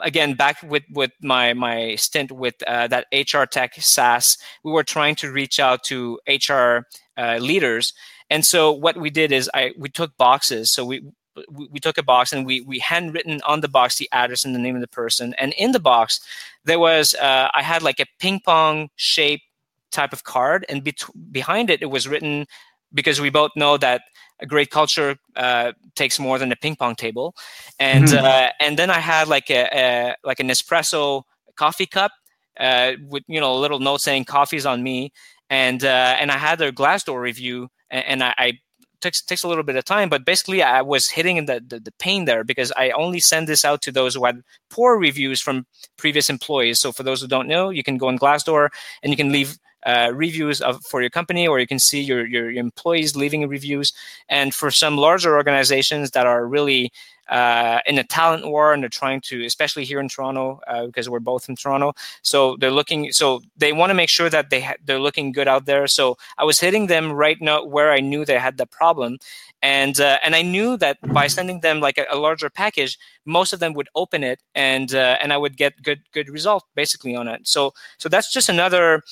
again, 0.00 0.34
back 0.34 0.62
with, 0.62 0.84
with 0.92 1.10
my, 1.22 1.54
my 1.54 1.96
stint 1.96 2.30
with 2.30 2.54
uh, 2.66 2.86
that 2.88 3.06
HR 3.12 3.44
tech 3.44 3.74
SaaS, 3.74 4.38
we 4.62 4.72
were 4.72 4.84
trying 4.84 5.14
to 5.16 5.32
reach 5.32 5.58
out 5.58 5.82
to 5.84 6.20
HR 6.28 6.86
uh, 7.16 7.38
leaders 7.38 7.92
And 8.32 8.46
so 8.46 8.72
what 8.72 8.96
we 8.96 9.10
did 9.10 9.30
is 9.30 9.50
I 9.52 9.72
we 9.76 9.90
took 9.90 10.16
boxes. 10.16 10.70
So 10.70 10.86
we 10.86 11.02
we, 11.50 11.80
took 11.80 11.98
a 11.98 12.02
box 12.02 12.32
and 12.32 12.46
we 12.46 12.62
we 12.62 12.78
handwritten 12.78 13.40
on 13.46 13.60
the 13.60 13.68
box 13.68 13.96
the 13.96 14.08
address 14.10 14.44
and 14.44 14.54
the 14.54 14.58
name 14.58 14.74
of 14.74 14.80
the 14.80 14.88
person. 14.88 15.34
And 15.36 15.52
in 15.58 15.72
the 15.72 15.80
box, 15.80 16.20
there 16.64 16.78
was 16.78 17.14
uh, 17.14 17.48
I 17.52 17.62
had 17.62 17.82
like 17.82 18.00
a 18.00 18.06
ping 18.18 18.40
pong 18.40 18.88
shape 18.96 19.42
type 19.90 20.14
of 20.14 20.24
card, 20.24 20.64
and 20.70 20.82
be- 20.82 20.94
behind 21.30 21.68
it 21.68 21.82
it 21.82 21.90
was 21.90 22.08
written 22.08 22.46
because 22.94 23.20
we 23.20 23.28
both 23.28 23.50
know 23.54 23.76
that 23.76 24.00
a 24.40 24.46
great 24.46 24.70
culture 24.70 25.18
uh, 25.36 25.72
takes 25.94 26.18
more 26.18 26.38
than 26.38 26.52
a 26.52 26.56
ping 26.56 26.76
pong 26.76 26.94
table, 26.94 27.34
and 27.78 28.06
mm-hmm. 28.06 28.24
uh, 28.24 28.48
and 28.60 28.78
then 28.78 28.88
I 28.88 29.00
had 29.00 29.28
like 29.28 29.50
a, 29.50 29.68
a 29.72 30.16
like 30.24 30.40
an 30.40 30.48
espresso 30.48 31.24
coffee 31.54 31.86
cup 31.86 32.12
uh, 32.58 32.92
with 33.08 33.24
you 33.26 33.40
know 33.40 33.52
a 33.54 33.60
little 33.60 33.78
note 33.78 34.00
saying 34.00 34.24
"coffee's 34.24 34.64
on 34.64 34.82
me," 34.82 35.12
and 35.52 35.84
uh, 35.84 36.16
and 36.18 36.32
I 36.32 36.38
had 36.38 36.58
their 36.58 36.72
Glassdoor 36.72 37.20
review, 37.20 37.68
and, 37.90 38.04
and 38.06 38.22
I, 38.24 38.34
I 38.38 38.58
takes 39.02 39.20
takes 39.20 39.42
a 39.42 39.48
little 39.48 39.62
bit 39.62 39.76
of 39.76 39.84
time, 39.84 40.08
but 40.08 40.24
basically 40.24 40.62
I 40.62 40.80
was 40.80 41.10
hitting 41.10 41.44
the, 41.44 41.62
the, 41.66 41.78
the 41.78 41.92
pain 41.98 42.24
there 42.24 42.42
because 42.42 42.72
I 42.74 42.90
only 42.92 43.20
send 43.20 43.48
this 43.48 43.62
out 43.62 43.82
to 43.82 43.92
those 43.92 44.14
who 44.14 44.24
had 44.24 44.40
poor 44.70 44.98
reviews 44.98 45.42
from 45.42 45.66
previous 45.98 46.30
employees. 46.30 46.80
So 46.80 46.90
for 46.90 47.02
those 47.02 47.20
who 47.20 47.28
don't 47.28 47.48
know, 47.48 47.68
you 47.68 47.82
can 47.82 47.98
go 47.98 48.08
on 48.08 48.18
Glassdoor 48.18 48.70
and 49.02 49.10
you 49.12 49.16
can 49.16 49.30
leave 49.30 49.58
uh, 49.84 50.12
reviews 50.14 50.60
of 50.60 50.84
for 50.84 51.00
your 51.00 51.10
company, 51.10 51.46
or 51.46 51.58
you 51.58 51.66
can 51.66 51.78
see 51.78 52.00
your, 52.00 52.26
your, 52.26 52.50
your 52.50 52.60
employees 52.60 53.16
leaving 53.16 53.48
reviews. 53.48 53.92
And 54.28 54.54
for 54.54 54.70
some 54.70 54.96
larger 54.96 55.36
organizations 55.36 56.12
that 56.12 56.26
are 56.26 56.46
really 56.46 56.92
uh, 57.28 57.80
in 57.86 57.98
a 57.98 58.04
talent 58.04 58.46
war, 58.46 58.72
and 58.72 58.82
they're 58.82 58.90
trying 58.90 59.20
to, 59.22 59.44
especially 59.44 59.84
here 59.84 60.00
in 60.00 60.08
Toronto, 60.08 60.60
uh, 60.66 60.86
because 60.86 61.08
we're 61.08 61.20
both 61.20 61.48
in 61.48 61.56
Toronto. 61.56 61.94
So 62.22 62.56
they're 62.56 62.70
looking, 62.70 63.12
so 63.12 63.40
they 63.56 63.72
want 63.72 63.90
to 63.90 63.94
make 63.94 64.10
sure 64.10 64.28
that 64.28 64.50
they 64.50 64.60
ha- 64.60 64.74
they're 64.84 65.00
looking 65.00 65.32
good 65.32 65.48
out 65.48 65.64
there. 65.64 65.86
So 65.86 66.16
I 66.36 66.44
was 66.44 66.60
hitting 66.60 66.88
them 66.88 67.12
right 67.12 67.40
now 67.40 67.64
where 67.64 67.92
I 67.92 68.00
knew 68.00 68.24
they 68.24 68.38
had 68.38 68.58
the 68.58 68.66
problem, 68.66 69.18
and 69.62 69.98
uh, 70.00 70.18
and 70.22 70.34
I 70.34 70.42
knew 70.42 70.76
that 70.78 70.98
by 71.12 71.26
sending 71.28 71.60
them 71.60 71.80
like 71.80 71.96
a, 71.96 72.04
a, 72.10 72.16
larger 72.16 72.50
package, 72.50 72.98
most 73.24 73.52
of 73.52 73.60
them 73.60 73.72
would 73.74 73.88
open 73.94 74.24
it, 74.24 74.40
and 74.54 74.94
uh, 74.94 75.16
and 75.22 75.32
I 75.32 75.38
would 75.38 75.56
get 75.56 75.82
good 75.82 76.00
good 76.12 76.28
result 76.28 76.64
basically 76.74 77.14
on 77.14 77.28
it. 77.28 77.46
So 77.46 77.72
so 77.98 78.08
that's 78.08 78.30
just 78.32 78.48
another 78.48 79.02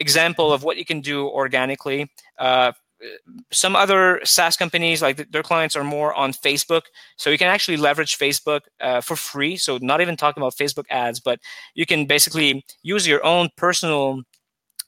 example 0.00 0.52
of 0.52 0.62
what 0.62 0.76
you 0.76 0.84
can 0.84 1.00
do 1.00 1.28
organically. 1.28 2.10
Uh, 2.38 2.72
some 3.52 3.76
other 3.76 4.20
SaaS 4.24 4.56
companies, 4.56 5.00
like 5.02 5.30
their 5.30 5.42
clients, 5.42 5.76
are 5.76 5.84
more 5.84 6.12
on 6.14 6.32
Facebook, 6.32 6.82
so 7.16 7.30
you 7.30 7.38
can 7.38 7.48
actually 7.48 7.76
leverage 7.76 8.18
Facebook 8.18 8.62
uh, 8.80 9.00
for 9.00 9.16
free. 9.16 9.56
So 9.56 9.78
not 9.80 10.00
even 10.00 10.16
talking 10.16 10.42
about 10.42 10.56
Facebook 10.56 10.86
ads, 10.90 11.20
but 11.20 11.38
you 11.74 11.86
can 11.86 12.06
basically 12.06 12.64
use 12.82 13.06
your 13.06 13.24
own 13.24 13.50
personal 13.56 14.22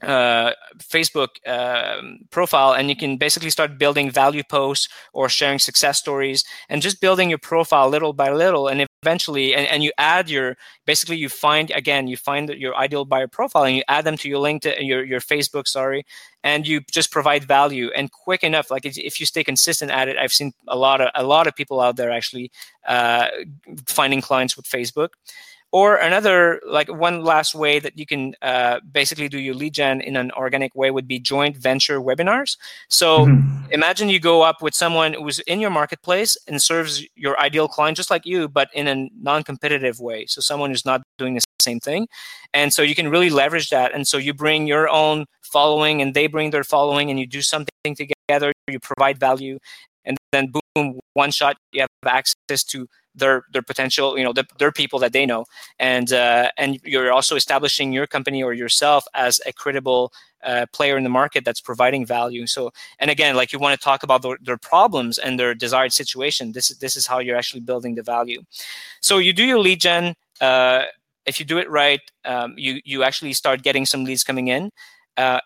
uh, 0.03 0.53
Facebook 0.79 1.29
uh, 1.47 2.01
profile, 2.31 2.73
and 2.73 2.89
you 2.89 2.97
can 2.97 3.17
basically 3.17 3.51
start 3.51 3.79
building 3.79 4.11
value 4.11 4.43
posts 4.43 4.89
or 5.13 5.29
sharing 5.29 5.59
success 5.59 5.99
stories, 5.99 6.45
and 6.69 6.83
just 6.83 7.01
building 7.01 7.29
your 7.29 7.39
profile 7.39 7.89
little 7.89 8.13
by 8.13 8.31
little, 8.31 8.69
and 8.69 8.87
eventually, 9.03 9.55
and, 9.55 9.67
and 9.67 9.83
you 9.83 9.93
add 9.99 10.31
your 10.31 10.57
basically 10.87 11.17
you 11.17 11.29
find 11.29 11.71
again 11.71 12.07
you 12.07 12.17
find 12.17 12.49
your 12.51 12.77
ideal 12.77 13.05
buyer 13.05 13.29
profile, 13.29 13.65
and 13.65 13.77
you 13.77 13.83
add 13.89 14.05
them 14.05 14.17
to 14.17 14.29
your 14.29 14.41
LinkedIn, 14.41 14.87
your 14.87 15.05
your 15.05 15.21
Facebook, 15.21 15.67
sorry, 15.67 16.05
and 16.43 16.67
you 16.67 16.81
just 16.91 17.11
provide 17.11 17.45
value 17.45 17.91
and 17.95 18.11
quick 18.11 18.43
enough. 18.43 18.71
Like 18.71 18.85
if 18.85 19.21
you 19.21 19.27
stay 19.27 19.45
consistent 19.45 19.91
at 19.91 20.09
it, 20.09 20.17
I've 20.17 20.33
seen 20.33 20.53
a 20.69 20.77
lot 20.77 21.01
of 21.01 21.11
a 21.15 21.25
lot 21.25 21.47
of 21.47 21.55
people 21.55 21.81
out 21.81 21.97
there 21.97 22.11
actually 22.11 22.51
uh, 22.87 23.29
finding 23.87 24.21
clients 24.21 24.57
with 24.57 24.67
Facebook. 24.67 25.09
Or 25.73 25.97
another, 25.97 26.61
like 26.67 26.89
one 26.89 27.23
last 27.23 27.55
way 27.55 27.79
that 27.79 27.97
you 27.97 28.05
can 28.05 28.35
uh, 28.43 28.81
basically 28.91 29.29
do 29.29 29.39
your 29.39 29.55
lead 29.55 29.75
gen 29.75 30.01
in 30.01 30.17
an 30.17 30.33
organic 30.33 30.75
way 30.75 30.91
would 30.91 31.07
be 31.07 31.21
joint 31.21 31.57
venture 31.57 32.01
webinars. 32.01 32.57
So 32.89 33.27
mm-hmm. 33.27 33.71
imagine 33.71 34.09
you 34.09 34.19
go 34.19 34.43
up 34.43 34.63
with 34.63 34.75
someone 34.75 35.15
who's 35.15 35.39
in 35.41 35.61
your 35.61 35.71
marketplace 35.71 36.37
and 36.49 36.61
serves 36.61 37.07
your 37.15 37.39
ideal 37.39 37.69
client 37.69 37.97
just 37.97 38.11
like 38.11 38.27
you, 38.27 38.49
but 38.49 38.69
in 38.75 38.89
a 38.89 39.09
non 39.21 39.45
competitive 39.45 40.01
way. 40.01 40.27
So 40.27 40.41
someone 40.41 40.71
who's 40.71 40.85
not 40.85 41.03
doing 41.19 41.35
the 41.35 41.43
same 41.61 41.79
thing. 41.79 42.09
And 42.53 42.73
so 42.73 42.83
you 42.83 42.95
can 42.95 43.09
really 43.09 43.31
leverage 43.31 43.71
that. 43.71 43.95
And 43.95 44.09
so 44.09 44.17
you 44.17 44.35
bring 44.35 44.67
your 44.67 44.89
own 44.89 45.27
following 45.43 46.03
and 46.03 46.15
they 46.15 46.27
bring 46.27 46.51
their 46.51 46.65
following 46.65 47.11
and 47.11 47.19
you 47.19 47.27
do 47.27 47.43
something 47.43 47.95
together, 47.95 48.53
you 48.69 48.81
provide 48.81 49.19
value. 49.19 49.59
And 50.05 50.17
then 50.33 50.53
boom, 50.75 50.99
one 51.15 51.31
shot, 51.31 51.57
you 51.73 51.83
have 51.83 51.89
access 52.07 52.65
to 52.65 52.89
their 53.15 53.45
their 53.53 53.63
potential 53.63 54.17
you 54.19 54.25
know 54.25 54.33
the, 54.33 54.47
their 54.59 54.73
people 54.73 54.99
that 55.01 55.13
they 55.13 55.27
know. 55.27 55.45
And 55.79 56.13
uh, 56.13 56.51
and 56.57 56.79
you're 56.85 57.13
also 57.13 57.37
establishing 57.37 57.93
your 57.93 58.07
company 58.07 58.43
or 58.43 58.53
yourself 58.53 59.05
as 59.15 59.41
a 59.47 59.53
credible 59.53 60.13
uh, 60.43 60.67
player 60.73 60.97
in 60.97 61.05
the 61.05 61.11
market 61.11 61.45
that's 61.45 61.61
providing 61.61 62.07
value. 62.07 62.47
So 62.47 62.73
and 62.99 63.11
again 63.11 63.37
like 63.37 63.53
you 63.53 63.59
want 63.59 63.79
to 63.79 63.85
talk 63.85 64.03
about 64.03 64.23
the, 64.23 64.37
their 64.41 64.59
problems 64.59 65.19
and 65.19 65.39
their 65.39 65.55
desired 65.55 65.93
situation. 65.93 66.53
This 66.53 66.71
is 66.71 66.79
this 66.79 66.97
is 66.97 67.07
how 67.07 67.19
you're 67.19 67.37
actually 67.37 67.61
building 67.61 67.95
the 67.95 68.03
value. 68.03 68.43
So 69.01 69.19
you 69.19 69.33
do 69.33 69.45
your 69.45 69.59
lead 69.59 69.81
gen 69.81 70.15
uh, 70.41 70.85
if 71.27 71.39
you 71.39 71.47
do 71.47 71.59
it 71.59 71.69
right 71.71 72.01
um, 72.25 72.55
you 72.57 72.81
you 72.85 73.03
actually 73.03 73.33
start 73.33 73.63
getting 73.63 73.87
some 73.87 74.05
leads 74.05 74.25
coming 74.25 74.49
in. 74.49 74.71
Uh, 75.17 75.41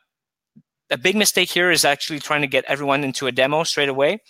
a 0.90 0.98
big 0.98 1.16
mistake 1.16 1.50
here 1.50 1.70
is 1.70 1.84
actually 1.84 2.20
trying 2.20 2.42
to 2.42 2.46
get 2.46 2.64
everyone 2.68 3.02
into 3.04 3.26
a 3.26 3.32
demo 3.32 3.64
straight 3.64 3.88
away 3.88 4.20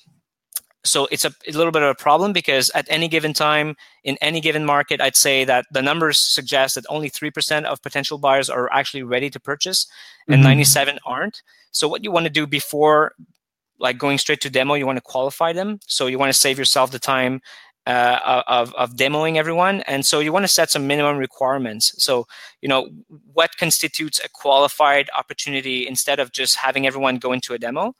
so 0.85 1.09
it's 1.11 1.25
a, 1.25 1.33
a, 1.49 1.53
little 1.53 1.73
bit 1.73 1.83
of 1.83 1.89
a 1.89 1.95
problem 1.95 2.33
because 2.33 2.71
at 2.75 2.87
any 2.91 3.09
given 3.09 3.33
time 3.33 3.75
in 4.05 4.17
any 4.21 4.41
given 4.41 4.65
market 4.65 5.01
i'd 5.01 5.17
say 5.17 5.45
that 5.45 5.65
the 5.71 5.83
numbers 5.83 6.21
suggest 6.21 6.75
that 6.75 6.85
only 6.89 7.11
3% 7.11 7.65
of 7.65 7.83
potential 7.83 8.19
buyers 8.19 8.51
are 8.51 8.73
actually 8.73 9.03
ready 9.03 9.31
to 9.31 9.41
purchase 9.41 9.87
and 10.29 10.37
mm-hmm. 10.37 10.49
97 10.49 10.99
aren't. 11.05 11.43
So 11.71 11.89
what 11.89 12.05
you 12.05 12.11
want 12.11 12.25
to 12.25 12.31
do 12.31 12.47
before 12.47 13.15
like 13.79 13.99
going 13.99 14.19
straight 14.19 14.41
to 14.43 14.51
demo 14.51 14.75
you 14.75 14.87
want 14.87 14.97
to 14.97 15.03
qualify 15.03 15.53
them. 15.53 15.81
So 15.87 16.07
you 16.07 16.19
want 16.19 16.33
to 16.33 16.39
save 16.39 16.59
yourself 16.59 16.91
the 16.91 16.99
time 16.99 17.41
uh, 17.87 18.43
of, 18.47 18.73
of 18.75 18.95
demoing 18.95 19.37
everyone. 19.37 19.83
And 19.83 20.07
so 20.07 20.21
you 20.21 20.33
want 20.33 20.45
to 20.45 20.49
set 20.49 20.71
some 20.71 20.87
minimum 20.87 21.19
requirements. 21.19 21.95
So 22.03 22.27
you 22.63 22.69
know 22.69 22.89
what 23.33 23.57
constitutes 23.57 24.21
a 24.25 24.29
qualified 24.29 25.11
opportunity 25.17 25.87
instead 25.87 26.21
of 26.21 26.33
just 26.33 26.57
having 26.57 26.87
everyone 26.87 27.19
go 27.19 27.33
into 27.33 27.53
a 27.53 27.59
demo 27.59 27.95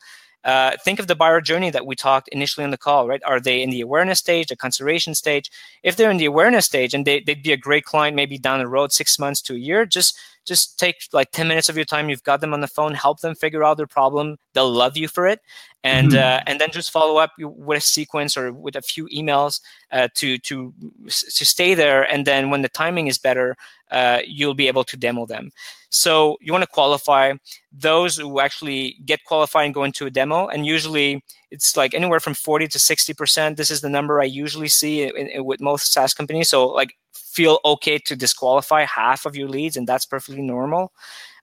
uh, 0.45 0.73
think 0.85 0.99
of 0.99 1.07
the 1.07 1.15
buyer 1.15 1.41
journey 1.41 1.71
that 1.71 1.87
we 1.87 1.97
talked 1.97 2.29
initially 2.29 2.65
in 2.65 2.71
the 2.71 2.79
call, 2.79 3.09
right? 3.09 3.23
Are 3.25 3.41
they 3.41 3.63
in 3.63 3.71
the 3.71 3.81
awareness 3.81 4.19
stage, 4.19 4.49
the 4.49 4.57
consideration 4.57 5.15
stage? 5.15 5.51
If 5.83 5.97
they're 5.97 6.11
in 6.11 6.19
the 6.19 6.27
awareness 6.27 6.67
stage 6.67 6.93
and 6.93 7.07
they, 7.07 7.21
they'd 7.21 7.43
be 7.43 7.53
a 7.53 7.57
great 7.57 7.85
client 7.85 8.15
maybe 8.15 8.39
down 8.39 8.59
the 8.59 8.69
road, 8.69 8.93
six 8.93 9.19
months 9.19 9.41
to 9.43 9.55
a 9.55 9.59
year, 9.59 9.87
just 9.87 10.19
just 10.45 10.79
take 10.79 10.97
like 11.13 11.31
10 11.31 11.49
minutes 11.49 11.69
of 11.69 11.77
your 11.77 11.85
time 11.85 12.09
you've 12.09 12.23
got 12.23 12.41
them 12.41 12.53
on 12.53 12.61
the 12.61 12.69
phone 12.69 12.95
help 12.95 13.21
them 13.21 13.35
figure 13.35 13.65
out 13.65 13.77
their 13.77 13.87
problem 13.87 14.37
they'll 14.55 14.71
love 14.71 14.97
you 14.97 15.09
for 15.09 15.27
it. 15.27 15.41
And 15.83 16.13
mm-hmm. 16.13 16.19
uh, 16.19 16.41
and 16.47 16.59
then 16.61 16.71
just 16.71 16.91
follow 16.91 17.19
up 17.19 17.33
with 17.39 17.79
a 17.79 17.81
sequence 17.81 18.39
or 18.39 18.53
with 18.53 18.75
a 18.75 18.81
few 18.81 19.07
emails 19.09 19.61
uh, 19.93 20.09
to 20.15 20.39
to 20.39 20.73
to 21.09 21.45
stay 21.45 21.75
there. 21.75 22.11
And 22.11 22.27
then 22.27 22.49
when 22.49 22.63
the 22.63 22.71
timing 22.71 23.09
is 23.09 23.19
better 23.19 23.55
uh, 23.91 24.21
you'll 24.27 24.55
be 24.55 24.67
able 24.67 24.83
to 24.85 24.97
demo 24.97 25.27
them. 25.27 25.53
So 25.91 26.39
you 26.41 26.53
want 26.53 26.65
to 26.65 26.71
qualify 26.71 27.35
those 27.71 28.17
who 28.17 28.41
actually 28.41 28.97
get 29.05 29.25
qualified 29.25 29.67
and 29.67 29.75
go 29.75 29.85
into 29.85 30.07
a 30.07 30.11
demo. 30.11 30.49
And 30.49 30.67
usually 30.67 31.23
it's 31.51 31.77
like 31.77 31.95
anywhere 31.95 32.19
from 32.19 32.35
40 32.35 32.67
to 32.69 32.79
60 32.79 33.15
percent. 33.15 33.57
This 33.57 33.71
is 33.71 33.83
the 33.83 33.89
number 33.89 34.21
i 34.21 34.25
usually 34.25 34.69
see 34.69 35.03
in, 35.03 35.29
in, 35.29 35.45
with 35.45 35.61
most 35.61 35.93
saas 35.93 36.15
companies. 36.15 36.49
So 36.49 36.67
like 36.67 36.97
feel 37.35 37.59
okay 37.65 37.99
to 37.99 38.15
disqualify 38.15 38.85
half 38.85 39.27
of 39.27 39.35
your 39.37 39.49
leads 39.49 39.77
and 39.77 39.87
that's 39.87 40.07
perfectly 40.07 40.43
normal 40.43 40.93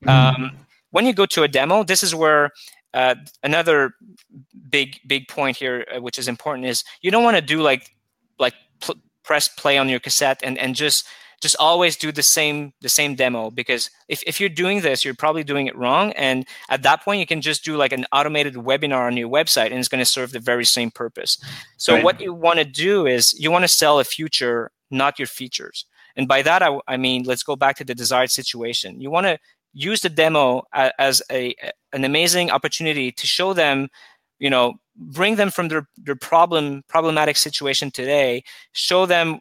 mm-hmm. 0.03 0.43
um, 0.43 0.51
when 0.91 1.05
you 1.05 1.13
go 1.13 1.25
to 1.25 1.43
a 1.43 1.47
demo 1.47 1.83
this 1.83 2.03
is 2.03 2.15
where 2.15 2.51
uh, 2.93 3.15
another 3.43 3.93
big 4.69 4.99
big 5.07 5.27
point 5.27 5.57
here, 5.57 5.85
uh, 5.95 6.01
which 6.01 6.19
is 6.19 6.27
important, 6.27 6.67
is 6.67 6.83
you 7.01 7.11
don't 7.11 7.23
want 7.23 7.37
to 7.37 7.41
do 7.41 7.61
like 7.61 7.89
like 8.39 8.53
pl- 8.79 8.97
press 9.23 9.47
play 9.47 9.77
on 9.77 9.87
your 9.87 9.99
cassette 9.99 10.39
and 10.43 10.57
and 10.57 10.75
just 10.75 11.07
just 11.41 11.55
always 11.59 11.95
do 11.95 12.11
the 12.11 12.21
same 12.21 12.73
the 12.81 12.89
same 12.89 13.15
demo 13.15 13.49
because 13.49 13.89
if, 14.09 14.21
if 14.27 14.39
you're 14.39 14.49
doing 14.49 14.81
this 14.81 15.03
you're 15.03 15.15
probably 15.15 15.43
doing 15.43 15.65
it 15.65 15.75
wrong 15.75 16.11
and 16.13 16.45
at 16.69 16.83
that 16.83 17.03
point 17.03 17.19
you 17.19 17.25
can 17.25 17.41
just 17.41 17.63
do 17.63 17.75
like 17.75 17.91
an 17.91 18.05
automated 18.11 18.53
webinar 18.55 19.07
on 19.07 19.17
your 19.17 19.27
website 19.27 19.67
and 19.67 19.75
it's 19.75 19.87
going 19.87 19.97
to 19.97 20.05
serve 20.05 20.31
the 20.31 20.39
very 20.39 20.63
same 20.63 20.91
purpose 20.91 21.43
so 21.77 21.95
right. 21.95 22.03
what 22.03 22.21
you 22.21 22.31
want 22.31 22.59
to 22.59 22.65
do 22.65 23.07
is 23.07 23.33
you 23.39 23.49
want 23.49 23.63
to 23.63 23.67
sell 23.67 23.99
a 23.99 24.03
future 24.03 24.69
not 24.91 25.19
your 25.19 25.27
features. 25.27 25.85
And 26.15 26.27
by 26.27 26.41
that 26.41 26.61
I, 26.61 26.79
I 26.87 26.97
mean 26.97 27.23
let's 27.23 27.43
go 27.43 27.55
back 27.55 27.77
to 27.77 27.83
the 27.83 27.95
desired 27.95 28.31
situation. 28.31 29.01
You 29.01 29.11
want 29.11 29.27
to 29.27 29.39
use 29.73 30.01
the 30.01 30.09
demo 30.09 30.63
as 30.73 31.21
a 31.31 31.55
an 31.93 32.03
amazing 32.03 32.51
opportunity 32.51 33.11
to 33.11 33.25
show 33.27 33.53
them 33.53 33.87
you 34.39 34.49
know 34.49 34.73
bring 34.97 35.35
them 35.35 35.49
from 35.49 35.69
their, 35.69 35.87
their 35.97 36.15
problem 36.15 36.83
problematic 36.89 37.37
situation 37.37 37.89
today 37.89 38.43
show 38.73 39.05
them 39.05 39.39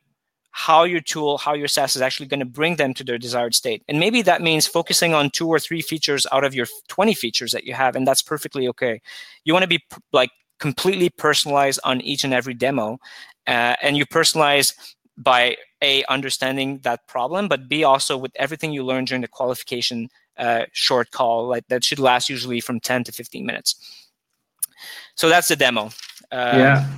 how 0.53 0.84
your 0.84 1.01
tool 1.01 1.38
how 1.38 1.55
your 1.55 1.68
saas 1.68 1.96
is 1.96 2.03
actually 2.03 2.26
going 2.26 2.40
to 2.40 2.46
bring 2.46 2.76
them 2.76 2.92
to 2.92 3.05
their 3.05 3.18
desired 3.18 3.55
state. 3.55 3.82
And 3.88 4.01
maybe 4.01 4.22
that 4.22 4.42
means 4.42 4.66
focusing 4.66 5.14
on 5.14 5.30
two 5.30 5.48
or 5.48 5.59
three 5.59 5.80
features 5.80 6.26
out 6.32 6.44
of 6.44 6.55
your 6.55 6.66
20 6.88 7.14
features 7.14 7.53
that 7.53 7.64
you 7.64 7.74
have 7.74 7.96
and 7.96 8.07
that's 8.07 8.22
perfectly 8.22 8.68
okay. 8.68 9.01
You 9.44 9.53
want 9.53 9.62
to 9.62 9.68
be 9.68 9.80
like 10.12 10.30
completely 10.59 11.09
personalized 11.09 11.80
on 11.84 12.01
each 12.01 12.24
and 12.24 12.34
every 12.34 12.55
demo 12.55 12.98
uh, 13.46 13.76
and 13.80 13.96
you 13.96 14.07
personalize 14.07 14.74
by 15.22 15.56
a 15.82 16.04
understanding 16.08 16.80
that 16.82 17.06
problem 17.06 17.48
but 17.48 17.68
b 17.68 17.84
also 17.84 18.16
with 18.16 18.32
everything 18.36 18.72
you 18.72 18.84
learned 18.84 19.06
during 19.06 19.22
the 19.22 19.28
qualification 19.28 20.08
uh, 20.38 20.64
short 20.72 21.10
call 21.10 21.46
like 21.46 21.66
that 21.68 21.84
should 21.84 21.98
last 21.98 22.28
usually 22.28 22.60
from 22.60 22.80
10 22.80 23.04
to 23.04 23.12
15 23.12 23.44
minutes 23.44 23.76
So 25.14 25.28
that's 25.28 25.48
the 25.48 25.56
demo. 25.56 25.90
Uh, 26.32 26.54
yeah, 26.56 26.88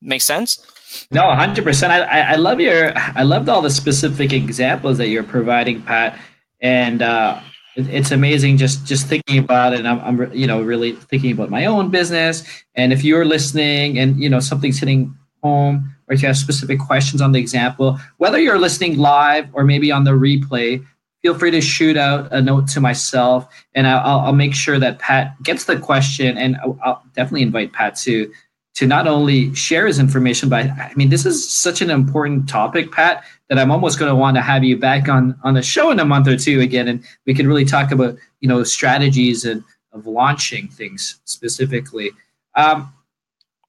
makes 0.00 0.24
sense. 0.24 0.66
No, 1.10 1.34
hundred 1.34 1.64
percent. 1.64 1.92
I 1.92 2.34
I 2.34 2.36
love 2.36 2.60
your 2.60 2.92
I 2.96 3.22
loved 3.22 3.48
all 3.48 3.62
the 3.62 3.70
specific 3.70 4.32
examples 4.32 4.98
that 4.98 5.08
you're 5.08 5.22
providing, 5.22 5.80
Pat, 5.82 6.18
and 6.60 7.00
uh, 7.00 7.40
it's 7.76 8.10
amazing 8.10 8.58
just 8.58 8.86
just 8.86 9.06
thinking 9.06 9.38
about 9.38 9.72
it. 9.72 9.78
And 9.78 9.88
I'm, 9.88 10.00
I'm 10.00 10.32
you 10.34 10.46
know 10.46 10.60
really 10.60 10.92
thinking 10.92 11.32
about 11.32 11.48
my 11.48 11.64
own 11.64 11.88
business. 11.90 12.44
And 12.74 12.92
if 12.92 13.04
you're 13.04 13.24
listening, 13.24 13.98
and 13.98 14.20
you 14.20 14.28
know 14.28 14.40
something's 14.40 14.78
hitting 14.78 15.16
home, 15.42 15.96
or 16.12 16.14
if 16.14 16.20
you 16.20 16.28
have 16.28 16.36
specific 16.36 16.78
questions 16.78 17.22
on 17.22 17.32
the 17.32 17.38
example, 17.38 17.98
whether 18.18 18.38
you're 18.38 18.58
listening 18.58 18.98
live 18.98 19.48
or 19.54 19.64
maybe 19.64 19.90
on 19.90 20.04
the 20.04 20.10
replay, 20.10 20.84
feel 21.22 21.34
free 21.34 21.50
to 21.50 21.60
shoot 21.62 21.96
out 21.96 22.30
a 22.32 22.42
note 22.42 22.68
to 22.68 22.80
myself, 22.80 23.46
and 23.74 23.86
I'll, 23.86 24.20
I'll 24.20 24.32
make 24.34 24.54
sure 24.54 24.78
that 24.78 24.98
Pat 24.98 25.42
gets 25.42 25.64
the 25.64 25.78
question, 25.78 26.36
and 26.36 26.58
I'll, 26.84 27.02
definitely 27.14 27.42
invite 27.42 27.72
Pat 27.72 27.96
to 27.96 28.30
to 28.74 28.86
not 28.86 29.06
only 29.06 29.54
share 29.54 29.86
his 29.86 29.98
information, 29.98 30.48
but 30.48 30.64
I 30.66 30.92
mean, 30.96 31.10
this 31.10 31.26
is 31.26 31.50
such 31.50 31.82
an 31.82 31.90
important 31.90 32.48
topic, 32.48 32.90
Pat, 32.90 33.22
that 33.48 33.58
I'm 33.58 33.70
almost 33.70 33.98
going 33.98 34.08
to 34.08 34.16
want 34.16 34.34
to 34.36 34.40
have 34.40 34.64
you 34.64 34.76
back 34.76 35.08
on 35.08 35.38
on 35.42 35.54
the 35.54 35.62
show 35.62 35.90
in 35.90 35.98
a 35.98 36.04
month 36.04 36.28
or 36.28 36.36
two 36.36 36.60
again, 36.60 36.88
and 36.88 37.02
we 37.26 37.32
can 37.32 37.46
really 37.46 37.64
talk 37.64 37.90
about 37.90 38.16
you 38.40 38.48
know 38.48 38.62
strategies 38.64 39.46
and 39.46 39.64
of 39.92 40.06
launching 40.06 40.68
things 40.68 41.20
specifically. 41.24 42.10
Um, 42.54 42.92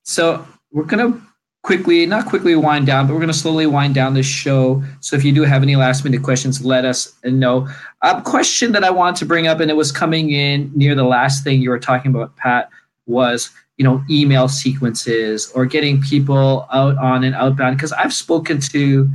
so 0.04 0.46
we're 0.72 0.84
going 0.84 1.14
to 1.14 1.22
quickly, 1.64 2.06
not 2.06 2.26
quickly 2.26 2.56
wind 2.56 2.86
down, 2.86 3.08
but 3.08 3.14
we're 3.14 3.20
going 3.20 3.32
to 3.32 3.34
slowly 3.34 3.66
wind 3.66 3.96
down 3.96 4.14
this 4.14 4.26
show. 4.26 4.84
So 5.00 5.16
if 5.16 5.24
you 5.24 5.32
do 5.32 5.44
have 5.44 5.64
any 5.64 5.76
last 5.76 6.04
minute 6.04 6.22
questions, 6.22 6.64
let 6.64 6.86
us 6.86 7.14
know. 7.24 7.68
A 8.02 8.22
question 8.22 8.74
that 8.74 8.84
I 8.84 8.92
want 8.92 9.18
to 9.18 9.26
bring 9.26 9.48
up, 9.48 9.60
and 9.60 9.72
it 9.72 9.76
was 9.76 9.92
coming 9.92 10.30
in 10.32 10.72
near 10.76 10.94
the 10.94 11.06
last 11.06 11.44
thing 11.44 11.62
you 11.62 11.70
were 11.70 11.80
talking 11.80 12.12
about, 12.12 12.36
Pat, 12.36 12.70
was 13.06 13.50
you 13.78 13.84
know 13.84 14.04
email 14.10 14.48
sequences 14.48 15.52
or 15.56 15.66
getting 15.66 16.02
people 16.02 16.68
out 16.72 16.98
on 16.98 17.24
an 17.24 17.34
outbound 17.34 17.76
because 17.76 17.92
i've 17.94 18.14
spoken 18.14 18.60
to 18.60 19.10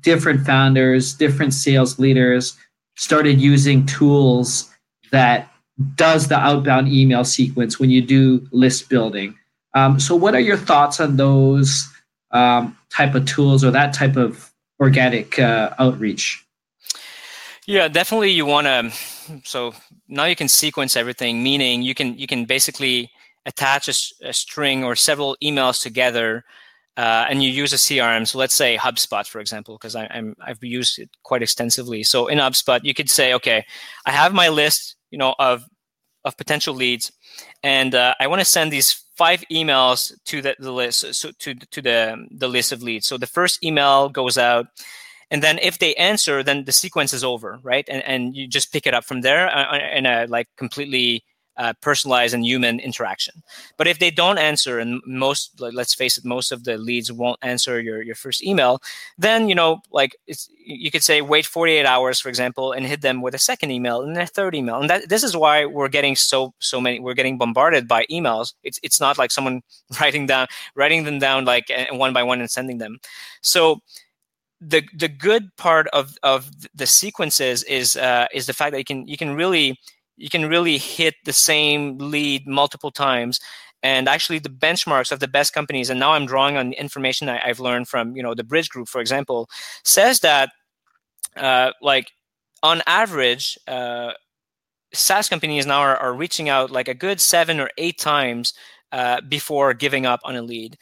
different 0.00 0.44
founders 0.46 1.12
different 1.14 1.52
sales 1.52 1.98
leaders 1.98 2.56
started 2.96 3.40
using 3.40 3.84
tools 3.86 4.74
that 5.12 5.50
does 5.94 6.28
the 6.28 6.38
outbound 6.38 6.88
email 6.88 7.22
sequence 7.22 7.78
when 7.78 7.90
you 7.90 8.02
do 8.02 8.46
list 8.50 8.88
building 8.88 9.36
um, 9.74 10.00
so 10.00 10.14
what 10.16 10.34
are 10.34 10.40
your 10.40 10.56
thoughts 10.56 11.00
on 11.00 11.16
those 11.16 11.88
um, 12.30 12.76
type 12.90 13.14
of 13.14 13.24
tools 13.26 13.64
or 13.64 13.70
that 13.70 13.92
type 13.92 14.16
of 14.16 14.52
organic 14.80 15.38
uh, 15.38 15.74
outreach 15.78 16.44
yeah 17.66 17.88
definitely 17.88 18.30
you 18.30 18.46
want 18.46 18.66
to 18.66 18.90
so 19.44 19.74
now 20.08 20.24
you 20.24 20.36
can 20.36 20.48
sequence 20.48 20.96
everything 20.96 21.42
meaning 21.42 21.82
you 21.82 21.94
can 21.94 22.16
you 22.18 22.26
can 22.26 22.44
basically 22.44 23.10
attach 23.46 23.88
a, 23.88 24.28
a 24.28 24.32
string 24.32 24.84
or 24.84 24.94
several 24.94 25.36
emails 25.42 25.82
together 25.82 26.44
uh, 26.98 27.26
and 27.30 27.44
you 27.44 27.48
use 27.48 27.72
a 27.72 27.76
CRM. 27.76 28.26
So 28.26 28.38
let's 28.38 28.54
say 28.54 28.76
HubSpot, 28.76 29.24
for 29.24 29.40
example, 29.40 29.76
because 29.76 29.94
I'm 29.94 30.34
I've 30.40 30.62
used 30.62 30.98
it 30.98 31.08
quite 31.22 31.42
extensively. 31.42 32.02
So 32.02 32.26
in 32.26 32.38
HubSpot, 32.38 32.80
you 32.82 32.92
could 32.92 33.08
say, 33.08 33.34
okay, 33.34 33.64
I 34.04 34.10
have 34.10 34.34
my 34.34 34.48
list, 34.48 34.96
you 35.12 35.18
know, 35.18 35.36
of 35.38 35.64
of 36.24 36.36
potential 36.36 36.74
leads, 36.74 37.12
and 37.62 37.94
uh, 37.94 38.14
I 38.18 38.26
want 38.26 38.40
to 38.40 38.44
send 38.44 38.72
these 38.72 39.00
five 39.18 39.44
emails 39.50 40.12
to 40.26 40.40
the, 40.40 40.56
the 40.58 40.72
list, 40.72 41.14
so 41.14 41.32
to 41.40 41.54
to 41.54 41.82
the 41.82 42.26
the 42.30 42.48
list 42.48 42.72
of 42.72 42.82
leads. 42.82 43.06
So 43.06 43.18
the 43.18 43.26
first 43.26 43.62
email 43.64 44.08
goes 44.08 44.38
out, 44.38 44.66
and 45.30 45.42
then 45.42 45.58
if 45.60 45.78
they 45.78 45.94
answer, 45.96 46.42
then 46.42 46.64
the 46.64 46.72
sequence 46.72 47.12
is 47.12 47.24
over, 47.24 47.58
right? 47.62 47.86
And 47.88 48.02
and 48.04 48.36
you 48.36 48.46
just 48.46 48.72
pick 48.72 48.86
it 48.86 48.94
up 48.94 49.04
from 49.04 49.20
there 49.22 49.48
uh, 49.48 49.76
uh, 49.76 49.80
in 49.94 50.06
a 50.06 50.26
like 50.28 50.48
completely 50.56 51.24
uh, 51.58 51.72
personalized 51.80 52.34
and 52.34 52.46
human 52.46 52.80
interaction. 52.80 53.42
But 53.76 53.88
if 53.88 53.98
they 53.98 54.10
don't 54.10 54.38
answer, 54.38 54.78
and 54.78 55.02
most, 55.04 55.60
let's 55.60 55.94
face 55.94 56.16
it, 56.16 56.24
most 56.24 56.52
of 56.52 56.64
the 56.64 56.78
leads 56.78 57.12
won't 57.12 57.38
answer 57.42 57.80
your, 57.80 58.00
your 58.00 58.14
first 58.14 58.42
email, 58.44 58.80
then, 59.18 59.48
you 59.48 59.54
know, 59.54 59.80
like 59.90 60.16
you 60.64 60.90
could 60.90 61.02
say 61.02 61.20
wait 61.20 61.46
48 61.46 61.84
hours, 61.84 62.20
for 62.20 62.28
example, 62.28 62.72
and 62.72 62.86
hit 62.86 63.02
them 63.02 63.20
with 63.20 63.34
a 63.34 63.38
second 63.38 63.72
email 63.72 64.02
and 64.02 64.16
a 64.16 64.26
third 64.26 64.54
email. 64.54 64.80
And 64.80 64.88
that, 64.88 65.08
this 65.08 65.24
is 65.24 65.36
why 65.36 65.66
we're 65.66 65.88
getting 65.88 66.14
so, 66.14 66.54
so 66.60 66.80
many, 66.80 67.00
we're 67.00 67.14
getting 67.14 67.38
bombarded 67.38 67.88
by 67.88 68.06
emails. 68.10 68.54
It's, 68.62 68.78
it's 68.82 69.00
not 69.00 69.18
like 69.18 69.30
someone 69.30 69.62
writing 70.00 70.26
down, 70.26 70.46
writing 70.76 71.04
them 71.04 71.18
down 71.18 71.44
like 71.44 71.70
one 71.90 72.12
by 72.12 72.22
one 72.22 72.40
and 72.40 72.50
sending 72.50 72.78
them. 72.78 72.98
So, 73.42 73.80
the 74.60 74.82
the 74.92 75.08
good 75.08 75.54
part 75.56 75.86
of 75.92 76.16
of 76.24 76.50
the 76.74 76.86
sequences 76.86 77.62
is 77.64 77.96
uh, 77.96 78.26
is 78.32 78.46
the 78.46 78.52
fact 78.52 78.72
that 78.72 78.78
you 78.78 78.84
can 78.84 79.06
you 79.06 79.16
can 79.16 79.34
really 79.34 79.78
you 80.18 80.28
can 80.28 80.48
really 80.48 80.78
hit 80.78 81.14
the 81.24 81.32
same 81.32 81.96
lead 81.98 82.46
multiple 82.46 82.90
times. 82.90 83.40
And 83.82 84.08
actually 84.08 84.40
the 84.40 84.48
benchmarks 84.48 85.12
of 85.12 85.20
the 85.20 85.28
best 85.28 85.54
companies 85.54 85.88
and 85.88 86.00
now 86.00 86.10
i'm 86.10 86.26
drawing 86.26 86.56
on 86.56 86.70
the 86.70 86.80
information 86.80 87.28
I, 87.28 87.38
have 87.46 87.60
learned 87.60 87.86
from 87.86 88.16
you 88.16 88.24
know 88.24 88.34
the 88.34 88.42
bridge 88.42 88.70
group 88.70 88.88
for 88.88 89.00
example 89.00 89.48
says 89.84 90.18
that 90.20 90.50
uh, 91.36 91.70
like 91.80 92.10
on 92.64 92.82
average 92.88 93.56
uh, 93.68 94.14
saas 94.92 95.28
companies 95.28 95.66
now 95.66 95.80
are, 95.80 95.96
are, 95.96 96.14
reaching 96.14 96.48
out 96.48 96.70
like 96.70 96.88
a 96.88 96.94
good 96.94 97.20
seven 97.20 97.60
or 97.60 97.70
eight 97.78 97.98
times 97.98 98.54
uh, 98.92 99.20
before 99.28 99.74
giving 99.74 100.06
up 100.06 100.20
on 100.24 100.36
a 100.36 100.42
lead. 100.42 100.78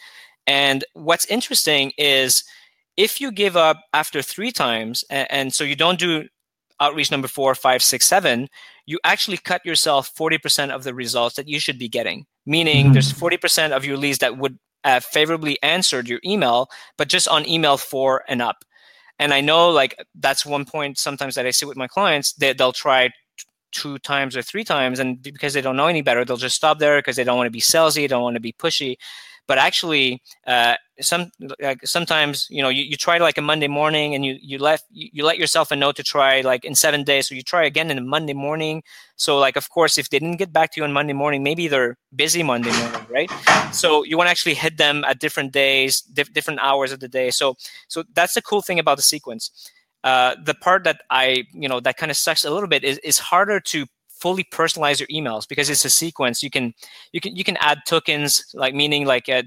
And 0.46 0.84
what's 0.92 1.24
interesting 1.26 1.92
is 1.98 2.44
if 2.96 3.20
you 3.20 3.32
give 3.32 3.56
up 3.56 3.82
after 3.92 4.22
three 4.22 4.52
times 4.52 5.04
and, 5.10 5.26
and 5.30 5.54
so 5.54 5.64
you 5.64 5.76
don't 5.76 5.98
do 5.98 6.28
outreach 6.80 7.10
number 7.10 7.28
four, 7.28 7.54
five, 7.54 7.82
six, 7.82 8.06
seven, 8.06 8.48
you 8.86 8.98
actually 9.04 9.36
cut 9.36 9.64
yourself 9.66 10.14
40% 10.14 10.70
of 10.70 10.84
the 10.84 10.94
results 10.94 11.36
that 11.36 11.48
you 11.48 11.58
should 11.58 11.78
be 11.78 11.88
getting. 11.88 12.24
Meaning 12.46 12.86
mm-hmm. 12.86 12.92
there's 12.92 13.12
40% 13.12 13.72
of 13.72 13.84
your 13.84 13.96
leads 13.96 14.18
that 14.18 14.38
would 14.38 14.58
have 14.84 15.04
favorably 15.04 15.60
answered 15.62 16.08
your 16.08 16.20
email, 16.24 16.68
but 16.96 17.08
just 17.08 17.26
on 17.28 17.48
email 17.48 17.76
four 17.76 18.22
and 18.28 18.40
up. 18.40 18.64
And 19.18 19.34
I 19.34 19.40
know 19.40 19.70
like 19.70 19.96
that's 20.14 20.46
one 20.46 20.64
point 20.64 20.98
sometimes 20.98 21.34
that 21.34 21.46
I 21.46 21.50
see 21.50 21.66
with 21.66 21.76
my 21.76 21.88
clients, 21.88 22.32
they, 22.34 22.52
they'll 22.52 22.72
try 22.72 23.10
two 23.72 23.98
times 23.98 24.36
or 24.36 24.42
three 24.42 24.64
times 24.64 24.98
and 24.98 25.20
because 25.22 25.52
they 25.52 25.60
don't 25.60 25.76
know 25.76 25.88
any 25.88 26.00
better 26.00 26.24
they'll 26.24 26.36
just 26.36 26.56
stop 26.56 26.78
there 26.78 26.98
because 26.98 27.16
they 27.16 27.24
don't 27.24 27.36
want 27.36 27.46
to 27.46 27.50
be 27.50 27.60
salesy 27.60 27.96
they 27.96 28.06
don't 28.06 28.22
want 28.22 28.34
to 28.34 28.40
be 28.40 28.52
pushy 28.52 28.96
but 29.46 29.58
actually 29.58 30.22
uh, 30.46 30.74
some 31.00 31.30
like 31.60 31.86
sometimes 31.86 32.46
you 32.50 32.62
know 32.62 32.68
you, 32.68 32.82
you 32.82 32.96
try 32.96 33.18
like 33.18 33.38
a 33.38 33.42
monday 33.42 33.68
morning 33.68 34.14
and 34.14 34.24
you 34.24 34.36
you 34.40 34.58
let 34.58 34.82
you 34.90 35.24
let 35.24 35.38
yourself 35.38 35.70
a 35.70 35.76
note 35.76 35.96
to 35.96 36.02
try 36.02 36.40
like 36.40 36.64
in 36.64 36.74
seven 36.74 37.04
days 37.04 37.28
so 37.28 37.34
you 37.34 37.42
try 37.42 37.64
again 37.64 37.90
in 37.90 37.98
a 37.98 38.00
monday 38.00 38.34
morning. 38.34 38.82
So 39.16 39.38
like 39.38 39.56
of 39.56 39.68
course 39.70 39.98
if 39.98 40.10
they 40.10 40.18
didn't 40.18 40.36
get 40.36 40.52
back 40.52 40.72
to 40.72 40.80
you 40.80 40.84
on 40.84 40.92
monday 40.92 41.12
morning 41.12 41.42
maybe 41.42 41.68
they're 41.68 41.96
busy 42.14 42.42
monday 42.42 42.70
morning 42.70 43.06
right? 43.10 43.30
So 43.72 44.04
you 44.04 44.16
want 44.16 44.28
to 44.28 44.30
actually 44.30 44.54
hit 44.54 44.76
them 44.78 45.04
at 45.04 45.18
different 45.20 45.52
days 45.52 46.00
diff- 46.00 46.32
different 46.32 46.60
hours 46.60 46.92
of 46.92 47.00
the 47.00 47.08
day. 47.08 47.30
So 47.30 47.56
so 47.88 48.04
that's 48.14 48.34
the 48.34 48.42
cool 48.42 48.62
thing 48.62 48.78
about 48.78 48.96
the 48.96 49.02
sequence. 49.02 49.50
Uh, 50.04 50.36
the 50.44 50.54
part 50.54 50.84
that 50.84 51.00
I, 51.10 51.44
you 51.52 51.68
know, 51.68 51.80
that 51.80 51.96
kind 51.96 52.10
of 52.10 52.16
sucks 52.16 52.44
a 52.44 52.50
little 52.50 52.68
bit 52.68 52.84
is, 52.84 52.98
is 52.98 53.18
harder 53.18 53.58
to 53.60 53.86
fully 54.26 54.42
personalize 54.42 54.98
your 54.98 55.06
emails 55.06 55.46
because 55.46 55.70
it's 55.70 55.84
a 55.84 55.90
sequence. 55.90 56.42
You 56.42 56.50
can 56.50 56.74
you 57.12 57.20
can 57.20 57.36
you 57.36 57.44
can 57.44 57.56
add 57.58 57.78
tokens 57.86 58.44
like 58.54 58.74
meaning 58.74 59.06
like 59.06 59.28
uh, 59.28 59.44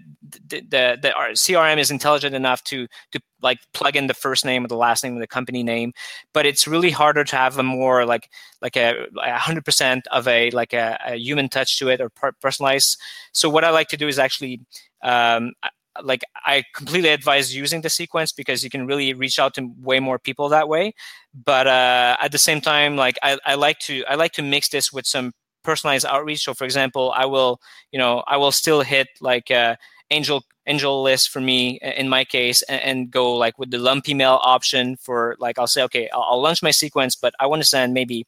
the, 0.47 0.61
the 0.61 0.97
the 1.01 1.13
crm 1.33 1.77
is 1.77 1.91
intelligent 1.91 2.33
enough 2.33 2.63
to 2.63 2.87
to 3.11 3.19
like 3.41 3.59
plug 3.73 3.97
in 3.97 4.07
the 4.07 4.13
first 4.13 4.45
name 4.45 4.63
or 4.63 4.69
the 4.69 4.77
last 4.77 5.03
name 5.03 5.15
of 5.15 5.19
the 5.19 5.27
company 5.27 5.63
name 5.63 5.91
but 6.33 6.45
it's 6.45 6.65
really 6.65 6.91
harder 6.91 7.25
to 7.25 7.35
have 7.35 7.57
a 7.57 7.63
more 7.63 8.05
like 8.05 8.29
like 8.61 8.77
a, 8.77 9.05
a 9.21 9.37
100% 9.37 10.01
of 10.11 10.27
a 10.27 10.49
like 10.51 10.73
a, 10.73 10.97
a, 11.05 11.15
human 11.15 11.49
touch 11.49 11.77
to 11.79 11.89
it 11.89 11.99
or 11.99 12.09
personalized 12.41 12.97
so 13.33 13.49
what 13.49 13.63
i 13.65 13.69
like 13.69 13.89
to 13.89 13.97
do 13.97 14.07
is 14.07 14.17
actually 14.17 14.61
um, 15.03 15.53
like 16.01 16.23
I 16.45 16.63
completely 16.75 17.09
advise 17.09 17.55
using 17.55 17.81
the 17.81 17.89
sequence 17.89 18.31
because 18.31 18.63
you 18.63 18.69
can 18.69 18.85
really 18.85 19.13
reach 19.13 19.39
out 19.39 19.53
to 19.55 19.71
way 19.79 19.99
more 19.99 20.19
people 20.19 20.49
that 20.49 20.67
way. 20.67 20.93
But 21.33 21.67
uh, 21.67 22.17
at 22.21 22.31
the 22.31 22.37
same 22.37 22.61
time, 22.61 22.95
like 22.95 23.17
I, 23.23 23.37
I 23.45 23.55
like 23.55 23.79
to 23.79 24.03
I 24.05 24.15
like 24.15 24.33
to 24.33 24.41
mix 24.41 24.69
this 24.69 24.91
with 24.93 25.05
some 25.05 25.33
personalized 25.63 26.05
outreach. 26.05 26.43
So 26.43 26.53
for 26.53 26.65
example, 26.65 27.13
I 27.15 27.25
will 27.25 27.59
you 27.91 27.99
know 27.99 28.23
I 28.27 28.37
will 28.37 28.51
still 28.51 28.81
hit 28.81 29.07
like 29.21 29.51
uh, 29.51 29.75
angel 30.09 30.43
AngelList 30.67 31.29
for 31.29 31.41
me 31.41 31.79
in 31.81 32.09
my 32.09 32.23
case 32.23 32.61
and, 32.63 32.81
and, 32.81 33.11
go 33.11 33.33
like 33.33 33.57
with 33.57 33.71
the 33.71 33.79
lump 33.79 34.07
email 34.07 34.39
option 34.43 34.95
for 34.97 35.35
like 35.39 35.57
I'll 35.57 35.65
say 35.65 35.81
okay 35.83 36.09
I'll, 36.13 36.25
I'll 36.29 36.41
launch 36.41 36.61
my 36.61 36.71
sequence, 36.71 37.15
but 37.15 37.33
I 37.39 37.47
want 37.47 37.61
to 37.61 37.67
send 37.67 37.93
maybe 37.93 38.27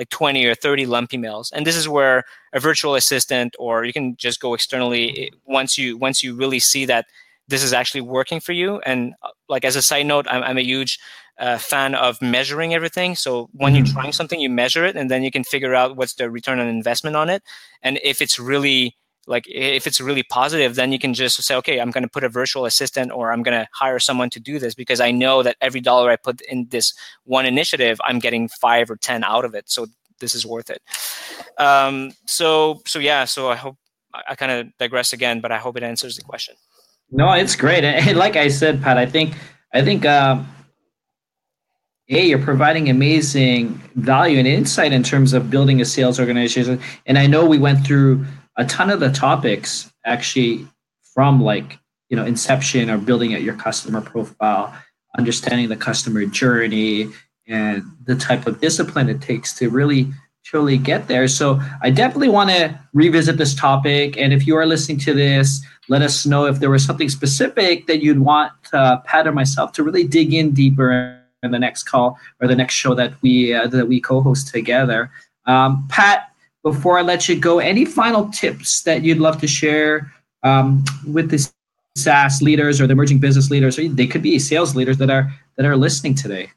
like 0.00 0.08
20 0.08 0.46
or 0.46 0.54
30 0.54 0.86
lump 0.86 1.10
emails 1.10 1.52
and 1.52 1.66
this 1.66 1.76
is 1.76 1.86
where 1.86 2.24
a 2.54 2.58
virtual 2.58 2.94
assistant 2.94 3.54
or 3.58 3.84
you 3.84 3.92
can 3.92 4.16
just 4.16 4.40
go 4.40 4.54
externally 4.54 5.30
once 5.44 5.76
you 5.76 5.98
once 5.98 6.22
you 6.22 6.34
really 6.34 6.58
see 6.58 6.86
that 6.86 7.04
this 7.48 7.62
is 7.62 7.72
actually 7.72 8.00
working 8.00 8.40
for 8.40 8.52
you. 8.52 8.78
And 8.86 9.14
uh, 9.22 9.28
like 9.48 9.64
as 9.64 9.76
a 9.76 9.82
side 9.82 10.06
note 10.06 10.26
i'm, 10.30 10.42
I'm 10.42 10.56
a 10.56 10.62
huge 10.62 10.98
uh, 11.38 11.58
fan 11.58 11.94
of 11.94 12.20
measuring 12.22 12.72
everything. 12.72 13.14
So 13.14 13.50
when 13.52 13.74
mm-hmm. 13.74 13.84
you're 13.84 13.94
trying 13.94 14.12
something 14.12 14.40
you 14.40 14.48
measure 14.48 14.86
it 14.86 14.96
and 14.96 15.10
then 15.10 15.22
you 15.22 15.30
can 15.30 15.44
figure 15.44 15.74
out 15.74 15.96
what's 15.96 16.14
the 16.14 16.30
return 16.30 16.60
on 16.60 16.66
investment 16.66 17.16
on 17.16 17.28
it. 17.28 17.42
And 17.82 17.98
if 18.02 18.22
it's 18.22 18.38
really 18.38 18.96
like 19.26 19.44
if 19.48 19.86
it's 19.86 20.00
really 20.00 20.22
positive 20.22 20.74
then 20.74 20.92
you 20.92 20.98
can 20.98 21.14
just 21.14 21.42
say 21.42 21.54
okay 21.54 21.80
i'm 21.80 21.90
going 21.90 22.02
to 22.02 22.08
put 22.08 22.24
a 22.24 22.28
virtual 22.28 22.64
assistant 22.64 23.12
or 23.12 23.32
i'm 23.32 23.42
going 23.42 23.58
to 23.58 23.68
hire 23.72 23.98
someone 23.98 24.30
to 24.30 24.40
do 24.40 24.58
this 24.58 24.74
because 24.74 25.00
i 25.00 25.10
know 25.10 25.42
that 25.42 25.56
every 25.60 25.80
dollar 25.80 26.10
i 26.10 26.16
put 26.16 26.40
in 26.42 26.66
this 26.70 26.94
one 27.24 27.46
initiative 27.46 28.00
i'm 28.04 28.18
getting 28.18 28.48
five 28.48 28.90
or 28.90 28.96
ten 28.96 29.22
out 29.24 29.44
of 29.44 29.54
it 29.54 29.68
so 29.68 29.86
this 30.20 30.34
is 30.34 30.44
worth 30.44 30.70
it 30.70 30.82
um, 31.58 32.12
so 32.26 32.80
so 32.86 32.98
yeah 32.98 33.24
so 33.24 33.48
i 33.50 33.56
hope 33.56 33.76
I 34.12 34.34
kind 34.34 34.52
of 34.52 34.76
digress 34.78 35.12
again, 35.12 35.40
but 35.40 35.52
I 35.52 35.58
hope 35.58 35.76
it 35.76 35.82
answers 35.82 36.16
the 36.16 36.22
question. 36.22 36.54
No, 37.10 37.32
it's 37.32 37.56
great. 37.56 37.84
And 37.84 38.18
like 38.18 38.36
I 38.36 38.48
said, 38.48 38.82
Pat, 38.82 38.98
I 38.98 39.06
think 39.06 39.34
I 39.72 39.82
think 39.82 40.04
um, 40.06 40.48
a 42.08 42.26
you're 42.26 42.38
providing 42.38 42.88
amazing 42.88 43.80
value 43.96 44.38
and 44.38 44.48
insight 44.48 44.92
in 44.92 45.02
terms 45.02 45.32
of 45.32 45.50
building 45.50 45.80
a 45.80 45.84
sales 45.84 46.18
organization. 46.18 46.80
And 47.06 47.18
I 47.18 47.26
know 47.26 47.44
we 47.46 47.58
went 47.58 47.86
through 47.86 48.24
a 48.60 48.64
ton 48.66 48.90
of 48.90 49.00
the 49.00 49.10
topics 49.10 49.90
actually 50.04 50.66
from 51.14 51.42
like 51.42 51.78
you 52.10 52.16
know 52.16 52.26
inception 52.26 52.90
or 52.90 52.98
building 52.98 53.34
out 53.34 53.42
your 53.42 53.56
customer 53.56 54.02
profile, 54.02 54.72
understanding 55.16 55.68
the 55.68 55.76
customer 55.76 56.26
journey, 56.26 57.08
and 57.48 57.82
the 58.04 58.14
type 58.14 58.46
of 58.46 58.60
discipline 58.60 59.08
it 59.08 59.22
takes 59.22 59.54
to 59.54 59.70
really 59.70 60.12
truly 60.44 60.76
get 60.76 61.08
there. 61.08 61.26
So 61.26 61.60
I 61.82 61.90
definitely 61.90 62.28
want 62.28 62.50
to 62.50 62.78
revisit 62.92 63.38
this 63.38 63.54
topic. 63.54 64.18
And 64.18 64.32
if 64.32 64.46
you 64.46 64.56
are 64.56 64.66
listening 64.66 64.98
to 65.00 65.14
this, 65.14 65.64
let 65.88 66.02
us 66.02 66.26
know 66.26 66.44
if 66.46 66.60
there 66.60 66.70
was 66.70 66.84
something 66.84 67.08
specific 67.08 67.86
that 67.86 68.02
you'd 68.02 68.20
want 68.20 68.52
uh, 68.72 68.98
Pat 69.00 69.26
or 69.26 69.32
myself 69.32 69.72
to 69.72 69.82
really 69.82 70.04
dig 70.04 70.34
in 70.34 70.52
deeper 70.52 71.18
in 71.42 71.50
the 71.50 71.58
next 71.58 71.84
call 71.84 72.18
or 72.40 72.48
the 72.48 72.56
next 72.56 72.74
show 72.74 72.94
that 72.94 73.14
we 73.22 73.54
uh, 73.54 73.68
that 73.68 73.88
we 73.88 74.00
co-host 74.00 74.48
together. 74.48 75.10
Um, 75.46 75.86
Pat, 75.88 76.29
before 76.62 76.98
I 76.98 77.02
let 77.02 77.28
you 77.28 77.38
go, 77.38 77.58
any 77.58 77.84
final 77.84 78.28
tips 78.28 78.82
that 78.82 79.02
you'd 79.02 79.18
love 79.18 79.40
to 79.40 79.46
share 79.46 80.12
um, 80.42 80.84
with 81.06 81.30
the 81.30 81.50
SaaS 81.96 82.42
leaders 82.42 82.80
or 82.80 82.86
the 82.86 82.92
emerging 82.92 83.18
business 83.18 83.50
leaders, 83.50 83.78
or 83.78 83.88
they 83.88 84.06
could 84.06 84.22
be 84.22 84.38
sales 84.38 84.76
leaders 84.76 84.98
that 84.98 85.10
are 85.10 85.32
that 85.56 85.66
are 85.66 85.76
listening 85.76 86.14
today? 86.14 86.50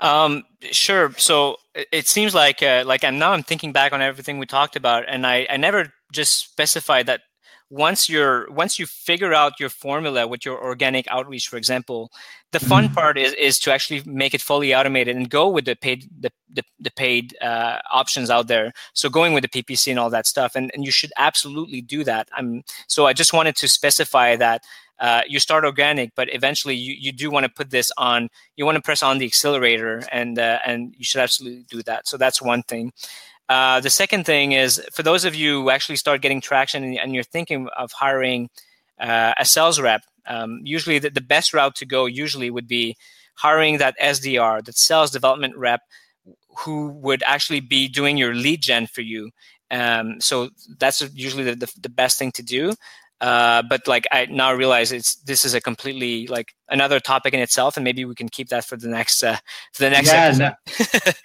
Um, 0.00 0.44
sure. 0.70 1.12
So 1.16 1.56
it 1.74 2.06
seems 2.06 2.34
like 2.34 2.62
uh, 2.62 2.84
like 2.86 3.04
I'm 3.04 3.18
now 3.18 3.32
I'm 3.32 3.42
thinking 3.42 3.72
back 3.72 3.92
on 3.92 4.02
everything 4.02 4.38
we 4.38 4.46
talked 4.46 4.76
about, 4.76 5.04
and 5.08 5.26
I 5.26 5.46
I 5.48 5.56
never 5.56 5.92
just 6.12 6.38
specified 6.38 7.06
that 7.06 7.22
once 7.70 8.08
you're 8.08 8.50
once 8.50 8.78
you 8.78 8.86
figure 8.86 9.32
out 9.32 9.58
your 9.58 9.68
formula 9.68 10.26
with 10.26 10.44
your 10.44 10.62
organic 10.62 11.06
outreach 11.08 11.48
for 11.48 11.56
example 11.56 12.10
the 12.52 12.60
fun 12.60 12.84
mm-hmm. 12.84 12.94
part 12.94 13.16
is 13.16 13.32
is 13.34 13.58
to 13.58 13.72
actually 13.72 14.02
make 14.04 14.34
it 14.34 14.40
fully 14.40 14.74
automated 14.74 15.16
and 15.16 15.30
go 15.30 15.48
with 15.48 15.64
the 15.64 15.74
paid 15.74 16.08
the, 16.20 16.30
the, 16.52 16.62
the 16.78 16.90
paid 16.90 17.34
uh, 17.40 17.78
options 17.90 18.28
out 18.30 18.48
there 18.48 18.72
so 18.92 19.08
going 19.08 19.32
with 19.32 19.42
the 19.42 19.62
ppc 19.62 19.90
and 19.90 19.98
all 19.98 20.10
that 20.10 20.26
stuff 20.26 20.54
and, 20.54 20.70
and 20.74 20.84
you 20.84 20.90
should 20.90 21.12
absolutely 21.16 21.80
do 21.80 22.04
that 22.04 22.28
i'm 22.36 22.62
so 22.86 23.06
i 23.06 23.12
just 23.12 23.32
wanted 23.32 23.56
to 23.56 23.66
specify 23.66 24.36
that 24.36 24.62
uh, 25.00 25.22
you 25.28 25.40
start 25.40 25.64
organic, 25.64 26.14
but 26.14 26.32
eventually 26.32 26.74
you, 26.74 26.94
you 26.94 27.10
do 27.10 27.30
want 27.30 27.44
to 27.44 27.50
put 27.50 27.70
this 27.70 27.90
on. 27.98 28.28
You 28.56 28.64
want 28.64 28.76
to 28.76 28.82
press 28.82 29.02
on 29.02 29.18
the 29.18 29.26
accelerator, 29.26 30.04
and 30.12 30.38
uh, 30.38 30.60
and 30.64 30.94
you 30.96 31.04
should 31.04 31.20
absolutely 31.20 31.64
do 31.68 31.82
that. 31.82 32.06
So 32.06 32.16
that's 32.16 32.40
one 32.40 32.62
thing. 32.62 32.92
Uh, 33.48 33.80
the 33.80 33.90
second 33.90 34.24
thing 34.24 34.52
is 34.52 34.82
for 34.92 35.02
those 35.02 35.24
of 35.24 35.34
you 35.34 35.62
who 35.62 35.70
actually 35.70 35.96
start 35.96 36.22
getting 36.22 36.40
traction 36.40 36.82
and, 36.82 36.98
and 36.98 37.14
you're 37.14 37.22
thinking 37.22 37.68
of 37.76 37.92
hiring 37.92 38.48
uh, 38.98 39.34
a 39.38 39.44
sales 39.44 39.78
rep, 39.80 40.02
um, 40.26 40.60
usually 40.64 40.98
the, 40.98 41.10
the, 41.10 41.20
best 41.20 41.52
route 41.52 41.74
to 41.74 41.84
go 41.84 42.06
usually 42.06 42.50
would 42.50 42.66
be 42.66 42.96
hiring 43.34 43.78
that 43.78 43.94
SDR, 44.00 44.64
that 44.64 44.76
sales 44.78 45.10
development 45.10 45.56
rep, 45.56 45.82
who 46.58 46.88
would 46.88 47.22
actually 47.26 47.60
be 47.60 47.88
doing 47.88 48.16
your 48.16 48.34
lead 48.34 48.62
gen 48.62 48.86
for 48.86 49.02
you. 49.02 49.30
Um, 49.70 50.20
so 50.20 50.50
that's 50.78 51.02
usually 51.14 51.44
the, 51.44 51.54
the, 51.54 51.72
the, 51.82 51.88
best 51.88 52.18
thing 52.18 52.30
to 52.32 52.42
do. 52.42 52.72
Uh, 53.24 53.62
but 53.62 53.88
like 53.88 54.06
I 54.12 54.26
now 54.26 54.52
realize 54.52 54.92
it's 54.92 55.14
this 55.22 55.46
is 55.46 55.54
a 55.54 55.60
completely 55.60 56.26
like 56.26 56.52
another 56.68 57.00
topic 57.00 57.32
in 57.32 57.40
itself, 57.40 57.78
and 57.78 57.82
maybe 57.82 58.04
we 58.04 58.14
can 58.14 58.28
keep 58.28 58.50
that 58.50 58.66
for 58.66 58.76
the 58.76 58.86
next 58.86 59.24
uh, 59.24 59.38
for 59.72 59.84
the 59.84 59.88
next 59.88 60.12
yeah. 60.12 60.30
No. 60.36 60.52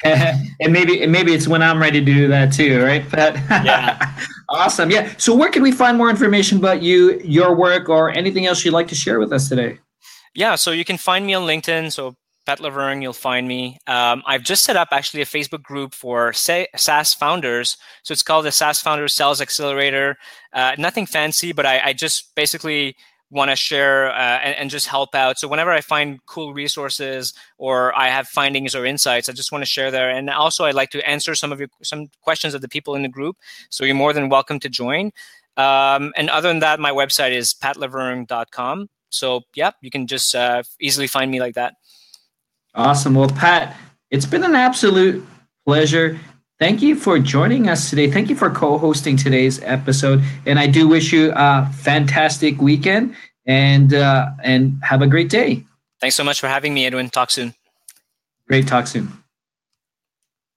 and 0.62 0.72
maybe 0.72 1.04
and 1.04 1.12
maybe 1.12 1.34
it's 1.34 1.46
when 1.46 1.62
I'm 1.62 1.78
ready 1.82 2.00
to 2.00 2.06
do 2.06 2.30
that 2.30 2.54
too, 2.54 2.82
right? 2.82 3.04
But 3.12 3.36
yeah, 3.66 4.18
awesome. 4.48 4.92
Yeah. 4.92 5.12
So 5.18 5.36
where 5.36 5.50
can 5.50 5.62
we 5.62 5.74
find 5.74 5.98
more 5.98 6.10
information 6.10 6.58
about 6.58 6.82
you, 6.82 7.20
your 7.22 7.54
work, 7.54 7.90
or 7.90 8.12
anything 8.12 8.46
else 8.46 8.64
you'd 8.64 8.74
like 8.74 8.88
to 8.88 8.96
share 8.96 9.20
with 9.20 9.34
us 9.34 9.50
today? 9.50 9.80
Yeah, 10.34 10.56
so 10.56 10.72
you 10.72 10.86
can 10.86 10.98
find 10.98 11.26
me 11.26 11.34
on 11.34 11.44
LinkedIn. 11.44 11.92
So 11.92 12.16
Pat 12.50 12.60
Lavigne, 12.60 13.04
you'll 13.04 13.14
find 13.14 13.48
me. 13.48 13.78
Um, 13.86 14.24
I've 14.26 14.42
just 14.42 14.64
set 14.64 14.76
up 14.76 14.88
actually 14.92 15.22
a 15.22 15.26
Facebook 15.26 15.62
group 15.62 15.94
for 15.94 16.34
SaaS 16.34 17.14
founders. 17.14 17.78
So 18.02 18.12
it's 18.12 18.24
called 18.24 18.46
the 18.46 18.52
SaaS 18.52 18.82
Founders 18.82 19.14
Sales 19.14 19.40
Accelerator. 19.40 20.18
Uh, 20.52 20.74
nothing 20.80 21.06
fancy, 21.06 21.52
but 21.52 21.68
I, 21.68 21.80
I 21.86 21.94
just 21.94 22.34
basically 22.34 22.96
want 23.30 23.52
to 23.52 23.56
share 23.56 24.10
uh, 24.10 24.40
and, 24.40 24.56
and, 24.56 24.70
just 24.72 24.88
help 24.88 25.14
out. 25.14 25.38
So 25.38 25.48
whenever 25.48 25.70
I 25.70 25.82
find 25.82 26.26
cool 26.26 26.52
resources 26.52 27.36
or 27.60 27.96
I 27.96 28.08
have 28.10 28.28
findings 28.28 28.74
or 28.74 28.84
insights, 28.84 29.30
I 29.30 29.34
just 29.34 29.52
want 29.52 29.62
to 29.62 29.70
share 29.70 29.92
there. 29.92 30.10
And 30.10 30.28
also, 30.32 30.66
I'd 30.66 30.74
like 30.74 30.90
to 30.90 31.08
answer 31.08 31.36
some 31.36 31.52
of 31.52 31.60
your 31.60 31.70
some 31.84 32.08
questions 32.22 32.56
of 32.56 32.62
the 32.62 32.68
people 32.68 32.96
in 32.96 33.04
the 33.04 33.10
group. 33.10 33.38
So 33.70 33.86
you're 33.86 33.94
more 33.94 34.12
than 34.12 34.28
welcome 34.28 34.60
to 34.62 34.70
join. 34.70 35.12
Um, 35.56 36.14
and 36.18 36.32
other 36.32 36.48
than 36.48 36.62
that, 36.62 36.80
my 36.80 36.90
website 36.90 37.32
is 37.32 37.54
patlavigne.com. 37.54 38.90
So 39.10 39.42
yeah, 39.54 39.72
you 39.82 39.92
can 39.92 40.08
just 40.08 40.34
uh, 40.34 40.64
easily 40.82 41.06
find 41.06 41.30
me 41.30 41.40
like 41.40 41.54
that. 41.54 41.76
Awesome. 42.76 43.16
Well, 43.16 43.30
Pat, 43.30 43.76
it's 44.12 44.26
been 44.26 44.44
an 44.44 44.56
absolute 44.56 45.26
pleasure. 45.66 46.20
Thank 46.60 46.82
you 46.82 46.96
for 46.96 47.20
joining 47.20 47.70
us 47.70 47.90
today. 47.90 48.12
Thank 48.12 48.30
you 48.30 48.36
for 48.36 48.50
co 48.50 48.78
hosting 48.78 49.16
today's 49.16 49.62
episode. 49.64 50.22
And 50.46 50.60
I 50.60 50.68
do 50.68 50.88
wish 50.88 51.14
you 51.14 51.32
a 51.36 51.70
fantastic 51.74 52.60
weekend 52.62 53.16
and, 53.46 53.94
uh, 53.94 54.32
and 54.44 54.78
have 54.84 55.02
a 55.02 55.08
great 55.08 55.30
day. 55.30 55.64
Thanks 56.02 56.16
so 56.16 56.24
much 56.24 56.40
for 56.40 56.48
having 56.48 56.74
me, 56.74 56.86
Edwin. 56.86 57.10
Talk 57.10 57.32
soon. 57.32 57.54
Great. 58.48 58.68
Talk 58.68 58.88
soon. 58.88 59.12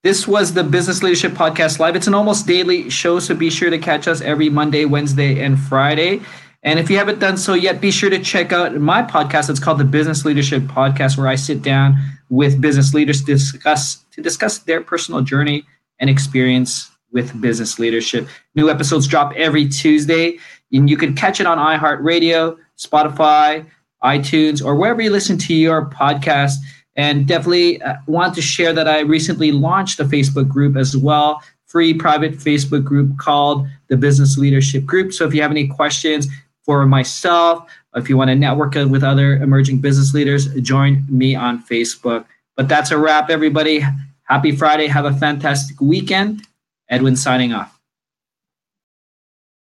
This 0.03 0.27
was 0.27 0.55
the 0.55 0.65
Business 0.65 1.01
Leadership 1.05 1.33
Podcast 1.33 1.79
Live. 1.79 1.95
It's 1.95 2.09
an 2.09 2.15
almost 2.15 2.45
daily 2.45 2.91
show, 2.91 3.21
so 3.21 3.37
be 3.37 3.51
sure 3.51 3.71
to 3.71 3.79
catch 3.79 4.09
us 4.09 4.21
every 4.21 4.49
Monday, 4.49 4.85
Wednesday, 4.85 5.41
and 5.41 5.57
Friday. 5.57 6.21
And 6.65 6.79
if 6.79 6.89
you 6.89 6.97
haven't 6.97 7.19
done 7.19 7.37
so 7.37 7.55
yet, 7.55 7.81
be 7.81 7.91
sure 7.91 8.11
to 8.11 8.21
check 8.21 8.53
out 8.53 8.75
my 8.77 9.03
podcast. 9.03 9.51
It's 9.51 9.59
called 9.59 9.79
the 9.79 9.85
Business 9.85 10.25
Leadership 10.25 10.63
Podcast, 10.63 11.19
where 11.19 11.27
I 11.27 11.35
sit 11.35 11.61
down 11.61 11.97
with 12.29 12.61
business 12.61 12.95
leaders 12.95 13.21
to 13.21 13.27
discuss 13.27 13.97
to 14.13 14.23
discuss 14.23 14.59
their 14.59 14.81
personal 14.81 15.23
journey 15.23 15.65
and 15.99 16.09
experience 16.09 16.91
with 17.11 17.39
business 17.41 17.79
leadership. 17.79 18.29
New 18.55 18.71
episodes 18.71 19.07
drop 19.07 19.33
every 19.35 19.69
Tuesday, 19.69 20.39
and 20.73 20.89
you 20.89 20.97
can 20.97 21.15
catch 21.15 21.41
it 21.41 21.47
on 21.47 21.59
iHeartRadio, 21.59 22.57
Spotify, 22.79 23.67
iTunes, 24.05 24.65
or 24.65 24.77
wherever 24.77 25.03
you 25.03 25.11
listen 25.11 25.39
to 25.39 25.55
your 25.55 25.91
podcast. 25.91 26.55
And 26.95 27.27
definitely 27.27 27.81
uh, 27.83 27.97
want 28.07 28.35
to 28.35 28.43
share 28.43 28.73
that 28.75 28.87
I 28.87 29.01
recently 29.01 29.51
launched 29.51 29.99
a 29.99 30.05
Facebook 30.05 30.49
group 30.49 30.77
as 30.77 30.97
well, 30.97 31.43
free 31.67 31.95
private 31.95 32.35
Facebook 32.35 32.85
group 32.85 33.17
called 33.19 33.67
the 33.89 33.97
Business 33.97 34.37
Leadership 34.37 34.85
Group. 34.85 35.13
So 35.13 35.27
if 35.27 35.35
you 35.35 35.41
have 35.43 35.51
any 35.51 35.69
questions, 35.69 36.29
for 36.65 36.87
myself. 36.87 37.71
If 37.95 38.09
you 38.09 38.17
want 38.17 38.29
to 38.29 38.35
network 38.35 38.75
with 38.75 39.05
other 39.05 39.37
emerging 39.37 39.81
business 39.81 40.15
leaders, 40.15 40.47
join 40.63 41.05
me 41.09 41.35
on 41.35 41.63
Facebook. 41.65 42.25
But 42.57 42.69
that's 42.69 42.91
a 42.91 42.99
wrap, 42.99 43.31
everybody. 43.31 43.85
Happy 44.25 44.55
Friday. 44.55 44.87
Have 44.87 45.05
a 45.05 45.13
fantastic 45.13 45.81
weekend. 45.81 46.43
Edwin 46.89 47.17
signing 47.17 47.53
off. 47.53 47.82